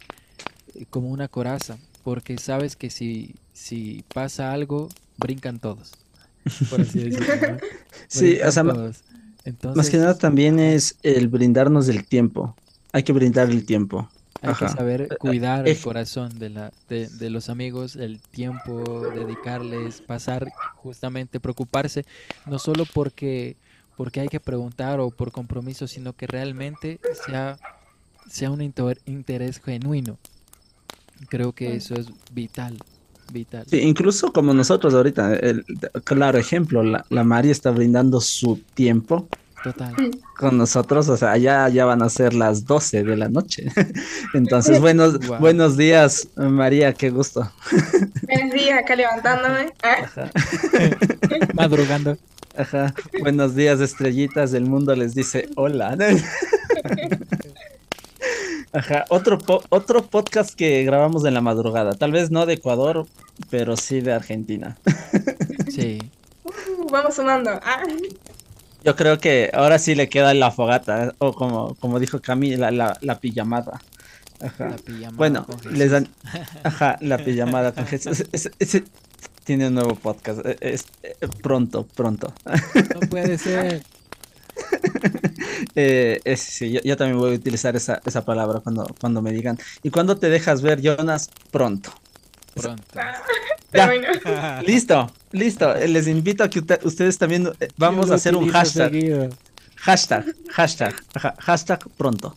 como 0.89 1.09
una 1.09 1.27
coraza, 1.27 1.77
porque 2.03 2.37
sabes 2.37 2.75
que 2.75 2.89
si, 2.89 3.35
si 3.53 4.03
pasa 4.13 4.53
algo, 4.53 4.89
brincan 5.17 5.59
todos. 5.59 5.91
Por 6.69 6.81
así 6.81 7.09
decirlo. 7.09 7.57
Sí, 8.07 8.39
o 8.41 8.51
sea, 8.51 8.63
Entonces, 9.43 9.77
más 9.77 9.89
que 9.89 9.97
nada 9.97 10.17
también 10.17 10.57
es 10.57 10.97
el 11.03 11.27
brindarnos 11.27 11.85
del 11.85 12.05
tiempo. 12.05 12.55
Hay 12.91 13.03
que 13.03 13.13
brindar 13.13 13.49
el 13.49 13.65
tiempo. 13.65 14.09
Hay 14.41 14.53
que 14.55 14.69
saber 14.69 15.01
eh, 15.01 15.07
eh, 15.11 15.15
cuidar 15.17 15.67
el 15.67 15.77
corazón 15.79 16.39
de, 16.39 16.49
la, 16.49 16.71
de, 16.87 17.29
los 17.29 17.49
amigos, 17.49 17.95
el 17.95 18.21
tiempo, 18.21 19.01
dedicarles, 19.13 20.01
pasar, 20.01 20.51
justamente 20.75 21.39
preocuparse, 21.39 22.05
no 22.45 22.57
solo 22.57 22.85
porque, 22.85 23.57
porque 23.97 24.21
hay 24.21 24.27
que 24.29 24.39
preguntar 24.39 25.01
o 25.01 25.11
por 25.11 25.31
compromiso, 25.31 25.87
sino 25.87 26.13
que 26.13 26.25
realmente 26.25 26.99
sea, 27.25 27.59
sea 28.29 28.51
un 28.51 28.61
interés 28.61 29.61
genuino. 29.63 30.17
Creo 31.29 31.51
que 31.53 31.75
eso 31.75 31.95
es 31.95 32.07
vital. 32.31 32.77
Vital. 33.31 33.65
Sí, 33.69 33.77
incluso 33.81 34.33
como 34.33 34.53
nosotros 34.55 34.93
ahorita, 34.95 35.35
el, 35.35 35.63
claro 36.03 36.39
ejemplo, 36.39 36.81
la, 36.81 37.05
la 37.09 37.23
Mari 37.23 37.51
está 37.51 37.69
brindando 37.69 38.21
su 38.21 38.59
tiempo 38.73 39.27
Total. 39.63 39.93
Con 40.37 40.57
nosotros, 40.57 41.09
o 41.09 41.17
sea, 41.17 41.35
ya, 41.37 41.67
ya 41.69 41.85
van 41.85 42.01
a 42.01 42.09
ser 42.09 42.33
las 42.33 42.65
12 42.65 43.03
de 43.03 43.17
la 43.17 43.27
noche. 43.27 43.65
Entonces, 44.33 44.79
buenos, 44.79 45.19
buenos 45.39 45.75
días, 45.75 46.29
María, 46.35 46.93
qué 46.93 47.09
gusto. 47.09 47.51
Buenos 48.23 48.53
días, 48.53 48.79
acá 48.79 48.95
levantándome. 48.95 49.73
Ajá. 49.83 50.31
Madrugando. 51.53 52.17
Ajá. 52.57 52.93
Buenos 53.19 53.55
días, 53.55 53.79
estrellitas 53.81 54.51
del 54.51 54.65
mundo 54.65 54.95
les 54.95 55.13
dice 55.13 55.49
hola. 55.55 55.97
Ajá. 58.71 59.05
Otro, 59.09 59.39
otro 59.69 60.03
podcast 60.05 60.53
que 60.53 60.83
grabamos 60.83 61.25
en 61.25 61.33
la 61.33 61.41
madrugada. 61.41 61.93
Tal 61.93 62.11
vez 62.11 62.29
no 62.29 62.45
de 62.45 62.53
Ecuador, 62.53 63.07
pero 63.49 63.75
sí 63.77 64.01
de 64.01 64.13
Argentina. 64.13 64.77
Sí. 65.69 65.99
Uh, 66.43 66.89
vamos 66.89 67.13
sumando. 67.13 67.51
Ah. 67.51 67.83
Yo 68.83 68.95
creo 68.95 69.19
que 69.19 69.51
ahora 69.53 69.77
sí 69.77 69.93
le 69.93 70.09
queda 70.09 70.33
la 70.33 70.49
fogata, 70.49 71.13
o 71.19 71.31
como, 71.33 71.75
como 71.75 71.99
dijo 71.99 72.21
Cami, 72.21 72.55
la, 72.55 72.97
la, 72.99 73.19
pijamada. 73.19 73.79
Ajá. 74.41 74.75
bueno, 75.13 75.45
les 75.69 75.91
dan. 75.91 76.09
Ajá, 76.63 76.97
la 77.01 77.19
pijamada 77.19 77.71
con 77.71 77.85
Jesús. 77.85 78.25
Tiene 79.43 79.67
un 79.67 79.75
nuevo 79.75 79.93
podcast. 79.93 80.43
E, 80.43 80.57
es, 80.61 80.85
eh, 81.03 81.15
pronto, 81.43 81.85
pronto. 81.85 82.33
No 82.45 82.99
puede 83.09 83.37
ser. 83.37 83.83
eh, 85.75 86.35
sí, 86.37 86.71
yo, 86.71 86.81
yo, 86.83 86.97
también 86.97 87.17
voy 87.17 87.31
a 87.31 87.35
utilizar 87.35 87.75
esa, 87.75 88.01
esa 88.05 88.25
palabra 88.25 88.59
cuando, 88.59 88.85
cuando 88.99 89.21
me 89.21 89.31
digan. 89.31 89.57
¿Y 89.83 89.89
cuándo 89.89 90.17
te 90.17 90.29
dejas 90.29 90.61
ver, 90.61 90.81
Jonas? 90.81 91.29
Pronto. 91.51 91.91
Pronto. 92.55 92.83
listo, 94.65 95.11
listo. 95.31 95.73
Les 95.75 96.07
invito 96.07 96.43
a 96.43 96.49
que 96.49 96.59
ustedes 96.83 97.17
también 97.17 97.51
eh, 97.59 97.67
vamos 97.77 98.09
a 98.11 98.15
hacer 98.15 98.35
un 98.35 98.49
hashtag. 98.49 99.29
Hashtag, 99.81 100.25
hashtag, 100.49 100.93
hashtag 101.39 101.79
pronto. 101.95 102.35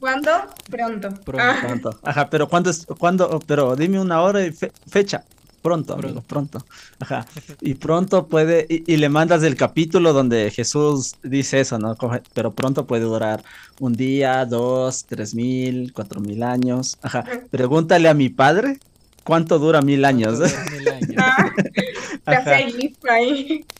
¿Cuándo? 0.00 0.30
Pronto. 0.70 1.10
Pronto. 1.22 2.00
Ajá, 2.02 2.30
pero 2.30 2.48
¿cuándo 2.48 2.70
es? 2.70 2.86
¿Cuándo? 2.86 3.38
Pero 3.46 3.76
dime 3.76 4.00
una 4.00 4.22
hora 4.22 4.42
y 4.46 4.52
fecha. 4.88 5.24
Pronto, 5.68 5.92
amigo, 5.92 6.22
pronto. 6.22 6.64
Ajá. 6.98 7.26
Y 7.60 7.74
pronto 7.74 8.26
puede, 8.26 8.66
y, 8.68 8.96
le 8.96 9.08
mandas 9.10 9.42
el 9.42 9.54
capítulo 9.54 10.14
donde 10.14 10.50
Jesús 10.50 11.16
dice 11.22 11.60
eso, 11.60 11.78
¿no? 11.78 11.94
Pero 12.32 12.52
pronto 12.52 12.86
puede 12.86 13.02
durar 13.02 13.44
un 13.78 13.92
día, 13.92 14.46
dos, 14.46 15.04
tres 15.04 15.34
mil, 15.34 15.92
cuatro 15.92 16.22
mil 16.22 16.42
años. 16.42 16.96
Ajá. 17.02 17.24
Pregúntale 17.50 18.08
a 18.08 18.14
mi 18.14 18.30
padre 18.30 18.78
¿Cuánto 19.28 19.58
dura 19.58 19.82
mil 19.82 20.06
años? 20.06 20.38
Mil 20.38 20.88
años. 20.88 21.14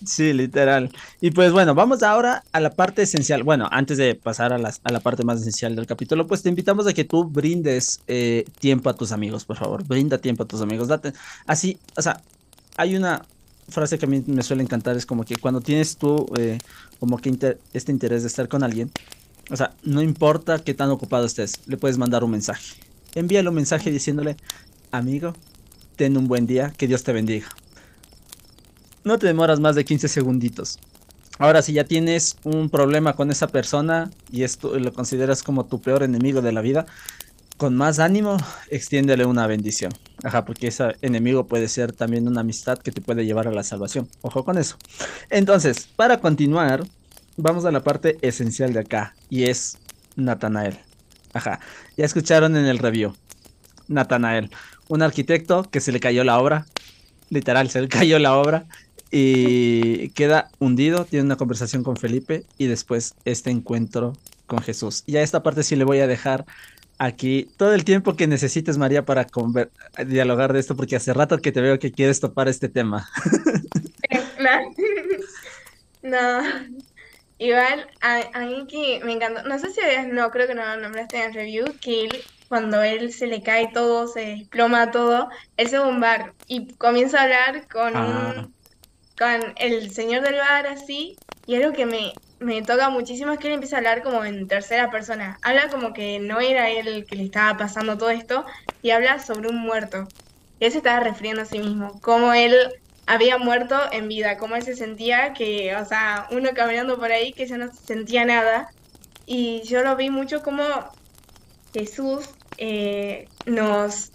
sí, 0.05 0.33
literal. 0.33 0.91
Y 1.21 1.31
pues 1.31 1.53
bueno, 1.53 1.75
vamos 1.75 2.03
ahora 2.03 2.43
a 2.53 2.61
la 2.61 2.71
parte 2.71 3.03
esencial. 3.03 3.43
Bueno, 3.43 3.69
antes 3.71 3.99
de 3.99 4.15
pasar 4.15 4.53
a, 4.53 4.57
a 4.57 4.93
la 4.93 5.01
parte 5.01 5.25
más 5.25 5.41
esencial 5.41 5.77
del 5.77 5.87
capítulo, 5.87 6.27
pues 6.27 6.43
te 6.43 6.49
invitamos 6.49 6.87
a 6.87 6.93
que 6.93 7.05
tú 7.05 7.25
brindes 7.25 8.01
eh, 8.07 8.45
tiempo 8.61 8.91
a 8.91 8.95
tus 8.95 9.13
amigos, 9.13 9.45
por 9.45 9.57
favor. 9.57 9.85
Brinda 9.87 10.19
tiempo 10.19 10.45
a 10.45 10.47
tus 10.47 10.61
amigos. 10.61 10.89
Date. 10.89 11.13
Así, 11.47 11.79
o 11.97 12.03
sea, 12.03 12.21
hay 12.77 12.97
una 12.97 13.23
frase 13.69 13.99
que 13.99 14.07
a 14.07 14.09
mí 14.09 14.23
me 14.27 14.43
suele 14.43 14.63
encantar, 14.63 14.97
es 14.97 15.07
como 15.07 15.25
que 15.25 15.37
cuando 15.37 15.61
tienes 15.61 15.97
tú 15.97 16.27
eh, 16.39 16.59
como 16.99 17.19
que 17.19 17.59
este 17.73 17.93
interés 17.93 18.23
de 18.23 18.29
estar 18.29 18.49
con 18.49 18.63
alguien, 18.63 18.91
o 19.51 19.57
sea, 19.57 19.75
no 19.83 20.03
importa 20.03 20.59
qué 20.59 20.75
tan 20.75 20.91
ocupado 20.91 21.27
estés, 21.27 21.67
le 21.67 21.77
puedes 21.77 21.99
mandar 21.99 22.25
un 22.25 22.31
mensaje. 22.31 22.75
Envíale 23.15 23.49
un 23.49 23.55
mensaje 23.55 23.91
diciéndole, 23.91 24.37
amigo, 24.91 25.35
ten 25.97 26.17
un 26.17 26.29
buen 26.29 26.47
día, 26.47 26.73
que 26.77 26.87
Dios 26.87 27.03
te 27.03 27.13
bendiga. 27.13 27.49
No 29.05 29.19
te 29.19 29.27
demoras 29.27 29.61
más 29.61 29.75
de 29.75 29.85
15 29.85 30.09
segunditos. 30.09 30.79
Ahora, 31.39 31.63
si 31.63 31.73
ya 31.73 31.85
tienes 31.85 32.37
un 32.43 32.69
problema 32.69 33.15
con 33.15 33.31
esa 33.31 33.47
persona 33.47 34.11
y 34.33 34.43
esto 34.43 34.77
lo 34.79 34.93
consideras 34.93 35.43
como 35.43 35.67
tu 35.67 35.81
peor 35.81 36.03
enemigo 36.03 36.43
de 36.43 36.53
la 36.53 36.61
vida, 36.61 36.87
con 37.57 37.77
más 37.77 37.99
ánimo, 37.99 38.37
extiéndele 38.71 39.25
una 39.25 39.47
bendición. 39.47 39.93
Ajá, 40.25 40.45
porque 40.45 40.69
ese 40.69 40.97
enemigo 41.01 41.47
puede 41.47 41.69
ser 41.69 41.93
también 41.93 42.27
una 42.27 42.41
amistad 42.41 42.79
que 42.79 42.93
te 42.93 43.01
puede 43.01 43.25
llevar 43.25 43.47
a 43.47 43.53
la 43.53 43.63
salvación. 43.63 44.09
Ojo 44.23 44.45
con 44.45 44.59
eso. 44.59 44.77
Entonces, 45.31 45.89
para 45.95 46.21
continuar, 46.21 46.85
vamos 47.37 47.65
a 47.65 47.71
la 47.71 47.85
parte 47.85 48.19
esencial 48.23 48.73
de 48.73 48.81
acá, 48.81 49.15
y 49.31 49.45
es 49.45 49.79
Natanael. 50.17 50.79
Ajá, 51.33 51.61
ya 51.97 52.05
escucharon 52.05 52.57
en 52.57 52.67
el 52.67 52.79
review. 52.79 53.15
Natanael 53.87 54.51
un 54.89 55.03
arquitecto 55.03 55.65
que 55.65 55.81
se 55.81 55.93
le 55.93 56.01
cayó 56.01 56.25
la 56.25 56.39
obra, 56.39 56.67
literal, 57.31 57.71
se 57.71 57.83
le 57.83 57.89
cayó 57.89 58.19
la 58.19 58.37
obra 58.37 58.67
y 59.11 60.11
queda 60.11 60.51
hundido, 60.59 61.05
tiene 61.05 61.25
una 61.25 61.37
conversación 61.37 61.83
con 61.83 61.97
Felipe 61.97 62.45
y 62.59 62.67
después 62.67 63.15
este 63.25 63.51
encuentro 63.51 64.13
con 64.47 64.61
Jesús. 64.61 65.03
Y 65.07 65.17
a 65.17 65.23
esta 65.23 65.43
parte 65.43 65.63
sí 65.63 65.77
le 65.77 65.85
voy 65.85 66.01
a 66.01 66.07
dejar 66.07 66.45
aquí 66.99 67.49
todo 67.57 67.75
el 67.75 67.85
tiempo 67.85 68.17
que 68.17 68.27
necesites, 68.27 68.77
María, 68.77 69.05
para 69.05 69.27
dialogar 70.07 70.53
de 70.53 70.61
esto, 70.61 70.77
porque 70.77 70.97
hace 70.97 71.15
rato 71.15 71.39
que 71.39 71.53
te 71.53 71.61
veo 71.61 71.79
que 71.79 71.93
quieres 71.93 72.21
topar 72.21 72.49
este 72.49 72.69
tema. 72.69 73.09
No, 76.03 76.41
igual 77.39 77.87
a, 78.01 78.21
a, 78.33 78.41
mí 78.47 78.67
que 78.69 79.01
me 79.05 79.13
encantó, 79.13 79.43
no 79.43 79.59
sé 79.59 79.71
si 79.73 79.81
habías, 79.81 80.07
no, 80.07 80.31
creo 80.31 80.47
que 80.47 80.55
no 80.55 80.65
lo 80.65 80.81
nombraste 80.81 81.19
en 81.19 81.25
el 81.25 81.35
review, 81.35 81.67
que 81.81 82.05
él, 82.05 82.11
cuando 82.49 82.83
él 82.83 83.13
se 83.13 83.27
le 83.27 83.43
cae 83.43 83.71
todo, 83.75 84.07
se 84.07 84.21
desploma 84.21 84.91
todo, 84.91 85.29
él 85.57 85.69
se 85.69 85.79
va 85.79 85.87
a 85.87 85.89
un 85.89 86.01
bar 86.01 86.35
y 86.47 86.73
comienza 86.75 87.21
a 87.21 87.25
hablar 87.25 87.69
con 87.69 87.93
Ah. 87.97 88.35
un, 88.37 88.55
con 89.19 89.55
el 89.57 89.91
señor 89.91 90.23
del 90.23 90.37
bar 90.37 90.67
así, 90.67 91.17
y 91.47 91.57
algo 91.57 91.73
que 91.73 91.87
me, 91.87 92.13
me 92.39 92.63
toca 92.63 92.89
muchísimo 92.91 93.33
es 93.33 93.39
que 93.39 93.49
él 93.49 93.55
empieza 93.55 93.77
a 93.77 93.79
hablar 93.79 94.03
como 94.03 94.25
en 94.25 94.47
tercera 94.47 94.91
persona, 94.91 95.39
habla 95.43 95.69
como 95.69 95.93
que 95.93 96.19
no 96.19 96.41
era 96.41 96.71
él 96.71 96.89
el 96.89 97.07
que 97.07 97.17
le 97.17 97.25
estaba 97.25 97.57
pasando 97.57 97.99
todo 97.99 98.11
esto, 98.11 98.45
y 98.83 98.91
habla 98.91 99.19
sobre 99.19 99.49
un 99.49 99.59
muerto, 99.59 100.07
y 100.61 100.67
él 100.67 100.73
se 100.73 100.79
estaba 100.79 101.01
refiriendo 101.01 101.43
a 101.43 101.47
sí 101.47 101.59
mismo, 101.59 102.01
como 102.01 102.33
él 102.33 102.55
había 103.09 103.39
muerto 103.39 103.81
en 103.91 104.07
vida, 104.07 104.37
cómo 104.37 104.55
él 104.55 104.63
se 104.63 104.77
sentía 104.77 105.33
que, 105.33 105.75
o 105.77 105.85
sea, 105.87 106.29
uno 106.31 106.51
caminando 106.55 106.99
por 106.99 107.11
ahí 107.11 107.33
que 107.33 107.47
ya 107.47 107.57
no 107.57 107.73
sentía 107.73 108.27
nada. 108.27 108.69
Y 109.25 109.63
yo 109.63 109.83
lo 109.83 109.97
vi 109.97 110.11
mucho 110.11 110.43
como 110.43 110.63
Jesús 111.73 112.29
eh, 112.59 113.27
nos, 113.47 114.13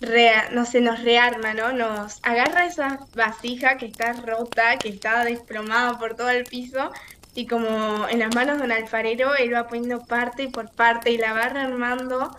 rea- 0.00 0.50
no 0.52 0.64
sé, 0.64 0.80
nos 0.80 1.02
rearma, 1.02 1.54
¿no? 1.54 1.72
Nos 1.72 2.18
agarra 2.22 2.66
esa 2.66 2.98
vasija 3.14 3.76
que 3.78 3.86
está 3.86 4.12
rota, 4.12 4.76
que 4.78 4.88
está 4.88 5.24
desplomada 5.24 5.98
por 5.98 6.16
todo 6.16 6.30
el 6.30 6.44
piso, 6.44 6.90
y 7.34 7.46
como 7.46 8.08
en 8.08 8.20
las 8.20 8.34
manos 8.34 8.58
de 8.58 8.64
un 8.64 8.72
alfarero, 8.72 9.34
él 9.34 9.54
va 9.54 9.66
poniendo 9.68 10.04
parte 10.04 10.48
por 10.48 10.70
parte 10.74 11.10
y 11.10 11.18
la 11.18 11.32
va 11.34 11.48
rearmando 11.48 12.30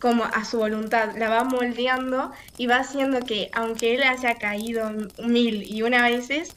como 0.00 0.24
a 0.24 0.44
su 0.44 0.58
voluntad, 0.58 1.16
la 1.16 1.28
va 1.28 1.44
moldeando 1.44 2.30
y 2.56 2.66
va 2.66 2.76
haciendo 2.78 3.20
que, 3.20 3.48
aunque 3.54 3.94
él 3.94 4.02
haya 4.02 4.34
caído 4.36 4.90
mil 5.18 5.62
y 5.64 5.82
una 5.82 6.02
veces, 6.08 6.54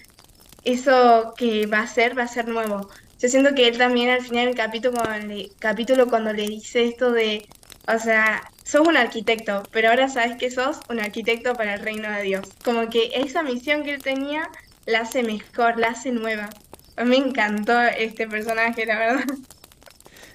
eso 0.64 1.34
que 1.38 1.66
va 1.68 1.80
a 1.80 1.88
ser, 1.88 2.18
va 2.18 2.24
a 2.24 2.28
ser 2.28 2.48
nuevo. 2.48 2.90
Yo 3.20 3.30
siento 3.30 3.56
que 3.56 3.68
él 3.68 3.78
también 3.78 4.10
al 4.10 4.22
final 4.22 4.46
del 4.46 4.56
capítulo, 4.56 4.98
cuando 5.02 5.28
le, 5.28 5.50
capítulo, 5.60 6.08
cuando 6.08 6.34
le 6.34 6.44
dice 6.44 6.86
esto 6.86 7.12
de, 7.12 7.48
o 7.88 8.00
sea, 8.00 8.44
sos 8.64 8.88
un 8.88 8.98
arquitecto, 8.98 9.64
pero 9.72 9.90
ahora 9.90 10.10
sabes 10.10 10.38
que 10.38 10.52
sos 10.52 10.80
un 10.90 11.00
arquitecto 11.00 11.56
para 11.58 11.76
el 11.76 11.82
reino 11.82 12.10
de 12.12 12.24
Dios. 12.24 12.50
Como 12.64 12.90
que 12.90 13.12
esa 13.16 13.44
misión 13.44 13.84
que 13.84 13.94
él 13.96 14.04
tenía 14.04 14.50
la 14.86 15.02
hace 15.02 15.24
mejor, 15.24 15.78
la 15.80 15.90
hace 15.90 16.12
nueva. 16.12 16.50
A 16.98 17.04
mí 17.06 17.20
me 17.22 17.28
encantó 17.30 17.80
este 17.82 18.28
personaje, 18.28 18.86
la 18.86 18.98
verdad. 19.00 19.26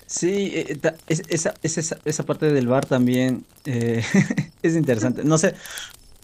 Sí, 0.07 0.53
eh, 0.55 0.78
es- 1.09 1.22
esa, 1.28 1.55
es 1.62 1.78
esa, 1.78 1.98
esa 2.05 2.24
parte 2.24 2.46
del 2.53 2.66
bar 2.68 2.86
también 2.86 3.46
eh, 3.64 4.05
es 4.62 4.74
interesante. 4.76 5.24
No 5.24 5.38
sé, 5.38 5.55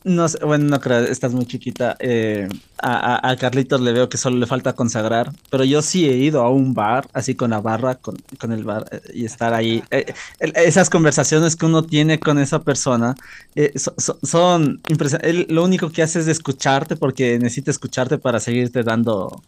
no 0.08 0.28
sé, 0.28 0.38
bueno, 0.44 0.64
no 0.66 0.80
creo, 0.80 1.00
estás 1.00 1.32
muy 1.34 1.46
chiquita. 1.46 1.96
eh, 2.00 2.48
a, 2.78 3.30
a- 3.30 3.36
Carlitos 3.36 3.80
le 3.80 3.92
veo 3.92 4.08
que 4.08 4.16
solo 4.18 4.36
le 4.38 4.46
falta 4.46 4.74
consagrar, 4.74 5.32
pero 5.50 5.64
yo 5.64 5.82
sí 5.82 6.06
he 6.08 6.16
ido 6.16 6.42
a 6.42 6.50
un 6.50 6.74
bar, 6.74 7.08
así 7.12 7.36
con 7.36 7.50
la 7.50 7.60
barra, 7.60 7.96
con, 7.96 8.16
con 8.38 8.52
el 8.52 8.64
bar, 8.64 8.86
eh, 8.90 9.00
y 9.14 9.24
estar 9.24 9.54
ahí. 9.54 9.86
eh, 9.90 10.14
esas 10.40 10.90
conversaciones 10.90 11.56
que 11.56 11.66
uno 11.66 11.86
tiene 11.86 12.22
con 12.22 12.38
esa 12.38 12.62
persona 12.64 13.18
so- 13.76 13.94
so- 13.98 14.18
son 14.22 14.82
impresionantes. 14.88 15.46
Lo 15.50 15.64
único 15.64 15.90
que 15.90 16.02
hace 16.02 16.20
es 16.20 16.28
escucharte 16.28 16.96
porque 16.96 17.38
necesita 17.38 17.70
escucharte 17.70 18.18
para 18.18 18.40
seguirte 18.40 18.82
dando, 18.82 19.44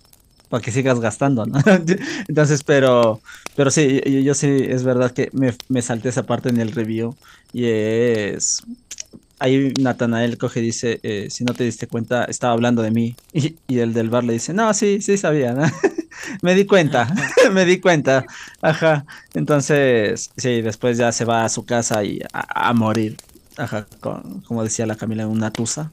para 0.49 0.63
que 0.63 0.73
sigas 0.73 1.01
gastando, 1.01 1.47
¿no? 1.47 1.59
Entonces, 2.29 2.65
pero... 2.65 3.23
Pero 3.55 3.71
sí, 3.71 4.01
yo, 4.07 4.21
yo 4.21 4.35
sí, 4.35 4.47
es 4.69 4.85
verdad 4.85 5.13
que 5.13 5.29
me, 5.33 5.55
me 5.69 5.83
salté 5.83 6.09
esa 6.11 6.25
parte 6.27 6.49
en 6.51 6.59
el 6.61 6.73
review 6.73 7.19
y 7.53 7.67
es... 7.67 8.63
Ahí 9.41 9.73
Natanael 9.81 10.39
coge 10.39 10.61
y 10.61 10.65
dice, 10.65 11.01
eh, 11.03 11.29
si 11.31 11.45
no 11.45 11.55
te 11.57 11.65
diste 11.65 11.89
cuenta, 11.89 12.25
estaba 12.27 12.53
hablando 12.55 12.83
de 12.83 12.93
mí. 12.93 13.17
Y, 13.33 13.57
y 13.69 13.79
el 13.81 13.95
del 13.95 14.11
bar 14.11 14.25
le 14.25 14.35
dice, 14.35 14.53
no, 14.55 14.73
sí, 14.75 15.01
sí 15.03 15.19
sabía, 15.19 15.55
¿no? 15.55 15.65
Me 16.43 16.55
di 16.55 16.67
cuenta, 16.67 17.13
me 17.53 17.65
di 17.65 17.81
cuenta. 17.81 18.27
Ajá. 18.63 19.07
Entonces, 19.35 20.31
sí, 20.37 20.61
después 20.63 20.99
ya 20.99 21.13
se 21.13 21.25
va 21.25 21.45
a 21.45 21.49
su 21.49 21.65
casa 21.65 22.05
y 22.05 22.21
a, 22.33 22.69
a 22.71 22.75
morir. 22.75 23.17
Ajá, 23.57 23.87
con- 24.01 24.43
como 24.43 24.63
decía 24.65 24.87
la 24.87 24.97
Camila, 24.97 25.27
una 25.29 25.51
tusa. 25.53 25.93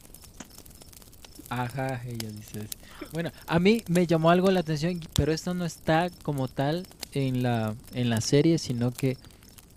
Ajá, 1.49 2.01
ella 2.05 2.29
dice. 2.31 2.59
eso. 2.59 2.77
Bueno, 3.13 3.31
a 3.47 3.59
mí 3.59 3.83
me 3.87 4.05
llamó 4.07 4.31
algo 4.31 4.51
la 4.51 4.59
atención, 4.61 4.99
pero 5.13 5.31
esto 5.31 5.53
no 5.53 5.65
está 5.65 6.09
como 6.23 6.47
tal 6.49 6.85
en 7.13 7.41
la, 7.43 7.75
en 7.93 8.09
la 8.09 8.21
serie, 8.21 8.57
sino 8.57 8.91
que 8.91 9.17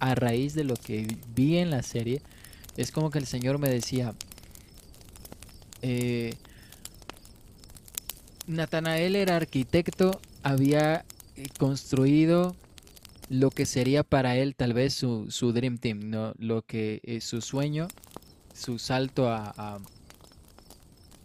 a 0.01 0.15
raíz 0.15 0.55
de 0.55 0.65
lo 0.65 0.75
que 0.77 1.07
vi 1.35 1.59
en 1.59 1.71
la 1.71 1.83
serie, 1.83 2.23
es 2.77 2.93
como 2.93 3.11
que 3.11 3.19
el 3.19 3.27
Señor 3.27 3.59
me 3.59 3.69
decía, 3.69 4.15
eh, 5.83 6.35
Natanael 8.47 9.17
era 9.17 9.37
arquitecto, 9.37 10.21
había 10.43 11.05
eh, 11.37 11.47
construido 11.59 12.57
lo 13.29 13.51
que 13.51 13.65
sería 13.65 14.03
para 14.03 14.37
él 14.37 14.55
tal 14.57 14.73
vez 14.73 14.93
su, 14.95 15.31
su 15.31 15.53
Dream 15.53 15.79
Team, 15.79 16.11
¿no? 16.11 16.33
Lo 16.39 16.63
que 16.63 17.01
es 17.05 17.25
su 17.25 17.41
sueño, 17.41 17.87
su 18.55 18.79
salto 18.79 19.29
a, 19.29 19.55
a, 19.57 19.79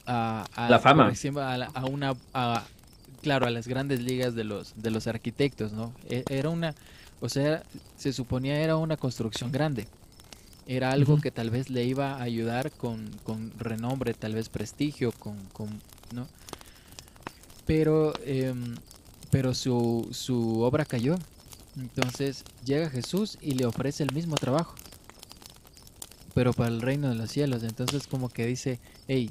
a- 0.06 0.46
a- 0.56 0.70
La 0.70 0.80
fama. 0.80 1.10
ejemplo, 1.10 1.41
a, 1.43 1.58
la- 1.58 1.72
a 1.74 1.86
una, 1.86 2.14
a- 2.34 2.64
claro, 3.24 3.48
a 3.48 3.50
las 3.50 3.68
grandes 3.68 4.02
ligas 4.02 4.36
de 4.36 4.43
los, 4.43 4.74
de 4.76 4.91
los 4.91 5.08
arquitectos, 5.08 5.72
¿no? 5.74 5.93
E- 6.10 6.26
Era 6.30 6.50
una, 6.50 6.76
o 7.22 7.30
sea, 7.30 7.64
se 7.98 8.14
suponía 8.14 8.60
era 8.60 8.78
una 8.78 8.98
construcción 8.98 9.52
grande. 9.52 9.88
Era 10.68 10.91
algo 10.91 11.18
que 11.22 11.30
tal 11.32 11.51
vez 11.51 11.70
le 11.70 11.84
iba 11.86 12.16
a 12.16 12.24
ayudar 12.24 12.72
con, 12.72 13.11
con 13.24 13.51
renombre, 13.59 14.13
tal 14.16 14.34
vez 14.34 14.49
prestigio, 14.49 15.11
con, 15.11 15.38
con 15.53 15.70
¿no? 16.13 16.28
Pero, 17.66 18.13
em, 18.26 18.76
pero 19.32 19.53
su, 19.53 20.07
su 20.11 20.61
obra 20.61 20.86
cayó. 20.86 21.18
Entonces 21.78 22.43
llega 22.63 22.89
Jesús 22.89 23.38
y 23.41 23.51
le 23.51 23.66
ofrece 23.66 24.01
el 24.03 24.11
mismo 24.13 24.36
trabajo, 24.36 24.76
pero 26.34 26.53
para 26.53 26.70
el 26.70 26.82
reino 26.82 27.09
de 27.09 27.16
los 27.16 27.30
cielos. 27.32 27.63
Entonces 27.63 28.07
como 28.07 28.30
que 28.30 28.45
dice, 28.45 28.80
hey, 29.07 29.30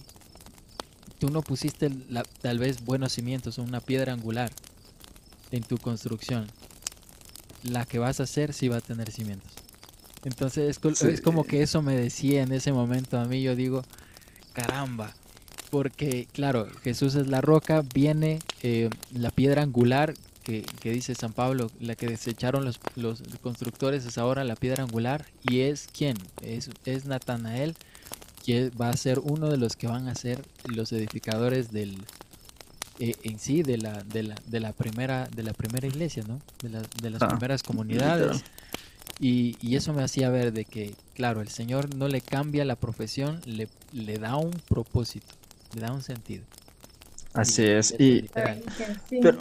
tú 1.18 1.30
no 1.30 1.42
pusiste 1.42 1.90
la- 2.10 2.22
tal 2.42 2.58
vez 2.58 2.84
buenos 2.84 3.12
cimientos 3.12 3.58
o 3.58 3.62
una 3.62 3.80
piedra 3.80 4.12
angular 4.12 4.52
en 5.50 5.62
tu 5.62 5.78
construcción. 5.78 6.46
La 7.62 7.86
que 7.86 7.98
vas 7.98 8.20
a 8.20 8.24
hacer 8.24 8.52
sí 8.52 8.68
va 8.68 8.76
a 8.76 8.80
tener 8.82 9.10
cimientos. 9.10 9.52
Entonces 10.24 10.70
es, 10.70 10.78
col- 10.78 10.96
Sí. 10.96 11.06
es 11.08 11.20
como 11.20 11.44
que 11.44 11.62
eso 11.62 11.82
me 11.82 11.94
decía 11.94 12.42
en 12.42 12.52
ese 12.52 12.72
momento 12.72 13.18
a 13.18 13.24
mí, 13.26 13.42
yo 13.42 13.54
digo, 13.54 13.82
caramba, 14.52 15.12
porque 15.70 16.26
claro, 16.32 16.68
Jesús 16.82 17.14
es 17.14 17.26
la 17.26 17.40
roca, 17.40 17.82
viene 17.94 18.38
eh, 18.62 18.88
la 19.12 19.30
piedra 19.30 19.62
angular 19.62 20.14
que, 20.42 20.62
que 20.80 20.90
dice 20.92 21.14
San 21.14 21.32
Pablo, 21.32 21.70
la 21.80 21.94
que 21.94 22.06
desecharon 22.06 22.64
los, 22.64 22.78
los 22.96 23.22
constructores 23.42 24.04
es 24.04 24.18
ahora 24.18 24.44
la 24.44 24.56
piedra 24.56 24.84
angular 24.84 25.26
y 25.42 25.60
es 25.60 25.88
quién, 25.92 26.16
es, 26.42 26.70
es 26.84 27.06
Natanael, 27.06 27.74
que 28.44 28.68
va 28.70 28.90
a 28.90 28.96
ser 28.96 29.20
uno 29.20 29.48
de 29.50 29.56
los 29.56 29.74
que 29.74 29.86
van 29.86 30.06
a 30.06 30.14
ser 30.14 30.42
los 30.66 30.92
edificadores 30.92 31.72
del 31.72 31.96
eh, 33.00 33.14
en 33.24 33.38
sí 33.38 33.62
de 33.62 33.78
la, 33.78 34.02
de 34.04 34.22
la, 34.22 34.34
de 34.46 34.60
la 34.60 34.72
primera 34.72 35.26
de 35.34 35.42
la 35.42 35.52
primera 35.54 35.86
iglesia, 35.86 36.22
¿no? 36.28 36.40
De, 36.62 36.68
la- 36.68 36.82
de 37.02 37.10
las 37.10 37.22
Ah, 37.22 37.28
primeras 37.28 37.62
comunidades. 37.62 38.44
Y, 39.26 39.56
y 39.62 39.76
eso 39.76 39.94
me 39.94 40.02
hacía 40.02 40.28
ver 40.28 40.52
de 40.52 40.66
que, 40.66 40.92
claro, 41.14 41.40
el 41.40 41.48
Señor 41.48 41.94
no 41.94 42.08
le 42.08 42.20
cambia 42.20 42.64
la 42.66 42.76
profesión, 42.76 43.40
le, 43.46 43.68
le 43.92 44.18
da 44.18 44.36
un 44.36 44.50
propósito, 44.68 45.26
le 45.74 45.80
da 45.80 45.92
un 45.92 46.02
sentido. 46.02 46.42
Así 47.32 47.62
Y 47.62 47.66
es. 47.70 47.94
Y. 47.98 48.26
Pero, 49.22 49.38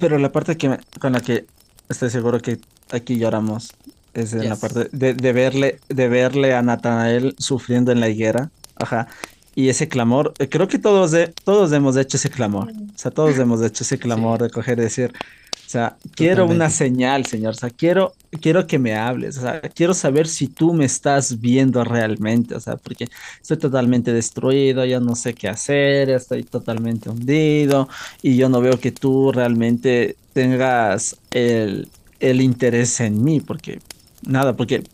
pero 0.00 0.18
la 0.18 0.32
parte 0.32 0.56
que 0.56 0.68
me- 0.70 0.80
con 1.00 1.12
la 1.12 1.20
que 1.20 1.46
estoy 1.88 2.10
seguro 2.10 2.40
que 2.40 2.58
aquí 2.90 3.18
lloramos 3.18 3.68
es 4.14 4.32
en 4.32 4.48
la 4.48 4.56
parte 4.56 4.88
de, 4.90 5.14
de 5.14 5.32
verle, 5.32 5.78
de 5.88 6.08
verle 6.08 6.52
a 6.54 6.62
Natanael 6.62 7.36
sufriendo 7.38 7.92
en 7.92 8.00
la 8.00 8.08
higuera. 8.08 8.50
Ajá. 8.76 9.06
Y 9.54 9.68
ese 9.68 9.86
clamor, 9.88 10.34
eh, 10.40 10.48
creo 10.48 10.66
que 10.66 10.80
todos, 10.80 11.12
de- 11.12 11.28
todos 11.44 11.70
hemos 11.72 11.96
hecho 11.96 12.16
ese 12.16 12.30
clamor. 12.30 12.72
O 12.72 12.98
sea, 12.98 13.12
todos 13.12 13.38
hemos 13.38 13.62
hecho 13.62 13.84
ese 13.84 13.96
clamor 14.00 14.42
de 14.42 14.50
coger 14.50 14.78
y 14.80 14.82
decir, 14.82 15.12
o 15.14 15.70
sea, 15.70 15.96
quiero 16.16 16.46
una 16.46 16.68
señal, 16.68 17.26
Señor. 17.26 17.52
O 17.54 17.56
sea, 17.56 17.70
quiero, 17.70 18.14
quiero 18.38 18.66
que 18.66 18.78
me 18.78 18.94
hables. 18.96 19.38
O 19.38 19.40
sea, 19.42 19.60
quiero 19.60 19.94
saber 19.94 20.28
si 20.28 20.46
tú 20.46 20.72
me 20.72 20.84
estás 20.84 21.40
viendo 21.40 21.84
realmente. 21.84 22.54
O 22.54 22.60
sea, 22.60 22.76
porque 22.76 23.08
estoy 23.40 23.56
totalmente 23.56 24.12
destruido, 24.12 24.84
ya 24.84 25.00
no 25.00 25.14
sé 25.16 25.34
qué 25.34 25.48
hacer, 25.48 26.10
estoy 26.10 26.44
totalmente 26.44 27.10
hundido 27.10 27.88
y 28.22 28.36
yo 28.36 28.48
no 28.48 28.60
veo 28.60 28.78
que 28.78 28.92
tú 28.92 29.32
realmente 29.32 30.16
tengas 30.32 31.16
el, 31.32 31.88
el 32.20 32.40
interés 32.40 33.00
en 33.00 33.22
mí, 33.24 33.40
porque 33.40 33.80
nada, 34.22 34.56
porque 34.56 34.84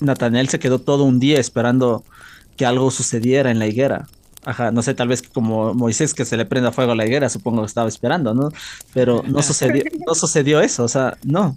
Nathaniel 0.00 0.48
se 0.48 0.58
quedó 0.58 0.78
todo 0.78 1.04
un 1.04 1.20
día 1.20 1.38
esperando 1.38 2.04
que 2.56 2.66
algo 2.66 2.90
sucediera 2.90 3.50
en 3.50 3.58
la 3.58 3.66
higuera. 3.66 4.08
Ajá, 4.42 4.70
no 4.70 4.82
sé, 4.82 4.94
tal 4.94 5.08
vez 5.08 5.22
como 5.22 5.74
Moisés 5.74 6.14
que 6.14 6.24
se 6.24 6.36
le 6.36 6.46
prenda 6.46 6.72
fuego 6.72 6.92
a 6.92 6.94
la 6.94 7.06
higuera, 7.06 7.28
supongo 7.28 7.60
que 7.60 7.66
estaba 7.66 7.88
esperando, 7.88 8.32
¿no? 8.32 8.50
Pero 8.94 9.22
no 9.26 9.42
sucedió, 9.42 9.84
no 10.06 10.14
sucedió 10.14 10.60
eso, 10.60 10.84
o 10.84 10.88
sea, 10.88 11.18
no. 11.22 11.56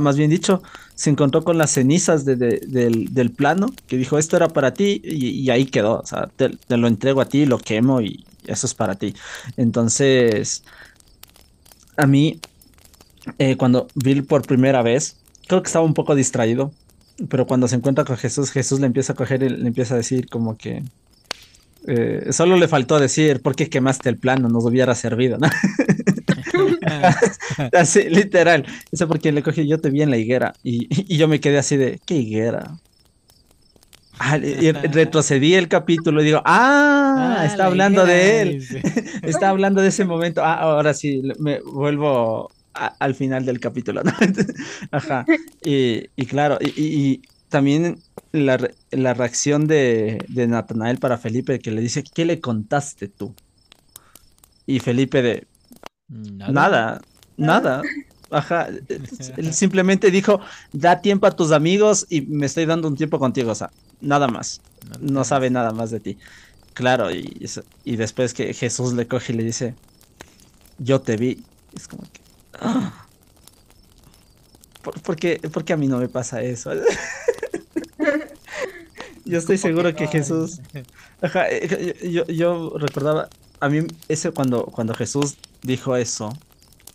Más 0.00 0.16
bien 0.16 0.30
dicho, 0.30 0.62
se 0.94 1.10
encontró 1.10 1.42
con 1.42 1.56
las 1.58 1.70
cenizas 1.70 2.24
de, 2.24 2.36
de- 2.36 3.06
del, 3.08 3.30
plano, 3.30 3.72
que 3.86 3.96
dijo, 3.96 4.18
esto 4.18 4.36
era 4.36 4.48
para 4.48 4.74
ti, 4.74 5.00
y, 5.04 5.48
ahí 5.50 5.66
quedó, 5.66 6.00
o 6.00 6.06
sea, 6.06 6.28
te, 6.36 6.50
te 6.50 6.76
lo 6.76 6.86
entrego 6.88 7.20
a 7.20 7.26
ti, 7.28 7.46
lo 7.46 7.58
quemo 7.58 8.00
y 8.00 8.24
eso 8.46 8.66
es 8.66 8.74
para 8.74 8.94
ti. 8.96 9.14
Entonces, 9.56 10.64
a 11.96 12.06
mí, 12.06 12.40
eh, 13.38 13.56
cuando 13.56 13.88
vi 13.94 14.22
por 14.22 14.46
primera 14.46 14.82
vez, 14.82 15.16
creo 15.46 15.62
que 15.62 15.68
estaba 15.68 15.84
un 15.84 15.94
poco 15.94 16.14
distraído, 16.14 16.72
pero 17.28 17.46
cuando 17.46 17.68
se 17.68 17.76
encuentra 17.76 18.04
con 18.04 18.16
Jesús, 18.16 18.50
Jesús 18.50 18.80
le 18.80 18.86
empieza 18.86 19.12
a 19.12 19.16
coger 19.16 19.42
y 19.42 19.48
le 19.50 19.66
empieza 19.68 19.94
a 19.94 19.98
decir 19.98 20.28
como 20.28 20.56
que 20.56 20.84
eh, 21.86 22.28
solo 22.32 22.56
le 22.56 22.68
faltó 22.68 22.98
decir, 22.98 23.40
¿por 23.40 23.56
qué 23.56 23.68
quemaste 23.68 24.08
el 24.08 24.18
plano? 24.18 24.48
Nos 24.48 24.64
hubiera 24.64 24.94
servido, 24.94 25.38
¿no? 25.38 25.48
Así, 27.72 28.08
literal. 28.08 28.66
Eso 28.90 29.08
porque 29.08 29.32
le 29.32 29.42
cogí, 29.42 29.66
yo 29.68 29.80
te 29.80 29.90
vi 29.90 30.02
en 30.02 30.10
la 30.10 30.16
higuera 30.16 30.54
y, 30.62 30.88
y 31.12 31.16
yo 31.18 31.28
me 31.28 31.40
quedé 31.40 31.58
así 31.58 31.76
de, 31.76 32.00
¿qué 32.04 32.16
higuera? 32.16 32.78
Ah, 34.20 34.36
y 34.38 34.72
retrocedí 34.72 35.54
el 35.54 35.68
capítulo 35.68 36.20
y 36.20 36.24
digo, 36.24 36.42
ah, 36.44 37.42
está 37.44 37.58
la 37.58 37.64
hablando 37.66 38.04
de 38.04 38.42
él. 38.42 38.66
Está 39.22 39.50
hablando 39.50 39.80
de 39.80 39.88
ese 39.88 40.04
momento. 40.04 40.42
Ah, 40.44 40.54
ahora 40.54 40.92
sí, 40.92 41.22
me 41.38 41.60
vuelvo 41.60 42.50
a- 42.74 42.96
al 42.98 43.14
final 43.14 43.44
del 43.44 43.60
capítulo, 43.60 44.02
¿no? 44.02 44.12
Ajá. 44.90 45.24
Y, 45.64 46.06
y 46.16 46.26
claro, 46.26 46.58
y, 46.60 47.22
también 47.48 48.02
la, 48.32 48.58
la 48.90 49.14
reacción 49.14 49.66
de, 49.68 50.18
de 50.28 50.46
Natanael 50.48 50.98
para 50.98 51.16
Felipe, 51.16 51.60
que 51.60 51.70
le 51.70 51.80
dice, 51.80 52.02
¿qué 52.02 52.24
le 52.24 52.40
contaste 52.40 53.08
tú? 53.08 53.34
Y 54.66 54.80
Felipe 54.80 55.22
de, 55.22 55.46
nada, 56.08 57.00
nada. 57.36 57.82
Ajá. 58.30 58.68
Él 59.36 59.54
simplemente 59.54 60.10
dijo, 60.10 60.40
da 60.72 61.00
tiempo 61.00 61.26
a 61.26 61.36
tus 61.36 61.52
amigos 61.52 62.06
y 62.08 62.22
me 62.22 62.46
estoy 62.46 62.66
dando 62.66 62.88
un 62.88 62.96
tiempo 62.96 63.18
contigo, 63.18 63.52
o 63.52 63.54
sea, 63.54 63.70
nada 64.00 64.28
más 64.28 64.60
no 65.00 65.24
sabe 65.24 65.50
nada 65.50 65.72
más 65.72 65.90
de 65.90 66.00
ti. 66.00 66.18
Claro, 66.74 67.10
y, 67.10 67.36
eso- 67.40 67.64
y 67.84 67.96
después 67.96 68.34
que 68.34 68.52
Jesús 68.54 68.92
le 68.94 69.06
coge 69.08 69.32
y 69.32 69.36
le 69.36 69.44
dice, 69.44 69.74
yo 70.78 71.00
te 71.00 71.16
vi, 71.16 71.42
es 71.74 71.88
como 71.88 72.02
que... 72.04 72.20
¡ah! 72.60 73.06
¿Por, 74.82 75.00
por 75.02 75.16
qué, 75.16 75.38
por 75.52 75.64
qué 75.64 75.72
a 75.72 75.76
mí 75.76 75.88
no 75.88 75.98
me 75.98 76.08
pasa 76.08 76.40
eso? 76.42 76.70
yo 79.24 79.38
estoy 79.38 79.58
seguro 79.58 79.94
que 79.94 80.06
Jesús... 80.06 80.60
Ajá, 81.20 81.48
eh, 81.50 81.94
yo, 82.04 82.24
yo- 82.26 82.32
yo 82.32 82.78
recordaba, 82.78 83.28
a 83.60 83.68
mí 83.68 83.86
ese 84.08 84.30
cuando, 84.30 84.64
cuando 84.66 84.94
Jesús 84.94 85.36
dijo 85.62 85.96
eso, 85.96 86.36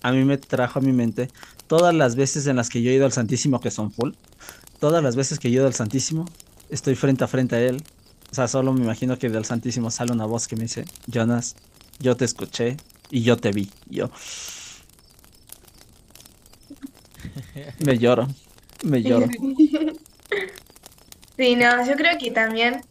a 0.01 0.11
mí 0.11 0.23
me 0.23 0.37
trajo 0.37 0.79
a 0.79 0.81
mi 0.81 0.91
mente 0.91 1.29
todas 1.67 1.93
las 1.93 2.15
veces 2.15 2.47
en 2.47 2.55
las 2.55 2.69
que 2.69 2.81
yo 2.81 2.91
he 2.91 2.95
ido 2.95 3.05
al 3.05 3.11
Santísimo, 3.11 3.59
que 3.59 3.71
son 3.71 3.91
full, 3.91 4.11
todas 4.79 5.03
las 5.03 5.15
veces 5.15 5.39
que 5.39 5.47
he 5.47 5.51
ido 5.51 5.65
al 5.65 5.73
Santísimo, 5.73 6.25
estoy 6.69 6.95
frente 6.95 7.23
a 7.23 7.27
frente 7.27 7.55
a 7.55 7.61
él. 7.61 7.83
O 8.31 8.35
sea, 8.35 8.47
solo 8.47 8.73
me 8.73 8.83
imagino 8.83 9.17
que 9.17 9.29
del 9.29 9.45
Santísimo 9.45 9.91
sale 9.91 10.11
una 10.11 10.25
voz 10.25 10.47
que 10.47 10.55
me 10.55 10.63
dice, 10.63 10.85
Jonas, 11.07 11.55
yo 11.99 12.17
te 12.17 12.25
escuché 12.25 12.77
y 13.09 13.21
yo 13.21 13.37
te 13.37 13.51
vi. 13.51 13.69
Y 13.89 13.97
yo 13.97 14.09
me 17.85 17.97
lloro, 17.97 18.27
me 18.83 19.01
lloro. 19.01 19.27
Sí, 21.37 21.55
no, 21.55 21.85
yo 21.87 21.95
creo 21.95 22.17
que 22.19 22.31
también 22.31 22.81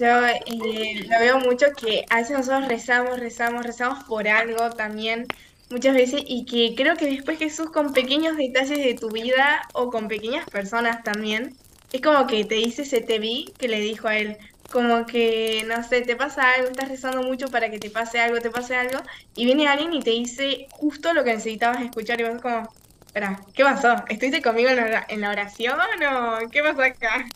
yo 0.00 0.26
eh, 0.26 1.06
lo 1.08 1.18
veo 1.20 1.38
mucho 1.38 1.66
que 1.72 2.04
a 2.10 2.16
veces 2.16 2.36
nosotros 2.36 2.68
rezamos, 2.68 3.18
rezamos, 3.18 3.64
rezamos 3.64 4.04
por 4.04 4.26
algo 4.28 4.70
también 4.70 5.26
muchas 5.70 5.94
veces 5.94 6.22
y 6.26 6.44
que 6.44 6.74
creo 6.74 6.96
que 6.96 7.06
después 7.06 7.38
Jesús 7.38 7.70
con 7.70 7.92
pequeños 7.92 8.36
detalles 8.36 8.78
de 8.78 8.94
tu 8.94 9.10
vida 9.10 9.62
o 9.72 9.90
con 9.90 10.08
pequeñas 10.08 10.48
personas 10.48 11.02
también, 11.02 11.54
es 11.92 12.00
como 12.00 12.26
que 12.26 12.44
te 12.44 12.56
dice 12.56 12.82
ese 12.82 13.00
te 13.00 13.18
vi 13.18 13.52
que 13.58 13.68
le 13.68 13.80
dijo 13.80 14.08
a 14.08 14.16
él, 14.16 14.36
como 14.70 15.06
que, 15.06 15.64
no 15.66 15.82
sé, 15.84 16.00
te 16.00 16.16
pasa 16.16 16.52
algo, 16.52 16.70
estás 16.70 16.88
rezando 16.88 17.22
mucho 17.22 17.48
para 17.48 17.70
que 17.70 17.78
te 17.78 17.90
pase 17.90 18.18
algo, 18.18 18.40
te 18.40 18.50
pase 18.50 18.74
algo, 18.74 19.00
y 19.36 19.44
viene 19.44 19.68
alguien 19.68 19.92
y 19.92 20.02
te 20.02 20.10
dice 20.10 20.66
justo 20.70 21.12
lo 21.12 21.22
que 21.22 21.34
necesitabas 21.34 21.82
escuchar 21.82 22.20
y 22.20 22.24
vos 22.24 22.42
como, 22.42 22.68
espera, 23.06 23.40
¿qué 23.54 23.62
pasó? 23.62 23.94
¿Estuviste 24.08 24.42
conmigo 24.42 24.70
en 24.70 25.20
la 25.20 25.30
oración 25.30 25.78
o 25.80 26.50
qué 26.50 26.62
pasó 26.62 26.82
acá? 26.82 27.26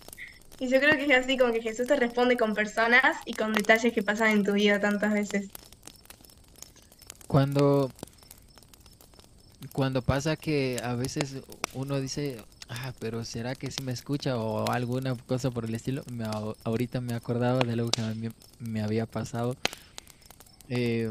Y 0.60 0.68
yo 0.68 0.80
creo 0.80 0.96
que 0.96 1.04
es 1.04 1.24
así, 1.24 1.36
como 1.36 1.52
que 1.52 1.62
Jesús 1.62 1.86
te 1.86 1.96
responde 1.96 2.36
con 2.36 2.54
personas 2.54 3.16
y 3.24 3.34
con 3.34 3.52
detalles 3.52 3.92
que 3.92 4.02
pasan 4.02 4.30
en 4.30 4.44
tu 4.44 4.52
vida 4.52 4.80
tantas 4.80 5.12
veces. 5.12 5.48
Cuando, 7.28 7.92
cuando 9.72 10.02
pasa 10.02 10.36
que 10.36 10.80
a 10.82 10.94
veces 10.94 11.36
uno 11.74 12.00
dice, 12.00 12.42
ah, 12.68 12.92
pero 12.98 13.24
¿será 13.24 13.54
que 13.54 13.70
sí 13.70 13.82
me 13.82 13.92
escucha 13.92 14.36
o 14.36 14.68
alguna 14.70 15.14
cosa 15.14 15.50
por 15.50 15.64
el 15.64 15.74
estilo? 15.74 16.02
Me, 16.10 16.24
ahorita 16.64 17.00
me 17.00 17.12
he 17.12 17.16
acordado 17.16 17.60
de 17.60 17.72
algo 17.72 17.90
que 17.90 18.02
mí 18.02 18.28
me 18.58 18.82
había 18.82 19.06
pasado. 19.06 19.56
Eh, 20.68 21.10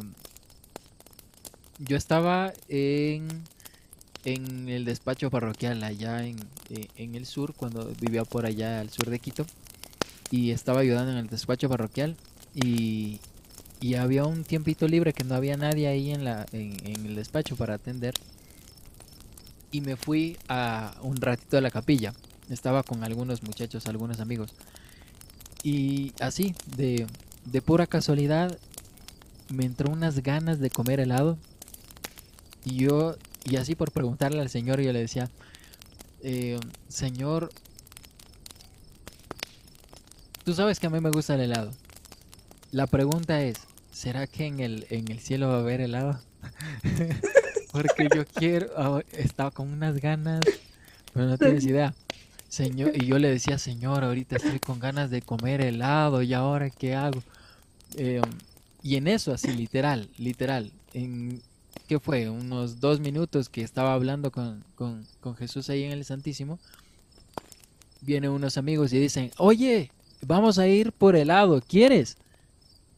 yo 1.80 1.96
estaba 1.96 2.54
en, 2.68 3.44
en 4.28 4.68
el 4.68 4.84
despacho 4.84 5.32
parroquial 5.32 5.82
allá 5.86 6.26
en, 6.26 6.38
eh, 6.70 6.90
en 6.98 7.16
el 7.16 7.26
sur, 7.26 7.54
cuando 7.54 7.90
vivía 8.02 8.26
por 8.26 8.46
allá 8.46 8.82
al 8.82 8.90
sur 8.90 9.10
de 9.10 9.20
Quito, 9.20 9.46
y 10.30 10.52
estaba 10.52 10.82
ayudando 10.82 11.14
en 11.14 11.18
el 11.18 11.28
despacho 11.28 11.70
parroquial 11.70 12.18
y, 12.54 13.22
y 13.80 13.96
había 13.96 14.26
un 14.26 14.44
tiempito 14.44 14.86
libre 14.86 15.14
que 15.14 15.24
no 15.24 15.34
había 15.34 15.56
nadie 15.56 15.88
ahí 15.88 16.12
en, 16.12 16.26
la, 16.26 16.46
en, 16.52 17.06
el 17.06 17.16
despacho 17.16 17.56
para 17.56 17.76
atender. 17.76 18.16
Y 19.72 19.80
me 19.80 19.96
fui 19.96 20.38
a 20.50 20.94
un 21.02 21.16
ratito 21.16 21.58
a 21.58 21.62
la 21.62 21.72
capilla. 21.72 22.14
Estaba 22.50 22.84
con 22.84 23.06
algunos 23.06 23.44
muchachos, 23.44 23.88
algunos 23.88 24.20
amigos. 24.20 24.54
Y 25.64 26.12
así, 26.20 26.54
de, 26.76 27.08
de 27.46 27.62
pura 27.62 27.88
casualidad, 27.88 28.58
me 29.54 29.64
entró 29.64 29.90
unas 29.90 30.22
ganas 30.22 30.60
de 30.60 30.70
comer 30.70 31.00
helado. 31.00 31.38
Y 32.66 32.76
yo, 32.76 33.16
y 33.50 33.56
así 33.56 33.76
por 33.76 33.92
preguntarle 33.92 34.42
al 34.42 34.50
señor, 34.50 34.82
yo 34.82 34.92
le 34.92 35.00
decía, 35.00 35.30
eh, 36.22 36.60
señor, 36.88 37.50
tú 40.44 40.54
sabes 40.54 40.80
que 40.80 40.88
a 40.88 40.90
mí 40.90 41.00
me 41.00 41.10
gusta 41.10 41.36
el 41.36 41.42
helado. 41.42 41.72
La 42.72 42.88
pregunta 42.88 43.42
es, 43.44 43.58
¿será 43.92 44.28
que 44.28 44.46
en 44.46 44.60
el, 44.60 44.86
en 44.90 45.10
el 45.10 45.20
cielo 45.20 45.48
va 45.48 45.56
a 45.56 45.60
haber 45.60 45.82
helado? 45.82 46.20
Porque 47.72 48.10
yo 48.14 48.26
quiero, 48.26 49.02
estaba 49.12 49.52
con 49.52 49.72
unas 49.72 50.00
ganas, 50.00 50.42
pero 51.14 51.28
no 51.28 51.38
tienes 51.38 51.64
idea. 51.66 51.94
Señor, 52.50 52.92
y 52.96 53.06
yo 53.06 53.20
le 53.20 53.30
decía, 53.30 53.58
señor, 53.58 54.04
ahorita 54.04 54.38
estoy 54.38 54.60
con 54.60 54.80
ganas 54.80 55.10
de 55.10 55.22
comer 55.22 55.62
helado, 55.62 56.22
¿y 56.22 56.34
ahora 56.34 56.70
qué 56.70 56.96
hago? 56.96 57.22
Eh, 57.96 58.22
y 58.82 58.96
en 58.96 59.08
eso, 59.08 59.34
así, 59.34 59.52
literal, 59.52 60.10
literal, 60.18 60.72
en, 60.94 61.42
¿qué 61.88 62.00
fue? 62.00 62.30
Unos 62.30 62.80
dos 62.80 63.00
minutos 63.00 63.50
que 63.50 63.62
estaba 63.62 63.94
hablando 63.94 64.32
con, 64.32 64.64
con, 64.76 65.06
Jesús 65.38 65.70
ahí 65.70 65.84
en 65.84 65.92
el 65.92 66.06
Santísimo, 66.06 66.60
vienen 68.02 68.32
unos 68.32 68.58
amigos 68.58 68.94
y 68.94 69.00
dicen, 69.00 69.32
oye, 69.38 69.92
vamos 70.22 70.60
a 70.60 70.68
ir 70.68 70.92
por 70.92 71.16
helado, 71.16 71.62
¿quieres? 71.68 72.18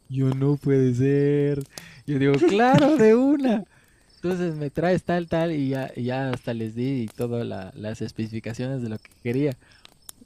Yo 0.10 0.34
no 0.34 0.58
puede 0.58 0.94
ser. 0.96 1.64
Yo 2.08 2.18
digo, 2.18 2.34
claro, 2.34 2.98
de 2.98 3.16
una. 3.16 3.64
Entonces 4.16 4.56
me 4.56 4.70
traes 4.70 5.04
tal, 5.04 5.28
tal, 5.28 5.52
y 5.54 5.70
ya, 5.70 5.94
ya 5.96 6.32
hasta 6.32 6.54
les 6.54 6.76
di 6.76 7.08
todas 7.16 7.46
la- 7.46 7.72
las 7.76 8.02
especificaciones 8.02 8.82
de 8.82 8.90
lo 8.90 8.98
que 8.98 9.12
quería. 9.24 9.56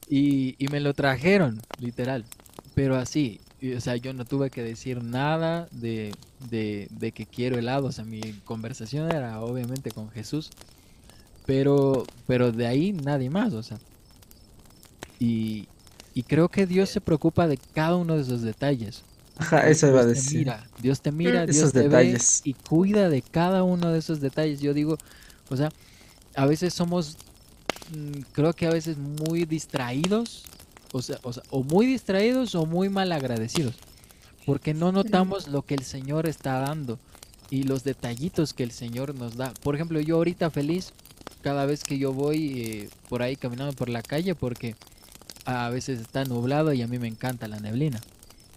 Y, 0.09 0.55
y 0.57 0.67
me 0.69 0.79
lo 0.79 0.93
trajeron, 0.93 1.61
literal. 1.79 2.25
Pero 2.73 2.95
así, 2.95 3.39
o 3.71 3.79
sea, 3.81 3.95
yo 3.95 4.13
no 4.13 4.25
tuve 4.25 4.51
que 4.51 4.61
decir 4.63 5.03
nada 5.03 5.67
de, 5.71 6.17
de, 6.39 6.87
de 6.91 7.11
que 7.13 7.25
quiero 7.27 7.57
helado. 7.57 7.87
O 7.87 7.91
sea, 7.91 8.03
mi 8.05 8.41
conversación 8.43 9.09
era 9.11 9.41
obviamente 9.41 9.91
con 9.91 10.09
Jesús. 10.11 10.51
Pero, 11.45 12.11
pero 12.27 12.51
de 12.51 12.67
ahí 12.67 12.93
nadie 12.93 13.29
más, 13.29 13.53
o 13.53 13.63
sea. 13.63 13.81
Y, 15.19 15.69
y 16.13 16.23
creo 16.23 16.49
que 16.49 16.65
Dios 16.67 16.89
se 16.89 17.01
preocupa 17.01 17.47
de 17.47 17.57
cada 17.57 17.95
uno 17.97 18.15
de 18.15 18.21
esos 18.23 18.41
detalles. 18.41 19.05
Ajá, 19.35 19.67
eso 19.69 19.87
iba 19.87 20.01
a 20.01 20.05
decir. 20.05 20.45
mira, 20.45 20.69
Dios 20.77 21.01
te 21.01 21.11
mira, 21.11 21.45
Mm, 21.45 21.49
Dios 21.49 21.71
esos 21.71 21.73
te 21.73 21.87
ve 21.87 22.15
detalles. 22.15 22.41
y 22.43 22.53
cuida 22.55 23.09
de 23.09 23.21
cada 23.21 23.63
uno 23.63 23.91
de 23.91 23.99
esos 23.99 24.19
detalles. 24.21 24.61
Yo 24.61 24.73
digo, 24.73 24.97
o 25.49 25.57
sea, 25.57 25.73
a 26.35 26.45
veces 26.47 26.73
somos, 26.73 27.17
mm, 27.89 28.21
creo 28.33 28.53
que 28.53 28.67
a 28.67 28.71
veces 28.71 28.97
muy 28.97 29.45
distraídos, 29.45 30.45
o 30.93 31.01
sea, 31.01 31.19
o 31.23 31.33
sea, 31.33 31.43
o 31.49 31.63
muy 31.63 31.85
distraídos 31.85 32.55
o 32.55 32.65
muy 32.65 32.87
mal 32.87 33.11
agradecidos, 33.11 33.75
porque 34.45 34.73
no 34.73 34.91
notamos 34.91 35.47
lo 35.47 35.63
que 35.63 35.73
el 35.73 35.83
Señor 35.83 36.27
está 36.27 36.59
dando 36.59 36.99
y 37.49 37.63
los 37.63 37.83
detallitos 37.83 38.53
que 38.53 38.63
el 38.63 38.71
Señor 38.71 39.13
nos 39.15 39.35
da. 39.35 39.53
Por 39.63 39.75
ejemplo, 39.75 39.99
yo 39.99 40.15
ahorita 40.15 40.49
feliz 40.51 40.93
cada 41.41 41.65
vez 41.65 41.83
que 41.83 41.97
yo 41.97 42.13
voy 42.13 42.61
eh, 42.61 42.89
por 43.09 43.21
ahí 43.21 43.35
caminando 43.35 43.73
por 43.73 43.89
la 43.89 44.01
calle 44.01 44.35
porque 44.35 44.75
a 45.45 45.69
veces 45.69 45.99
está 45.99 46.23
nublado 46.25 46.73
y 46.73 46.81
a 46.83 46.87
mí 46.87 46.99
me 46.99 47.07
encanta 47.07 47.47
la 47.47 47.59
neblina. 47.59 47.99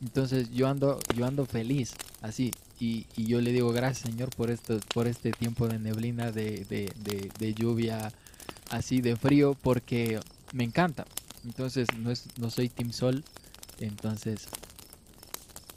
Entonces 0.02 0.52
yo 0.52 0.68
ando, 0.68 0.98
yo 1.16 1.26
ando 1.26 1.46
feliz, 1.46 1.94
así. 2.20 2.52
Y, 2.78 3.06
y 3.16 3.24
yo 3.24 3.40
le 3.40 3.52
digo 3.52 3.72
gracias 3.72 4.10
Señor 4.10 4.28
por 4.36 4.50
esto, 4.50 4.78
por 4.92 5.06
este 5.06 5.30
tiempo 5.32 5.66
de 5.66 5.78
neblina, 5.78 6.30
de, 6.30 6.66
de, 6.68 6.92
de, 7.02 7.30
de 7.38 7.54
lluvia, 7.54 8.12
así 8.68 9.00
de 9.00 9.16
frío, 9.16 9.56
porque 9.62 10.20
me 10.52 10.64
encanta. 10.64 11.06
Entonces 11.46 11.86
no 11.96 12.10
es, 12.10 12.24
no 12.38 12.50
soy 12.50 12.68
Team 12.68 12.92
Sol, 12.92 13.24
entonces 13.78 14.48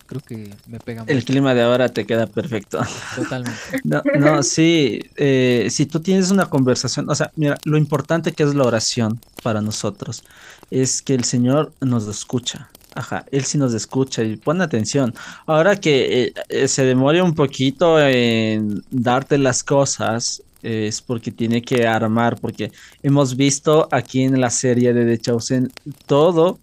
creo 0.08 0.22
que 0.22 0.56
me 0.66 0.80
pega 0.80 1.04
El 1.06 1.18
más. 1.18 1.26
clima 1.26 1.54
de 1.54 1.62
ahora 1.62 1.90
te 1.90 2.06
queda 2.08 2.26
perfecto. 2.26 2.80
Totalmente. 3.16 3.62
No, 3.84 4.02
no, 4.18 4.42
sí, 4.42 5.00
eh, 5.16 5.68
si 5.70 5.86
tú 5.86 6.00
tienes 6.00 6.32
una 6.32 6.48
conversación, 6.50 7.08
o 7.10 7.14
sea, 7.16 7.32
mira, 7.36 7.58
lo 7.64 7.78
importante 7.78 8.32
que 8.32 8.42
es 8.44 8.56
la 8.56 8.64
oración 8.64 9.22
para 9.44 9.62
nosotros 9.62 10.24
es 10.72 11.04
que 11.04 11.14
el 11.14 11.24
Señor 11.24 11.72
nos 11.82 12.08
escucha. 12.08 12.70
Ajá, 12.96 13.24
Él 13.32 13.46
sí 13.46 13.60
nos 13.60 13.76
escucha 13.76 14.24
y 14.24 14.36
pon 14.36 14.62
atención. 14.62 15.14
Ahora 15.46 15.76
que 15.80 16.24
eh, 16.24 16.34
eh, 16.50 16.68
se 16.68 16.84
demore 16.86 17.22
un 17.22 17.36
poquito 17.36 18.00
en 18.02 18.84
darte 18.90 19.38
las 19.38 19.64
cosas, 19.64 20.42
es 20.62 21.02
porque 21.02 21.32
tiene 21.32 21.62
que 21.62 21.88
armar, 21.88 22.40
porque 22.40 22.72
hemos 23.04 23.36
visto 23.36 23.88
aquí 23.92 24.24
en 24.24 24.40
la 24.40 24.50
serie 24.50 24.94
de 24.94 25.06
The 25.06 25.22
Chosen 25.22 25.72
todo 26.06 26.60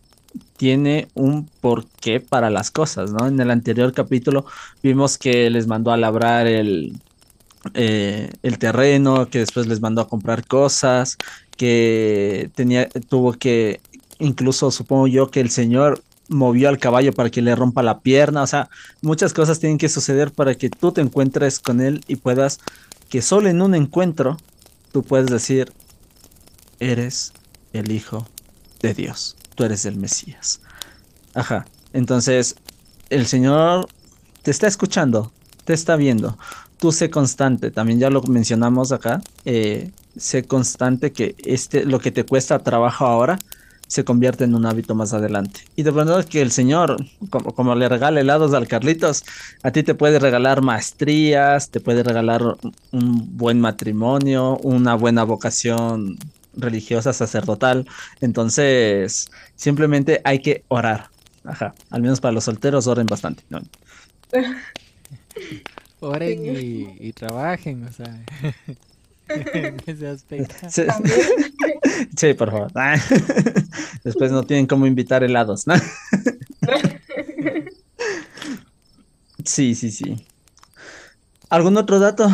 tiene 0.57 1.09
un 1.15 1.49
porqué 1.61 2.21
para 2.21 2.51
las 2.51 2.71
cosas, 2.71 3.13
¿no? 3.13 3.27
En 3.27 3.41
el 3.41 3.51
anterior 3.51 3.93
capítulo 3.93 4.47
vimos 4.83 5.19
que 5.19 5.51
les 5.51 5.67
mandó 5.67 5.93
a 5.93 5.97
labrar 5.97 6.47
el, 6.47 6.99
eh, 7.75 8.31
el 8.43 8.59
terreno, 8.59 9.29
que 9.29 9.41
después 9.41 9.67
les 9.67 9.81
mandó 9.81 10.03
a 10.03 10.09
comprar 10.09 10.47
cosas, 10.47 11.17
que 11.57 12.51
tenía, 12.55 12.89
tuvo 13.09 13.33
que, 13.33 13.81
incluso 14.19 14.71
supongo 14.71 15.07
yo 15.07 15.31
que 15.31 15.41
el 15.41 15.51
señor 15.51 16.03
movió 16.29 16.69
al 16.69 16.79
caballo 16.79 17.13
para 17.13 17.31
que 17.31 17.43
le 17.43 17.55
rompa 17.55 17.83
la 17.83 18.01
pierna, 18.01 18.43
o 18.43 18.47
sea, 18.47 18.69
muchas 19.01 19.33
cosas 19.33 19.61
tienen 19.61 19.79
que 19.79 19.89
suceder 19.89 20.33
para 20.33 20.55
que 20.55 20.71
tú 20.71 20.93
te 20.93 21.01
encuentres 21.01 21.61
con 21.61 21.81
él 21.81 22.03
y 22.09 22.17
puedas, 22.17 22.61
que 23.09 23.23
solo 23.23 23.49
en 23.49 23.63
un 23.63 23.75
encuentro, 23.75 24.37
tú 24.93 25.03
puedes 25.03 25.27
decir, 25.27 25.73
eres 26.81 27.33
el 27.73 27.91
Hijo 27.91 28.27
de 28.81 28.95
Dios, 28.95 29.37
tú 29.55 29.65
eres 29.65 29.85
el 29.85 29.97
Mesías. 29.97 30.61
Ajá, 31.35 31.67
entonces 31.93 32.57
el 33.11 33.27
Señor 33.27 33.89
te 34.43 34.51
está 34.51 34.67
escuchando, 34.67 35.33
te 35.65 35.75
está 35.75 35.97
viendo. 35.97 36.39
Tú 36.79 36.93
sé 36.93 37.11
constante, 37.11 37.71
también 37.71 37.99
ya 37.99 38.11
lo 38.11 38.23
mencionamos 38.23 38.93
acá, 38.93 39.23
eh, 39.45 39.91
sé 40.17 40.45
constante 40.45 41.13
que 41.13 41.35
este, 41.45 41.85
lo 41.85 42.01
que 42.01 42.11
te 42.11 42.25
cuesta 42.25 42.59
trabajo 42.59 43.07
ahora 43.07 43.39
se 43.87 44.05
convierte 44.05 44.45
en 44.45 44.55
un 44.55 44.67
hábito 44.67 44.95
más 44.95 45.13
adelante. 45.13 45.61
Y 45.77 45.83
de 45.83 45.91
verdad 45.91 46.25
que 46.25 46.43
el 46.43 46.51
Señor, 46.51 46.97
como, 47.31 47.55
como 47.55 47.75
le 47.75 47.89
regala 47.89 48.21
helados 48.21 48.53
al 48.55 48.67
Carlitos, 48.69 49.25
a 49.63 49.71
ti 49.71 49.83
te 49.83 49.95
puede 49.95 50.19
regalar 50.19 50.63
maestrías, 50.63 51.71
te 51.71 51.81
puede 51.81 52.03
regalar 52.03 52.43
un 52.93 53.37
buen 53.37 53.61
matrimonio, 53.61 54.59
una 54.59 54.95
buena 54.95 55.25
vocación 55.25 56.19
religiosa, 56.57 57.13
sacerdotal. 57.13 57.87
Entonces, 58.21 59.31
simplemente 59.55 60.21
hay 60.25 60.41
que 60.41 60.65
orar. 60.69 61.11
Ajá, 61.45 61.75
al 61.91 62.03
menos 62.03 62.21
para 62.21 62.33
los 62.33 62.45
solteros 62.45 62.87
oren 62.89 63.07
bastante. 63.07 63.45
¿no? 63.49 63.61
Oren 66.01 66.45
y, 66.45 67.09
y 67.09 67.13
trabajen, 67.13 67.85
o 67.85 67.93
sea, 67.93 68.23
en 69.55 69.77
ese 69.87 70.09
aspecto. 70.09 70.55
Sí, 70.71 70.83
sí, 72.17 72.35
por 72.35 72.51
favor. 72.51 72.73
Después 74.05 74.31
no 74.31 74.43
tienen 74.45 74.67
cómo 74.67 74.87
invitar 74.87 75.25
helados, 75.25 75.67
¿no? 75.67 75.75
Sí, 79.45 79.77
sí, 79.77 79.93
sí. 79.93 80.27
¿Algún 81.51 81.77
otro 81.77 82.01
dato 82.01 82.29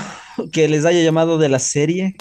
que 0.51 0.67
les 0.67 0.87
haya 0.87 1.03
llamado 1.03 1.37
de 1.37 1.51
la 1.51 1.59
serie? 1.59 2.17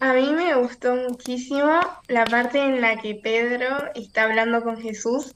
A 0.00 0.14
mí 0.14 0.32
me 0.32 0.56
gustó 0.56 0.96
muchísimo 0.96 1.78
la 2.08 2.24
parte 2.24 2.58
en 2.58 2.80
la 2.80 3.00
que 3.00 3.14
Pedro 3.14 3.92
está 3.94 4.24
hablando 4.24 4.64
con 4.64 4.80
Jesús. 4.80 5.32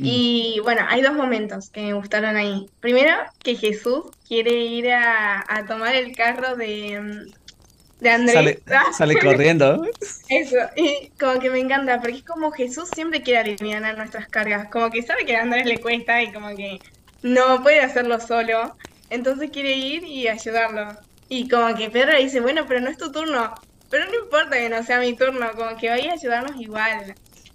Y 0.00 0.60
bueno, 0.62 0.82
hay 0.88 1.02
dos 1.02 1.14
momentos 1.14 1.70
que 1.70 1.82
me 1.82 1.92
gustaron 1.92 2.36
ahí. 2.36 2.68
Primero, 2.80 3.12
que 3.42 3.56
Jesús 3.56 4.04
quiere 4.26 4.52
ir 4.52 4.90
a, 4.92 5.44
a 5.48 5.66
tomar 5.66 5.94
el 5.94 6.14
carro 6.14 6.54
de, 6.56 7.00
mm, 7.00 8.00
de 8.00 8.10
Andrés. 8.10 8.34
Sale, 8.34 8.62
sale 8.96 9.18
corriendo. 9.18 9.84
Eso, 10.28 10.56
y 10.76 11.10
como 11.18 11.40
que 11.40 11.50
me 11.50 11.58
encanta, 11.58 12.00
porque 12.00 12.18
es 12.18 12.24
como 12.24 12.50
Jesús 12.52 12.88
siempre 12.94 13.22
quiere 13.22 13.40
aliviar 13.40 13.96
nuestras 13.96 14.28
cargas, 14.28 14.68
como 14.68 14.90
que 14.90 15.02
sabe 15.02 15.24
que 15.24 15.36
a 15.36 15.42
Andrés 15.42 15.66
le 15.66 15.80
cuesta 15.80 16.22
y 16.22 16.32
como 16.32 16.54
que 16.54 16.78
no 17.22 17.62
puede 17.62 17.80
hacerlo 17.80 18.20
solo, 18.20 18.76
entonces 19.10 19.50
quiere 19.50 19.72
ir 19.72 20.04
y 20.04 20.28
ayudarlo. 20.28 20.96
Y 21.28 21.48
como 21.48 21.74
que 21.74 21.90
Pedro 21.90 22.12
le 22.12 22.24
dice, 22.24 22.40
bueno, 22.40 22.64
pero 22.66 22.80
no 22.80 22.88
es 22.88 22.96
tu 22.96 23.12
turno, 23.12 23.54
pero 23.90 24.06
no 24.06 24.14
importa 24.24 24.56
que 24.56 24.68
no 24.68 24.82
sea 24.82 25.00
mi 25.00 25.14
turno, 25.14 25.50
como 25.52 25.76
que 25.76 25.90
vaya 25.90 26.10
a 26.10 26.14
ayudarnos 26.14 26.60
igual, 26.60 27.14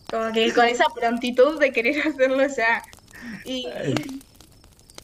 como 0.10 0.32
que 0.32 0.51
con 0.54 0.66
esa 0.66 0.86
prontitud 0.93 1.60
de 1.60 1.72
querer 1.72 2.08
hacerlo 2.08 2.45
ya. 2.47 2.84
Y, 3.45 3.68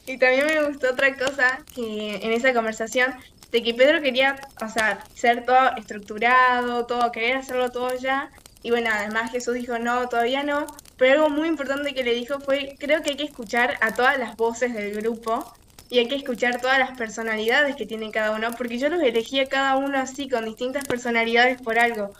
y 0.05 0.17
también 0.17 0.45
me 0.45 0.67
gustó 0.67 0.91
otra 0.91 1.15
cosa 1.17 1.59
que 1.73 2.15
en 2.21 2.31
esa 2.31 2.53
conversación, 2.53 3.13
de 3.51 3.63
que 3.63 3.73
Pedro 3.73 4.01
quería, 4.01 4.39
o 4.63 4.69
sea, 4.69 5.03
ser 5.15 5.45
todo 5.45 5.75
estructurado, 5.75 6.85
todo, 6.85 7.11
querer 7.11 7.37
hacerlo 7.37 7.71
todo 7.71 7.95
ya. 7.95 8.29
Y 8.61 8.71
bueno, 8.71 8.89
además 8.93 9.31
Jesús 9.31 9.55
dijo, 9.55 9.79
no, 9.79 10.07
todavía 10.09 10.43
no. 10.43 10.67
Pero 10.97 11.13
algo 11.13 11.29
muy 11.29 11.47
importante 11.47 11.93
que 11.93 12.03
le 12.03 12.13
dijo 12.13 12.39
fue, 12.39 12.75
creo 12.77 13.01
que 13.01 13.11
hay 13.11 13.17
que 13.17 13.23
escuchar 13.23 13.77
a 13.81 13.93
todas 13.93 14.19
las 14.19 14.35
voces 14.35 14.73
del 14.73 14.93
grupo 14.93 15.51
y 15.89 15.99
hay 15.99 16.07
que 16.07 16.15
escuchar 16.15 16.61
todas 16.61 16.77
las 16.77 16.95
personalidades 16.97 17.75
que 17.75 17.85
tiene 17.85 18.11
cada 18.11 18.31
uno, 18.35 18.51
porque 18.55 18.77
yo 18.77 18.89
los 18.89 19.01
elegí 19.01 19.39
a 19.39 19.47
cada 19.47 19.77
uno 19.77 19.97
así, 19.97 20.29
con 20.29 20.45
distintas 20.45 20.85
personalidades 20.85 21.61
por 21.61 21.79
algo. 21.79 22.13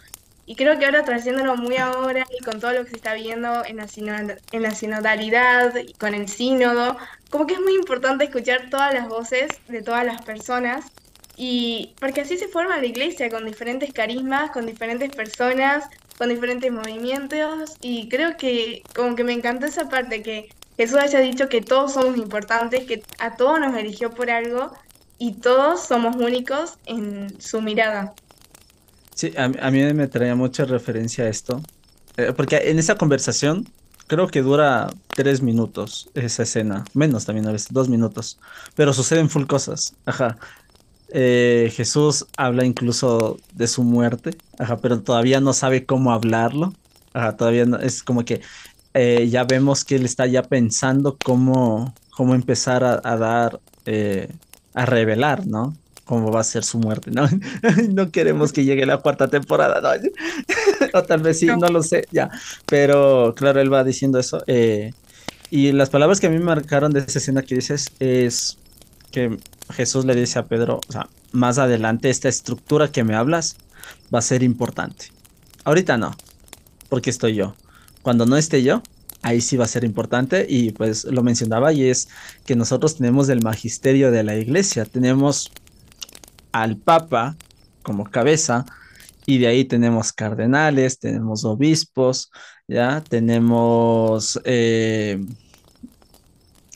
Y 0.50 0.56
creo 0.56 0.80
que 0.80 0.84
ahora 0.84 1.04
trayéndolo 1.04 1.54
muy 1.54 1.76
ahora 1.76 2.26
y 2.36 2.42
con 2.42 2.58
todo 2.58 2.72
lo 2.72 2.82
que 2.82 2.90
se 2.90 2.96
está 2.96 3.14
viendo 3.14 3.64
en 3.64 3.76
la, 3.76 3.86
en 4.50 4.62
la 4.62 4.74
sinodalidad 4.74 5.76
y 5.76 5.92
con 5.92 6.12
el 6.12 6.28
sínodo, 6.28 6.96
como 7.30 7.46
que 7.46 7.54
es 7.54 7.60
muy 7.60 7.76
importante 7.76 8.24
escuchar 8.24 8.68
todas 8.68 8.92
las 8.92 9.08
voces 9.08 9.46
de 9.68 9.80
todas 9.80 10.04
las 10.04 10.22
personas 10.22 10.86
y 11.36 11.94
porque 12.00 12.22
así 12.22 12.36
se 12.36 12.48
forma 12.48 12.78
la 12.78 12.86
iglesia 12.86 13.30
con 13.30 13.44
diferentes 13.44 13.92
carismas, 13.92 14.50
con 14.50 14.66
diferentes 14.66 15.14
personas, 15.14 15.84
con 16.18 16.30
diferentes 16.30 16.72
movimientos 16.72 17.76
y 17.80 18.08
creo 18.08 18.36
que 18.36 18.82
como 18.92 19.14
que 19.14 19.22
me 19.22 19.34
encantó 19.34 19.66
esa 19.66 19.88
parte 19.88 20.20
que 20.20 20.48
Jesús 20.76 20.98
haya 20.98 21.20
dicho 21.20 21.48
que 21.48 21.60
todos 21.60 21.92
somos 21.92 22.16
importantes, 22.16 22.86
que 22.86 23.04
a 23.20 23.36
todos 23.36 23.60
nos 23.60 23.76
eligió 23.76 24.10
por 24.10 24.32
algo 24.32 24.72
y 25.16 25.34
todos 25.34 25.86
somos 25.86 26.16
únicos 26.16 26.76
en 26.86 27.40
su 27.40 27.62
mirada. 27.62 28.14
Sí, 29.20 29.34
a, 29.36 29.70
mí 29.70 29.82
me 29.92 30.06
traía 30.08 30.34
mucha 30.34 30.64
referencia 30.64 31.24
a 31.24 31.28
esto, 31.28 31.60
eh, 32.16 32.32
porque 32.34 32.56
en 32.70 32.78
esa 32.78 32.94
conversación 32.94 33.68
creo 34.06 34.28
que 34.28 34.40
dura 34.40 34.88
tres 35.08 35.42
minutos 35.42 36.08
esa 36.14 36.44
escena, 36.44 36.86
menos 36.94 37.26
también 37.26 37.46
a 37.46 37.52
veces, 37.52 37.68
dos 37.70 37.90
minutos, 37.90 38.38
pero 38.74 38.94
suceden 38.94 39.28
full 39.28 39.44
cosas, 39.44 39.92
ajá. 40.06 40.38
Eh, 41.10 41.70
Jesús 41.76 42.24
habla 42.38 42.64
incluso 42.64 43.36
de 43.52 43.66
su 43.66 43.82
muerte, 43.82 44.38
ajá, 44.58 44.78
pero 44.78 45.02
todavía 45.02 45.38
no 45.38 45.52
sabe 45.52 45.84
cómo 45.84 46.12
hablarlo, 46.12 46.72
ajá, 47.12 47.36
todavía 47.36 47.66
no, 47.66 47.76
es 47.78 48.02
como 48.02 48.24
que 48.24 48.40
eh, 48.94 49.28
ya 49.28 49.44
vemos 49.44 49.84
que 49.84 49.96
él 49.96 50.06
está 50.06 50.24
ya 50.28 50.44
pensando 50.44 51.18
cómo, 51.22 51.92
cómo 52.16 52.34
empezar 52.34 52.82
a, 52.84 53.16
dar, 53.18 53.60
a 54.72 54.86
revelar, 54.86 55.46
¿no? 55.46 55.74
Cómo 56.10 56.32
va 56.32 56.40
a 56.40 56.44
ser 56.44 56.64
su 56.64 56.78
muerte, 56.80 57.12
¿no? 57.12 57.28
No 57.94 58.10
queremos 58.10 58.52
que 58.52 58.64
llegue 58.64 58.84
la 58.84 58.98
cuarta 58.98 59.28
temporada, 59.28 59.80
¿no? 59.80 59.90
O 60.98 61.02
tal 61.04 61.22
vez 61.22 61.38
sí, 61.38 61.46
No. 61.46 61.68
lo 61.68 61.84
sé, 61.84 62.04
ya. 62.10 62.28
Pero 62.66 63.32
claro, 63.36 63.60
él 63.60 63.72
va 63.72 63.84
diciendo 63.84 64.18
eso. 64.18 64.42
eh, 64.48 64.92
y 65.50 65.70
las 65.70 65.88
palabras 65.90 66.18
que 66.18 66.26
a 66.26 66.30
mí 66.30 66.38
me 66.38 66.44
marcaron 66.46 66.92
de 66.92 66.98
esa 66.98 67.18
escena 67.20 67.42
que 67.42 67.54
dices 67.54 67.92
es 68.00 68.58
que 69.12 69.36
Jesús 69.72 70.04
le 70.04 70.16
dice 70.16 70.40
a 70.40 70.46
Pedro, 70.46 70.80
o 70.88 70.92
sea, 70.92 71.08
más 71.30 71.58
adelante 71.58 72.10
esta 72.10 72.28
estructura 72.28 72.90
que 72.90 73.04
me 73.04 73.14
hablas 73.14 73.56
va 74.12 74.18
a 74.18 74.22
ser 74.22 74.42
importante. 74.42 75.06
Ahorita 75.64 75.96
no, 75.96 76.10
porque 76.88 77.10
estoy 77.10 77.34
yo. 77.36 77.54
Cuando 78.02 78.26
no 78.26 78.36
esté 78.36 78.64
yo, 78.64 78.82
ahí 79.22 79.40
sí 79.40 79.56
va 79.56 79.64
a 79.64 79.68
ser 79.68 79.84
importante 79.84 80.46
y 80.48 80.70
pues 80.72 81.04
lo 81.04 81.22
mencionaba 81.22 81.72
y 81.72 81.84
es 81.88 82.08
que 82.46 82.56
nosotros 82.56 82.96
tenemos 82.96 83.28
el 83.28 83.42
magisterio 83.42 84.10
de 84.10 84.24
la 84.24 84.36
iglesia, 84.36 84.84
tenemos 84.86 85.52
al 86.52 86.76
Papa 86.76 87.36
como 87.82 88.04
cabeza 88.04 88.66
y 89.26 89.38
de 89.38 89.46
ahí 89.46 89.64
tenemos 89.64 90.12
cardenales, 90.12 90.98
tenemos 90.98 91.44
obispos, 91.44 92.30
ya 92.66 93.02
tenemos... 93.02 94.40
eh, 94.44 95.24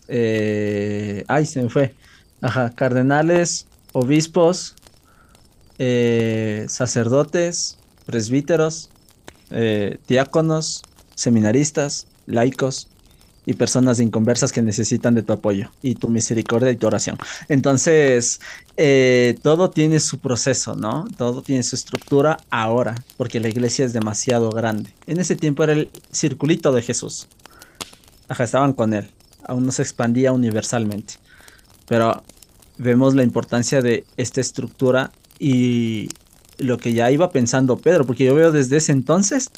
eh, 0.09 1.25
ay, 1.29 1.47
se 1.47 1.63
me 1.63 1.69
fue. 1.69 1.95
Ajá, 2.41 2.71
cardenales, 2.71 3.67
obispos, 3.93 4.75
eh, 5.79 6.67
sacerdotes, 6.69 7.79
presbíteros, 8.07 8.91
diáconos, 10.09 10.83
seminaristas, 11.15 12.07
laicos. 12.27 12.89
Y 13.47 13.55
personas 13.55 14.01
inconversas 14.01 14.53
que 14.53 14.63
necesitan 14.63 15.15
de 15.15 15.23
tu 15.23 15.33
apoyo 15.33 15.71
y 15.83 15.95
tu 15.97 16.09
misericordia 16.09 16.71
y 16.71 16.77
tu 16.77 16.87
oración. 16.87 17.19
Entonces, 17.49 18.41
eh, 18.77 19.39
todo 19.43 19.71
tiene 19.71 20.01
su 20.01 20.19
proceso, 20.19 20.75
¿no? 20.75 21.07
Todo 21.17 21.43
tiene 21.43 21.63
su 21.63 21.77
estructura 21.77 22.39
ahora, 22.51 22.95
porque 23.17 23.41
la 23.41 23.49
iglesia 23.49 23.85
es 23.85 23.93
demasiado 23.93 24.51
grande. 24.51 24.95
En 25.07 25.21
ese 25.21 25.37
tiempo 25.37 25.65
era 25.65 25.75
el 25.75 25.91
circulito 26.11 26.73
de 26.73 26.83
Jesús. 26.83 27.29
Ajá, 28.29 28.45
estaban 28.45 28.73
con 28.73 28.95
él. 28.95 29.11
Aún 29.47 29.67
no 29.67 29.73
se 29.73 29.83
expandía 29.83 30.33
universalmente. 30.33 31.15
Pero 31.87 32.23
vemos 32.79 33.15
la 33.15 33.23
importancia 33.23 33.83
de 33.83 34.05
esta 34.17 34.41
estructura 34.41 35.13
y 35.39 36.09
lo 36.59 36.79
que 36.79 36.93
ya 36.93 37.11
iba 37.11 37.31
pensando 37.31 37.77
Pedro, 37.77 38.07
porque 38.07 38.25
yo 38.25 38.35
veo 38.35 38.53
desde 38.53 38.77
ese 38.77 38.93
entonces, 38.93 39.51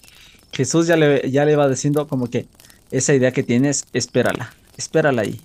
Jesús 0.53 0.87
ya 0.87 0.97
le, 0.97 1.31
ya 1.31 1.45
le 1.45 1.55
va 1.55 1.69
diciendo 1.69 2.07
como 2.09 2.29
que 2.29 2.47
esa 2.91 3.15
idea 3.15 3.33
que 3.33 3.43
tienes, 3.43 3.87
espérala, 3.93 4.53
espérala 4.77 5.23
ahí. 5.23 5.41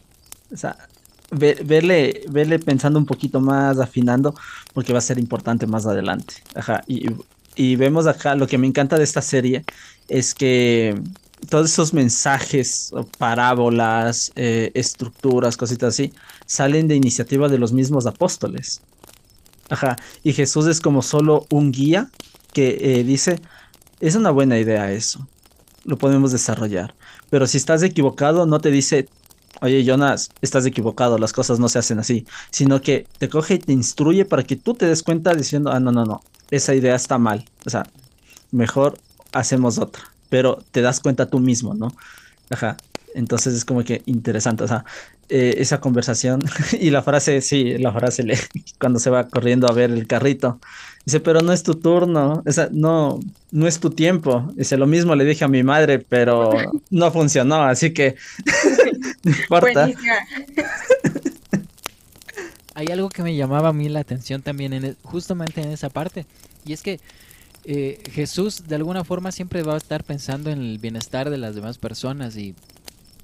O 0.52 0.58
sea, 0.58 0.78
verle, 1.32 2.24
verle 2.30 2.60
pensando 2.60 3.00
un 3.00 3.06
poquito 3.06 3.40
más, 3.40 3.80
afinando, 3.80 4.36
porque 4.74 4.94
va 4.94 5.00
a 5.00 5.02
ser 5.02 5.18
importante 5.18 5.66
más 5.66 5.86
adelante. 5.86 6.36
Ajá, 6.56 6.84
y, 6.88 7.76
vemos 7.76 8.08
acá, 8.08 8.36
lo 8.36 8.48
que 8.48 8.58
me 8.58 8.68
encanta 8.68 8.98
de 8.98 9.04
esta 9.04 9.22
serie 9.22 9.64
es 10.08 10.34
que 10.34 11.00
todos 11.50 11.72
esos 11.72 11.94
mensajes, 11.94 12.92
parábolas, 13.18 14.32
eh, 14.36 14.72
estructuras, 14.74 15.58
cositas 15.58 15.94
así, 15.94 16.14
salen 16.46 16.88
de 16.88 16.96
iniciativa 16.96 17.50
de 17.50 17.58
los 17.58 17.72
mismos 17.72 18.06
apóstoles. 18.06 18.82
Ajá, 19.70 19.96
y 20.24 20.34
Jesús 20.34 20.68
es 20.68 20.82
como 20.82 21.02
solo 21.02 21.46
un 21.50 21.72
guía 21.72 22.10
que 22.54 22.78
eh, 22.82 23.04
dice, 23.04 23.40
es 24.02 24.16
una 24.16 24.32
buena 24.32 24.60
idea 24.60 24.92
eso, 24.92 25.26
lo 25.86 25.98
podemos 25.98 26.32
desarrollar. 26.32 26.94
Pero 27.32 27.48
si 27.48 27.58
estás 27.58 27.82
equivocado, 27.82 28.46
no 28.46 28.60
te 28.60 28.70
dice, 28.70 29.08
oye 29.62 29.84
Jonas, 29.84 30.30
estás 30.42 30.66
equivocado, 30.66 31.18
las 31.18 31.34
cosas 31.34 31.60
no 31.60 31.70
se 31.70 31.80
hacen 31.80 31.98
así, 31.98 32.28
sino 32.52 32.82
que 32.82 33.08
te 33.18 33.30
coge 33.30 33.56
y 33.56 33.60
te 33.60 33.74
instruye 33.74 34.26
para 34.26 34.44
que 34.44 34.58
tú 34.58 34.76
te 34.76 34.86
des 34.86 35.02
cuenta 35.02 35.34
diciendo, 35.34 35.72
ah, 35.72 35.80
no, 35.80 35.92
no, 35.92 36.06
no, 36.06 36.22
esa 36.52 36.76
idea 36.76 36.94
está 36.94 37.18
mal. 37.18 37.46
O 37.66 37.70
sea, 37.70 37.88
mejor 38.52 39.00
hacemos 39.32 39.80
otra, 39.80 40.04
pero 40.30 40.60
te 40.72 40.82
das 40.82 41.00
cuenta 41.00 41.26
tú 41.26 41.40
mismo, 41.40 41.74
¿no? 41.74 41.88
Ajá. 42.50 42.78
Entonces 43.16 43.54
es 43.54 43.66
como 43.66 43.84
que 43.84 44.02
interesante, 44.06 44.64
o 44.64 44.68
sea, 44.68 44.86
eh, 45.30 45.56
esa 45.58 45.80
conversación 45.80 46.42
y 46.80 46.90
la 46.90 47.02
frase, 47.02 47.42
sí, 47.42 47.78
la 47.78 47.94
frase 47.94 48.24
le, 48.24 48.38
cuando 48.80 49.00
se 49.00 49.10
va 49.10 49.28
corriendo 49.28 49.70
a 49.70 49.74
ver 49.74 49.92
el 49.92 50.06
carrito, 50.08 50.60
dice, 51.06 51.20
pero 51.20 51.42
no 51.42 51.52
es 51.54 51.64
tu 51.64 51.76
turno, 51.76 52.44
no, 52.72 53.20
no 53.52 53.68
es 53.68 53.80
tu 53.80 53.90
tiempo. 53.90 54.52
Dice, 54.56 54.78
lo 54.78 54.88
mismo 54.88 55.16
le 55.16 55.26
dije 55.26 55.44
a 55.44 55.48
mi 55.48 55.64
madre, 55.64 56.00
pero 56.00 56.52
no 56.90 57.12
funcionó, 57.12 57.64
así 57.64 57.94
que 57.94 58.16
no 59.24 59.32
importa. 59.32 59.90
Hay 62.74 62.88
algo 62.88 63.10
que 63.10 63.22
me 63.22 63.36
llamaba 63.36 63.70
a 63.70 63.74
mí 63.74 63.90
la 63.90 64.00
atención 64.00 64.42
también, 64.42 64.74
en, 64.74 64.86
e, 64.86 64.96
justamente 65.04 65.62
en 65.62 65.72
esa 65.72 65.90
parte, 65.90 66.26
y 66.66 66.74
es 66.74 66.82
que 66.82 67.00
eh, 67.66 68.02
Jesús 68.12 68.68
de 68.68 68.76
alguna 68.76 69.04
forma 69.04 69.32
siempre 69.32 69.62
va 69.62 69.76
a 69.76 69.78
estar 69.78 70.04
pensando 70.04 70.50
en 70.50 70.62
el 70.62 70.78
bienestar 70.80 71.30
de 71.30 71.38
las 71.38 71.54
demás 71.54 71.78
personas 71.78 72.38
y 72.38 72.56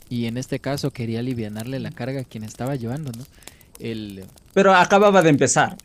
y 0.10 0.26
en 0.26 0.38
este 0.38 0.60
caso 0.60 0.92
quería 0.92 1.20
aliviarle 1.20 1.80
la 1.80 1.92
carga 1.92 2.22
a 2.22 2.24
quien 2.24 2.44
estaba 2.44 2.76
llevando, 2.76 3.12
¿no? 3.12 3.26
El... 3.80 4.26
Pero 4.54 4.74
acababa 4.74 5.22
de 5.22 5.30
empezar. 5.30 5.78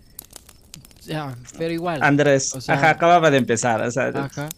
Ya, 1.06 1.36
pero 1.58 1.72
igual. 1.72 2.02
Andrés, 2.02 2.68
ajá, 2.68 2.90
acababa 2.90 3.30
de 3.30 3.38
empezar. 3.38 3.82
O 3.82 3.90
sea, 3.90 4.08
ajá. 4.08 4.48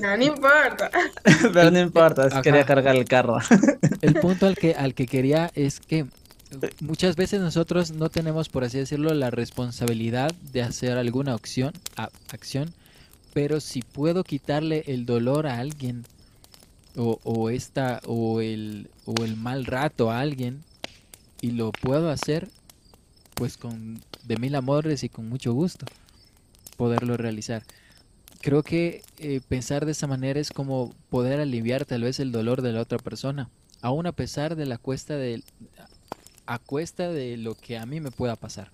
no, 0.00 0.16
no 0.16 0.24
importa. 0.24 0.90
pero 1.52 1.70
no 1.70 1.80
importa, 1.80 2.42
quería 2.42 2.64
cargar 2.64 2.96
el 2.96 3.04
carro. 3.04 3.38
el 4.00 4.14
punto 4.14 4.46
al 4.46 4.56
que, 4.56 4.74
al 4.74 4.94
que 4.94 5.06
quería 5.06 5.50
es 5.54 5.80
que 5.80 6.06
muchas 6.80 7.16
veces 7.16 7.40
nosotros 7.40 7.92
no 7.92 8.08
tenemos, 8.08 8.48
por 8.48 8.64
así 8.64 8.78
decirlo, 8.78 9.14
la 9.14 9.30
responsabilidad 9.30 10.32
de 10.52 10.62
hacer 10.62 10.98
alguna 10.98 11.34
acción, 11.34 11.72
acción 12.32 12.72
pero 13.32 13.60
si 13.60 13.82
puedo 13.82 14.24
quitarle 14.24 14.84
el 14.86 15.06
dolor 15.06 15.46
a 15.46 15.58
alguien 15.58 16.04
o, 16.96 17.20
o, 17.22 17.50
esta, 17.50 18.00
o, 18.06 18.40
el, 18.40 18.88
o 19.06 19.14
el 19.24 19.36
mal 19.36 19.66
rato 19.66 20.10
a 20.10 20.20
alguien 20.20 20.62
y 21.40 21.52
lo 21.52 21.72
puedo 21.72 22.10
hacer 22.10 22.48
pues 23.40 23.56
con 23.56 23.98
de 24.24 24.36
mil 24.36 24.54
amores 24.54 25.02
y 25.02 25.08
con 25.08 25.26
mucho 25.26 25.54
gusto 25.54 25.86
poderlo 26.76 27.16
realizar. 27.16 27.62
Creo 28.42 28.62
que 28.62 29.02
eh, 29.16 29.40
pensar 29.48 29.86
de 29.86 29.92
esa 29.92 30.06
manera 30.06 30.38
es 30.38 30.50
como 30.50 30.94
poder 31.08 31.40
aliviar 31.40 31.86
tal 31.86 32.02
vez 32.02 32.20
el 32.20 32.32
dolor 32.32 32.60
de 32.60 32.72
la 32.72 32.82
otra 32.82 32.98
persona, 32.98 33.48
aún 33.80 34.06
a 34.06 34.12
pesar 34.12 34.56
de 34.56 34.66
la 34.66 34.76
cuesta 34.76 35.16
de 35.16 35.42
a 36.44 36.58
cuesta 36.58 37.08
de 37.08 37.38
lo 37.38 37.54
que 37.54 37.78
a 37.78 37.86
mí 37.86 37.98
me 37.98 38.10
pueda 38.10 38.36
pasar. 38.36 38.70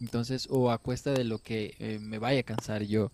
Entonces, 0.00 0.48
o 0.50 0.72
a 0.72 0.78
cuesta 0.78 1.12
de 1.12 1.22
lo 1.22 1.38
que 1.38 1.76
eh, 1.78 2.00
me 2.00 2.18
vaya 2.18 2.40
a 2.40 2.42
cansar 2.42 2.82
yo. 2.82 3.12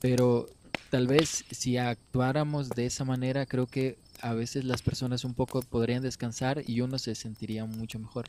Pero 0.00 0.48
tal 0.88 1.06
vez 1.06 1.44
si 1.50 1.76
actuáramos 1.76 2.70
de 2.70 2.86
esa 2.86 3.04
manera, 3.04 3.44
creo 3.44 3.66
que 3.66 3.98
a 4.22 4.32
veces 4.32 4.64
las 4.64 4.80
personas 4.80 5.26
un 5.26 5.34
poco 5.34 5.60
podrían 5.60 6.02
descansar 6.02 6.62
y 6.66 6.80
uno 6.80 6.98
se 6.98 7.14
sentiría 7.14 7.66
mucho 7.66 7.98
mejor. 7.98 8.24